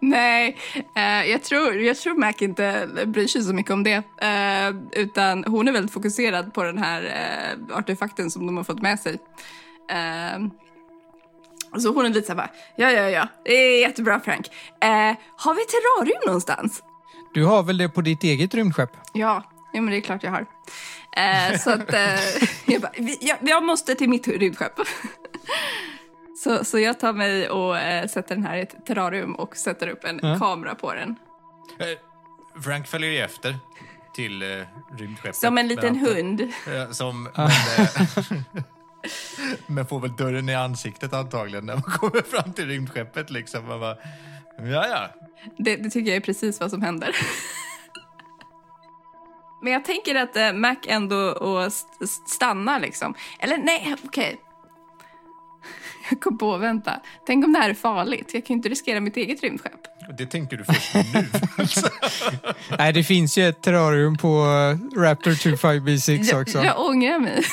[0.00, 0.56] Nej,
[0.96, 4.02] eh, jag, tror, jag tror Mac inte bryr sig så mycket om det.
[4.22, 8.82] Eh, utan hon är väldigt fokuserad på den här eh, artefakten som de har fått
[8.82, 9.18] med sig.
[11.80, 14.46] Så hon är lite så här bara, ja, ja, ja, det är jättebra Frank.
[14.80, 14.88] Eh,
[15.36, 16.82] har vi terrarium någonstans?
[17.34, 18.90] Du har väl det på ditt eget rymdskepp?
[19.12, 20.46] Ja, ja men det är klart jag har.
[21.16, 22.20] Eh, så att eh,
[22.66, 24.72] jag, bara, vi- jag, jag måste till mitt rymdskepp.
[26.44, 29.88] så, så jag tar mig och eh, sätter den här i ett terrarium och sätter
[29.88, 30.38] upp en Ja.
[30.38, 31.16] kamera på den.
[31.78, 33.56] Eh, Frank följer ju efter
[34.14, 34.48] till eh,
[34.98, 35.36] rymdskeppet.
[35.36, 36.52] Som en liten hund.
[36.90, 38.62] Som, men, eh,
[39.66, 43.30] men får väl dörren i ansiktet antagligen när man kommer fram till rymdskeppet.
[43.30, 43.68] Liksom.
[43.68, 43.96] Man bara,
[44.58, 45.08] ja, ja.
[45.58, 47.16] Det, det tycker jag är precis vad som händer.
[49.62, 53.14] Men jag tänker att eh, Mac ändå och st- st- stannar liksom.
[53.38, 54.40] Eller nej, okej.
[56.10, 57.00] Jag kom på, vänta.
[57.26, 58.30] Tänk om det här är farligt.
[58.34, 59.80] Jag kan ju inte riskera mitt eget rymdskepp.
[60.18, 61.26] Det tänker du först nu.
[61.58, 61.88] alltså.
[62.78, 66.58] Nej, det finns ju ett terrarium på eh, Raptor 25B6 också.
[66.58, 67.44] Jag, jag ångrar mig.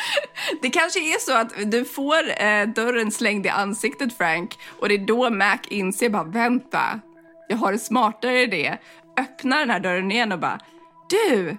[0.62, 4.94] Det kanske är så att du får eh, dörren slängd i ansiktet, Frank, och det
[4.94, 7.00] är då Mac inser bara vänta,
[7.48, 8.78] jag har en smartare idé.
[9.16, 10.60] Öppnar den här dörren igen och bara
[11.08, 11.56] du,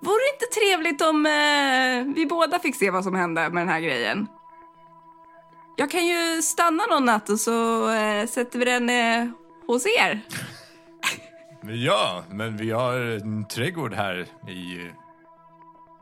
[0.00, 3.68] vore det inte trevligt om eh, vi båda fick se vad som hände med den
[3.68, 4.26] här grejen?
[5.76, 9.28] Jag kan ju stanna någon natt och så eh, sätter vi den eh,
[9.66, 10.20] hos er.
[11.62, 14.90] ja, men vi har en trädgård här i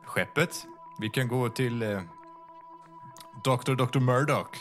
[0.05, 0.65] skeppet.
[1.01, 2.01] Vi kan gå till eh,
[3.43, 3.75] Dr.
[3.75, 3.99] Dr.
[3.99, 4.55] Murdoch.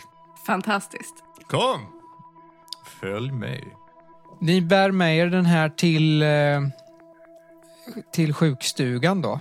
[0.46, 1.14] Fantastiskt.
[1.46, 1.80] Kom!
[2.84, 3.76] Följ mig.
[4.38, 6.28] Ni bär med er den här till, eh,
[8.12, 9.40] till sjukstugan då.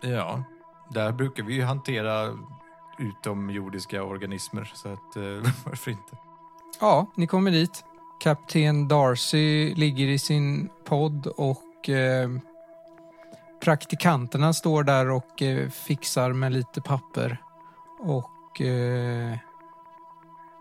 [0.00, 0.42] Ja,
[0.90, 2.38] där brukar vi ju hantera
[2.98, 5.22] utomjordiska organismer, så att eh,
[5.64, 6.16] varför inte?
[6.80, 7.84] Ja, ni kommer dit.
[8.20, 12.30] Kapten Darcy ligger i sin podd och eh,
[13.60, 17.42] praktikanterna står där och eh, fixar med lite papper.
[17.98, 19.36] Och eh,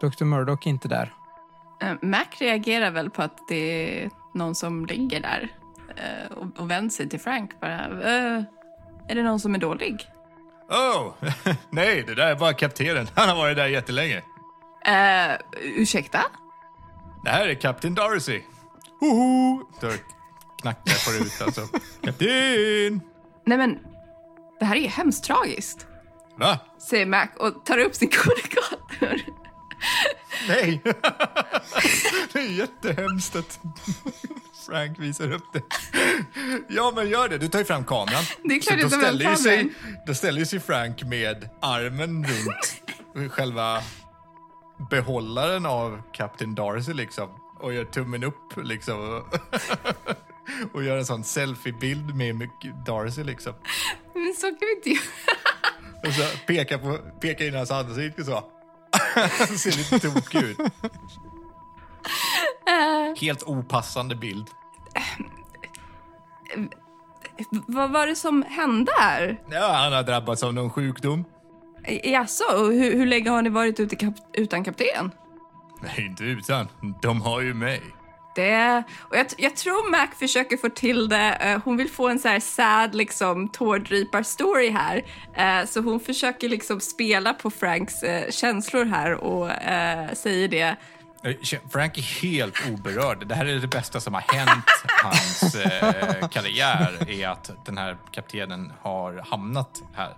[0.02, 0.24] Dr.
[0.24, 1.14] Murdoch är inte där.
[1.82, 5.49] Eh, Mac reagerar väl på att det är någon som ligger där
[5.95, 7.86] eh, och, och vänder sig till Frank bara.
[9.10, 10.07] Är det någon som är dålig?
[10.69, 11.14] Oh,
[11.69, 13.07] nej, det där är bara kaptenen.
[13.15, 14.22] Han har varit där jättelänge.
[14.86, 16.22] Eh, ursäkta?
[17.24, 18.41] Det här är Kapten Darcy.
[18.99, 19.65] Hoho!
[19.82, 19.88] Då
[20.62, 21.68] knackar på rutan så.
[22.02, 23.02] Kapten!
[23.46, 23.80] Nej men,
[24.60, 25.88] det här är ju hemskt tragiskt.
[26.40, 26.60] Va?
[26.90, 29.22] Säger Mac och tar upp sin kommunikator.
[30.48, 30.82] Nej!
[32.34, 33.60] det är jättehemskt att
[34.66, 35.62] Frank visar upp det.
[36.70, 37.38] Ja, men gör det.
[37.38, 38.24] Du tar ju fram kameran.
[38.44, 39.74] Det är klart Så då ställer, ju sig,
[40.08, 43.82] då ställer sig Frank med armen runt själva
[44.90, 47.30] behållaren av Captain Darcy liksom.
[47.60, 49.24] Och gör tummen upp liksom.
[50.74, 52.49] Och gör en sån selfiebild med
[52.86, 53.53] Darcy liksom.
[54.14, 55.02] Men så kan vi inte göra.
[56.07, 58.44] Och så pekar, på, pekar in hans ansikte så.
[59.57, 60.57] Ser lite tokig ut.
[63.22, 64.48] Helt opassande bild.
[67.68, 69.41] Vad var det som hände här?
[69.52, 71.26] Ja, han har drabbats av någon sjukdom.
[72.03, 75.11] Jaså, hur, hur länge har ni varit ute kap utan kapten?
[75.82, 76.68] Nej, inte utan.
[77.02, 77.82] De har ju mig.
[78.38, 81.34] Det, och jag, jag tror Mac försöker få till det.
[81.34, 85.03] Eh, hon vill få en så här sad, liksom, tårdrypar-story här.
[85.34, 89.51] Eh, så hon försöker liksom spela på Franks eh, känslor här och
[90.18, 90.76] säger det.
[91.72, 93.27] Frank är helt oberörd.
[93.27, 94.65] Det här är det bästa som har hänt
[95.03, 100.14] hans eh, karriär, är att den här kaptenen har hamnat här.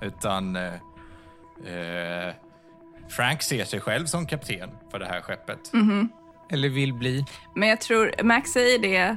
[0.00, 2.34] Utan eh,
[3.08, 5.70] Frank ser sig själv som kapten för det här skeppet.
[6.48, 7.24] Eller vill bli.
[7.54, 9.16] Men jag tror, Max säger det,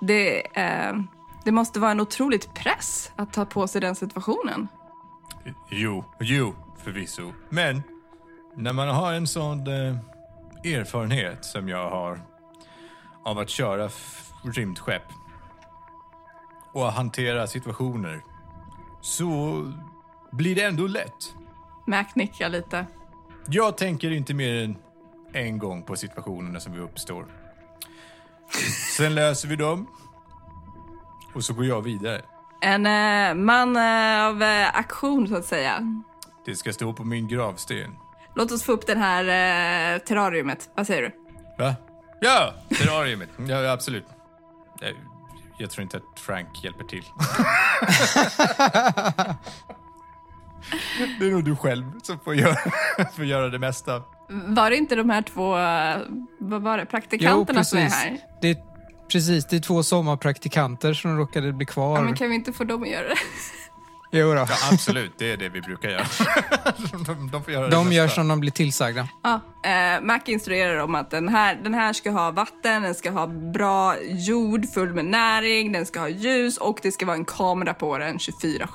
[0.00, 0.92] det, eh,
[1.44, 4.68] det måste vara en otroligt press att ta på sig den situationen.
[5.70, 7.32] Jo, jo, förvisso.
[7.48, 7.82] Men
[8.56, 9.96] när man har en sån eh,
[10.64, 12.20] erfarenhet som jag har
[13.24, 13.90] av att köra
[14.44, 15.02] rymdskepp
[16.72, 18.22] och hantera situationer
[19.00, 19.72] så
[20.32, 21.34] blir det ändå lätt.
[21.86, 22.86] Mac nickar lite.
[23.46, 24.76] Jag tänker inte mer än
[25.32, 27.26] en gång på situationerna som uppstår.
[28.96, 29.86] Sen löser vi dem
[31.34, 32.22] och så går jag vidare.
[32.60, 36.02] En eh, man eh, av eh, aktion, så att säga.
[36.44, 37.96] Det ska stå på min gravsten.
[38.34, 40.70] Låt oss få upp det här eh, terrariumet.
[40.74, 41.12] Vad säger du?
[41.64, 41.74] Va?
[42.20, 43.28] Ja, terrariumet.
[43.48, 44.06] Ja, absolut.
[44.80, 44.92] Jag,
[45.58, 47.04] jag tror inte att Frank hjälper till.
[51.18, 52.56] det är nog du själv som får göra,
[53.16, 54.02] får göra det mesta.
[54.28, 55.96] Var det inte de här två eh,
[56.38, 58.18] vad var det, praktikanterna som är här?
[58.40, 58.56] Det är,
[59.12, 61.96] precis, det är två sommarpraktikanter som råkade bli kvar.
[61.96, 63.14] Ja, men kan vi inte få dem att göra det?
[64.10, 64.34] Jo då.
[64.34, 65.12] Ja, absolut.
[65.18, 66.06] Det är det vi brukar göra.
[67.06, 69.08] de, de får göra det De gör som de blir tillsagda.
[69.22, 73.10] Ja, eh, Mac instruerar om att den här, den här ska ha vatten, den ska
[73.10, 77.24] ha bra jord full med näring, den ska ha ljus och det ska vara en
[77.24, 78.66] kamera på den 24-7.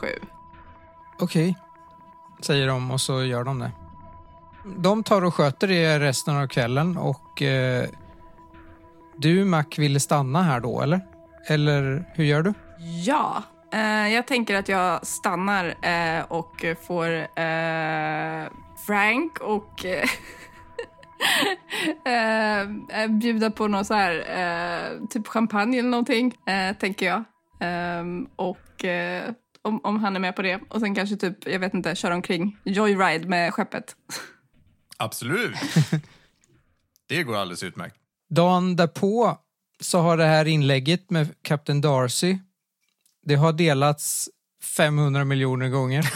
[1.20, 1.56] Okej,
[2.42, 3.72] säger de och så gör de det.
[4.65, 7.90] De tar och sköter det resten av kvällen och eh,
[9.18, 11.02] du Mac vill stanna här då eller?
[11.48, 12.53] Eller hur gör du?
[13.06, 18.48] Ja, eh, jag tänker att jag stannar eh, och får eh,
[18.85, 20.10] Frank och eh,
[22.14, 22.61] eh,
[23.02, 27.23] eh bjuda på någon så här, eh, typ champagne eller någonting, eh, tänker jag.
[27.60, 29.31] Ehm, och eh,
[29.61, 30.60] om, om han är med på det.
[30.69, 33.95] Och sen kanske typ, jag vet inte, köra omkring joyride med skeppet.
[34.98, 35.56] Absolut.
[37.07, 37.95] Det går alldeles utmärkt.
[38.30, 39.38] Dagen därpå
[39.80, 42.38] så har det här inlägget med Captain Darcy
[43.26, 44.30] det har delats
[44.78, 46.14] 500 miljoner gånger.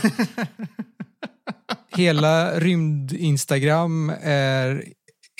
[1.95, 4.83] Hela rymd-Instagram är,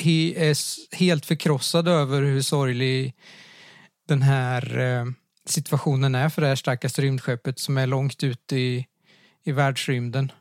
[0.03, 0.57] he, är
[0.95, 3.15] helt förkrossad över hur sorglig
[4.07, 5.05] den här eh,
[5.45, 8.85] situationen är för det här stackars rymdskeppet som är långt ute i,
[9.43, 10.31] i världsrymden.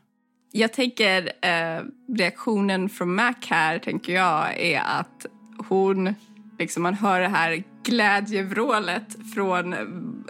[0.51, 1.83] Jag tänker eh,
[2.17, 5.25] reaktionen från Mac här tänker jag är att
[5.69, 6.15] hon,
[6.59, 9.79] liksom man hör det här glädjevrålet från eh,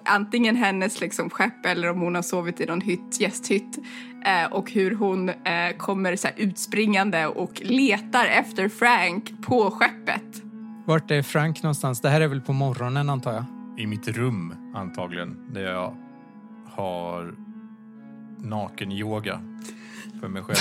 [0.05, 3.77] antingen hennes liksom skepp eller om hon har sovit i någon hytt, gästhytt
[4.25, 10.43] eh, och hur hon eh, kommer så här utspringande och letar efter Frank på skeppet.
[10.85, 12.01] Vart är Frank någonstans?
[12.01, 13.43] Det här är väl på morgonen antar jag?
[13.77, 15.95] I mitt rum, antagligen, där jag
[16.65, 17.35] har
[18.37, 19.41] naken-yoga
[20.19, 20.57] för mig själv.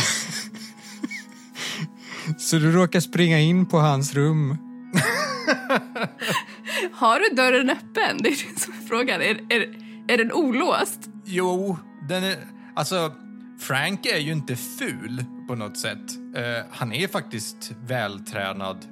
[2.38, 4.58] Så du råkar springa in på hans rum
[6.92, 8.18] Har du dörren öppen?
[8.18, 9.22] Det är det som är frågan.
[9.22, 9.76] Är, är,
[10.08, 11.00] är den olåst?
[11.24, 11.78] Jo,
[12.08, 12.36] den är...
[12.74, 13.12] Alltså,
[13.60, 16.16] Frank är ju inte ful på något sätt.
[16.36, 18.84] Eh, han är faktiskt vältränad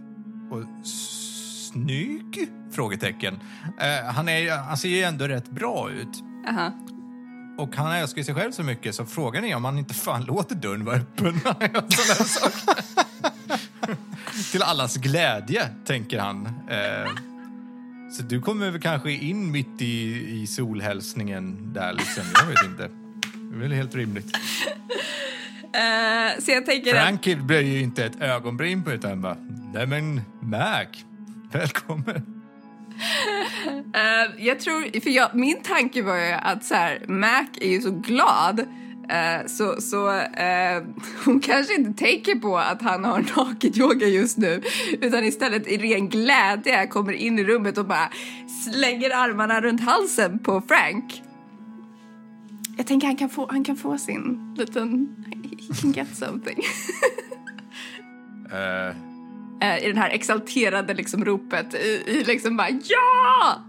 [0.50, 2.48] och snygg?
[2.72, 3.40] Frågetecken.
[3.80, 6.22] Eh, han, är, han ser ju ändå rätt bra ut.
[6.48, 6.72] Aha.
[7.56, 10.54] Och han älskar sig själv så mycket så frågan är om han inte fan låter
[10.54, 11.40] dörren vara öppen.
[14.52, 16.46] Till allas glädje, tänker han.
[16.46, 17.10] Eh,
[18.12, 22.22] så du kommer väl kanske in mitt i, i solhälsningen där liksom.
[22.34, 22.88] Jag vet inte.
[23.50, 24.36] Det är väl helt rimligt.
[25.74, 27.02] Eh, så jag tänker att...
[27.02, 29.36] Frank blir ju inte ett ögonbryn på utan bara,
[29.74, 30.86] nej men Mac,
[31.52, 32.33] välkommen
[33.94, 37.80] uh, jag tror, för jag, min tanke var ju att så här, Mac är ju
[37.80, 38.60] så glad
[39.08, 40.82] eh, så, så eh,
[41.24, 44.62] hon kanske inte tänker på att han har nakenyoga just nu
[45.00, 48.08] utan istället i ren glädje kommer in i rummet och bara
[48.64, 51.22] slänger armarna runt halsen på Frank.
[52.76, 55.16] Jag tänker han kan få, han kan få sin liten...
[55.68, 56.58] He can get something.
[58.52, 59.13] uh.
[59.62, 63.62] I det här exalterade liksom ropet i, i liksom bara ja!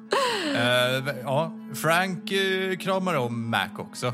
[0.55, 4.13] eh, ja, Frank eh, kramar om Mac också.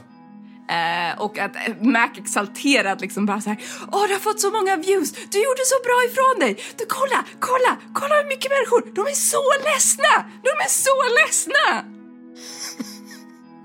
[0.70, 3.60] Eh, och att eh, Mac exalterad liksom bara så här,
[3.92, 7.26] åh du har fått så många views, du gjorde så bra ifrån dig, du kolla,
[7.40, 11.84] kolla, kolla hur mycket människor, de är så ledsna, de är så ledsna!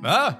[0.02, 0.34] Va?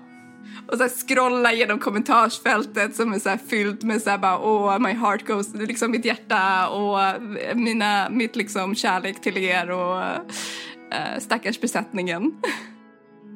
[0.68, 4.38] Och så här scrolla genom kommentarsfältet som är så här fyllt med så här bara
[4.38, 9.70] åh my heart goes, liksom mitt hjärta och eh, mina, mitt liksom kärlek till er
[9.70, 12.32] och äh, stackars besättningen.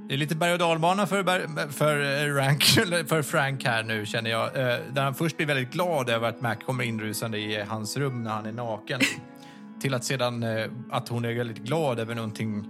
[0.08, 1.22] Det är lite berg och dalbana för,
[1.72, 2.64] för, eh, Rank,
[3.08, 4.54] för Frank här nu känner jag.
[4.92, 8.30] Där han först blir väldigt glad över att Mac kommer inrusande i hans rum när
[8.30, 9.00] han är naken.
[9.80, 10.44] Till att sedan
[10.90, 12.64] att hon är väldigt glad över någonting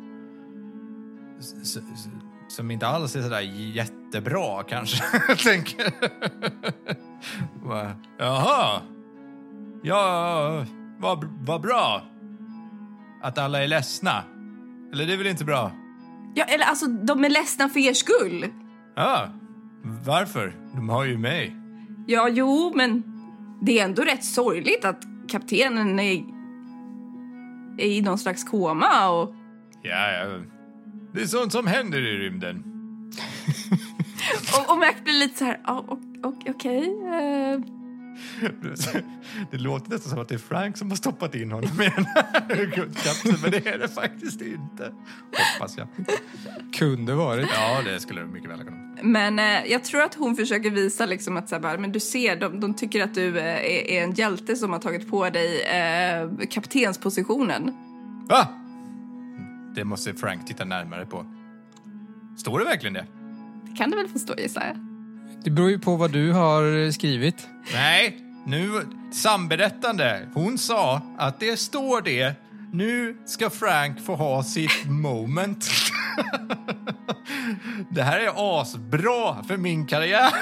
[2.50, 3.40] som inte alls är sådär
[3.74, 5.04] jättebra kanske.
[5.44, 5.92] Tänker.
[8.18, 8.80] Jaha.
[9.82, 10.64] Ja,
[10.98, 12.02] vad vad bra.
[13.22, 14.24] Att alla är ledsna.
[14.92, 15.72] Eller det är väl inte bra?
[16.34, 18.46] Ja, eller alltså de är ledsna för er skull.
[18.96, 19.28] Ja,
[20.06, 20.56] varför?
[20.74, 21.56] De har ju mig.
[22.06, 23.02] Ja, jo, men
[23.62, 26.24] det är ändå rätt sorgligt att kaptenen är,
[27.78, 29.34] är i någon slags koma och...
[29.82, 30.40] Ja, ja.
[31.14, 32.64] Det är sånt som händer i rymden.
[34.58, 36.84] Och, och Mac blir lite så här, ja, och- och- okej.
[37.06, 37.60] eh,
[39.50, 42.04] Det låter nästan som att det är Frank som har stoppat in honom i den
[42.04, 44.92] här guldkapseln, men det är det faktiskt inte.
[45.58, 45.88] Hoppas jag.
[46.74, 47.48] Kunde varit.
[47.54, 48.76] Ja, det skulle det mycket väl kunna.
[49.02, 52.00] Men eh, jag tror att hon försöker visa liksom att så här, bara, men du
[52.00, 55.30] ser, de, de tycker att du eh, är, är en hjälte som har tagit på
[55.30, 57.72] dig eh, kaptenspositionen.
[58.28, 58.48] Va?
[59.74, 61.26] Det måste Frank titta närmare på.
[62.38, 63.06] Står det verkligen det?
[63.64, 64.76] Det kan du väl förstå gissar jag.
[65.44, 67.48] Det beror ju på vad du har skrivit.
[67.72, 68.70] Nej, nu
[69.12, 70.28] samberättande.
[70.34, 72.34] Hon sa att det står det.
[72.72, 75.70] Nu ska Frank få ha sitt moment.
[77.90, 80.32] Det här är asbra för min karriär.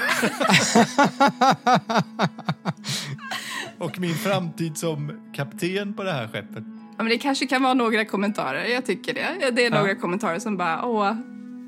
[3.77, 6.63] Och min framtid som kapten på det här skeppet.
[6.99, 9.51] Ja, men det kanske kan vara några kommentarer, jag tycker det.
[9.51, 11.13] Det är några kommentarer som bara, åh,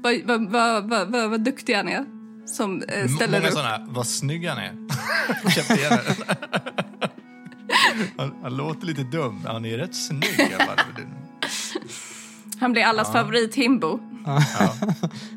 [0.03, 2.05] vad, vad, vad, vad, vad, vad duktig han är.
[2.45, 3.53] Som eh, ställer Många upp.
[3.53, 4.73] sådana, vad snygg han är.
[8.17, 10.55] Han, han låter lite dum, men han är rätt snygg.
[12.59, 13.99] Han blir allas favorit himbo.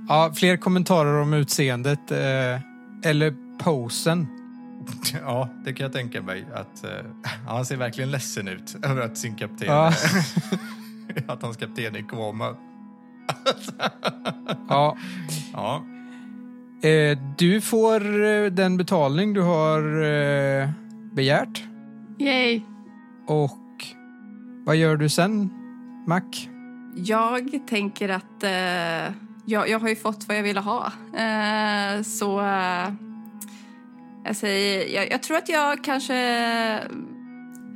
[0.08, 2.10] Ja, fler kommentarer om utseendet.
[2.10, 2.18] Eh,
[3.10, 4.26] eller posen.
[5.23, 6.47] Ja, det kan jag tänka mig.
[6.55, 6.90] Att, eh,
[7.47, 9.93] han ser verkligen ledsen ut över att sin kapten, Ja.
[11.28, 12.48] att hans kapten är i koma.
[14.69, 14.97] Ja.
[15.52, 15.85] Ja,
[16.82, 20.69] Eh, du får eh, den betalning du har eh,
[21.12, 21.62] begärt.
[22.19, 22.61] Yay.
[23.27, 23.59] Och
[24.66, 25.51] vad gör du sen,
[26.06, 26.20] Mac?
[26.97, 30.93] Jag tänker att eh, jag, jag har ju fått vad jag ville ha.
[31.16, 32.40] Eh, så
[34.24, 36.14] jag säger, jag, jag tror att jag kanske...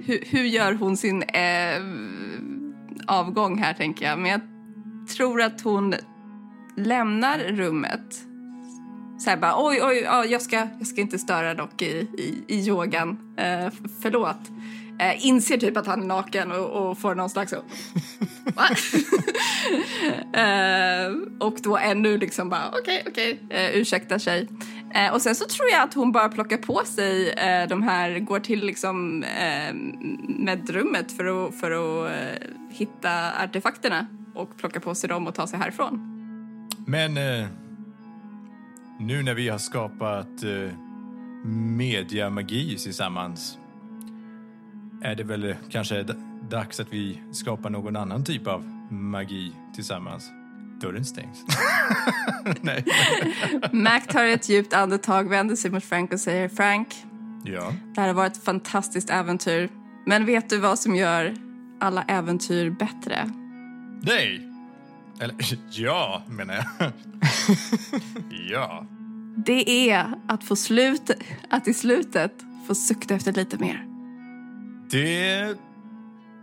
[0.04, 1.82] Hur, hur gör hon sin eh,
[3.06, 4.18] avgång här tänker jag.
[4.18, 4.40] Men jag
[5.16, 5.94] tror att hon
[6.76, 8.24] lämnar rummet.
[9.18, 12.44] Så här bara, oj, oj, ja, jag, ska, jag ska inte störa dock i, i,
[12.48, 13.34] i yogan.
[13.36, 13.68] Eh,
[14.02, 14.40] förlåt.
[15.00, 17.54] Eh, inser typ att han är naken och, och får någon slags...
[20.32, 24.48] Eh, och då ännu liksom bara, okej, okej, eh, ursäktar sig.
[24.94, 28.19] Eh, och sen så tror jag att hon bara plockar på sig eh, de här,
[28.19, 29.74] går till liksom eh,
[30.28, 35.47] medrummet för att, för att eh, hitta artefakterna och plocka på sig dem och ta
[35.47, 36.01] sig härifrån.
[36.86, 37.47] men eh,
[38.98, 40.73] nu när vi har skapat eh,
[41.44, 43.59] mediamagi tillsammans
[45.02, 46.06] är det väl eh, kanske
[46.51, 50.31] dags att vi skapar någon annan typ av magi tillsammans.
[50.80, 51.44] Dörren stängs.
[52.60, 52.84] Nej.
[53.72, 56.88] Mac tar ett djupt andetag, vänder sig mot Frank och säger Frank,
[57.44, 57.72] Ja.
[57.94, 59.68] det här har varit ett fantastiskt äventyr.
[60.06, 61.34] Men vet du vad som gör
[61.80, 63.30] alla äventyr bättre?
[64.02, 64.48] Nej!
[65.20, 65.36] Eller
[65.70, 66.92] ja, menar jag.
[68.50, 68.86] ja.
[69.46, 71.10] Det är att få slut,
[71.50, 72.32] att i slutet
[72.66, 73.84] få sukta efter lite mer.
[74.90, 75.55] Det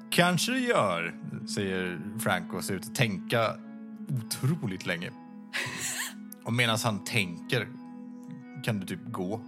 [0.09, 1.13] Kanske det gör,
[1.55, 3.39] säger Frank och ser ut att tänka
[4.09, 5.11] otroligt länge.
[6.43, 7.67] Och medan han tänker
[8.63, 9.41] kan du typ gå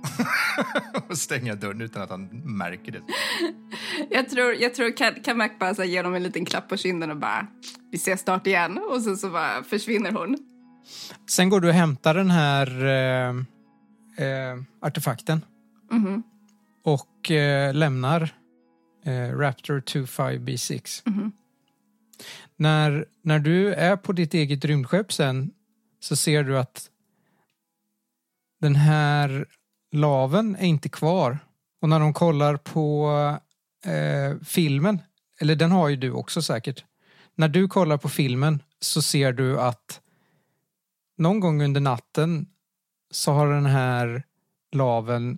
[1.09, 2.25] och stänga dörren utan att han
[2.57, 3.01] märker det.
[4.09, 7.11] Jag tror, jag tror kan, kan Mac bara ge honom en liten klapp på kinden
[7.11, 7.47] och bara
[7.91, 10.37] vi ses snart igen och sen så bara försvinner hon.
[11.29, 13.29] Sen går du och hämtar den här eh,
[14.27, 15.41] eh, artefakten
[15.91, 16.23] Mhm.
[16.83, 18.21] och eh, lämnar
[19.05, 21.01] eh, Raptor 25B6.
[21.09, 21.31] Mhm.
[22.57, 25.51] När, när du är på ditt eget rymdskepp sen
[25.99, 26.89] så ser du att
[28.59, 29.45] den här
[29.91, 31.39] laven är inte kvar.
[31.81, 33.11] Och när de kollar på
[33.85, 35.01] eh, filmen,
[35.39, 36.85] eller den har ju du också säkert.
[37.35, 40.01] När du kollar på filmen så ser du att
[41.17, 42.47] någon gång under natten
[43.11, 44.23] så har den här
[44.71, 45.37] laven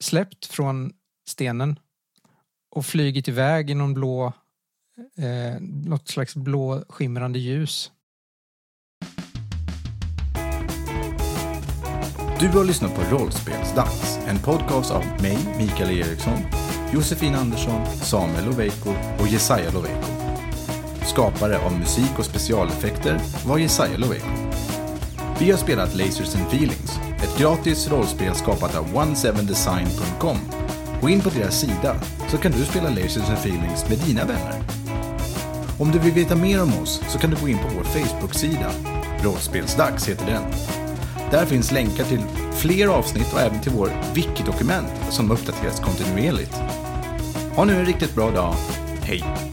[0.00, 0.92] släppt från
[1.26, 1.78] stenen
[2.70, 4.32] och flygit iväg i någon blå,
[5.18, 7.90] eh, något slags blå skimrande ljus.
[12.40, 16.38] Du har lyssnat på Rollspelsdags, en podcast av mig, Mikael Eriksson,
[16.92, 18.90] Josefin Andersson, Samuel Loveiko
[19.20, 20.06] och Jesaja Loveiko.
[21.06, 24.26] Skapare av musik och specialeffekter var Jesaja Loveiko.
[25.40, 30.38] Vi har spelat Lasers and Feelings, ett gratis rollspel skapat av 17design.com.
[31.00, 31.96] Gå in på deras sida
[32.28, 34.79] så kan du spela Lasers and Feelings med dina vänner.
[35.80, 38.70] Om du vill veta mer om oss så kan du gå in på vår Facebook-sida.
[39.24, 40.42] Rollspelsdags heter den.
[41.30, 46.54] Där finns länkar till fler avsnitt och även till vår wiki-dokument som uppdateras kontinuerligt.
[47.56, 48.54] Ha nu en riktigt bra dag.
[49.02, 49.49] Hej!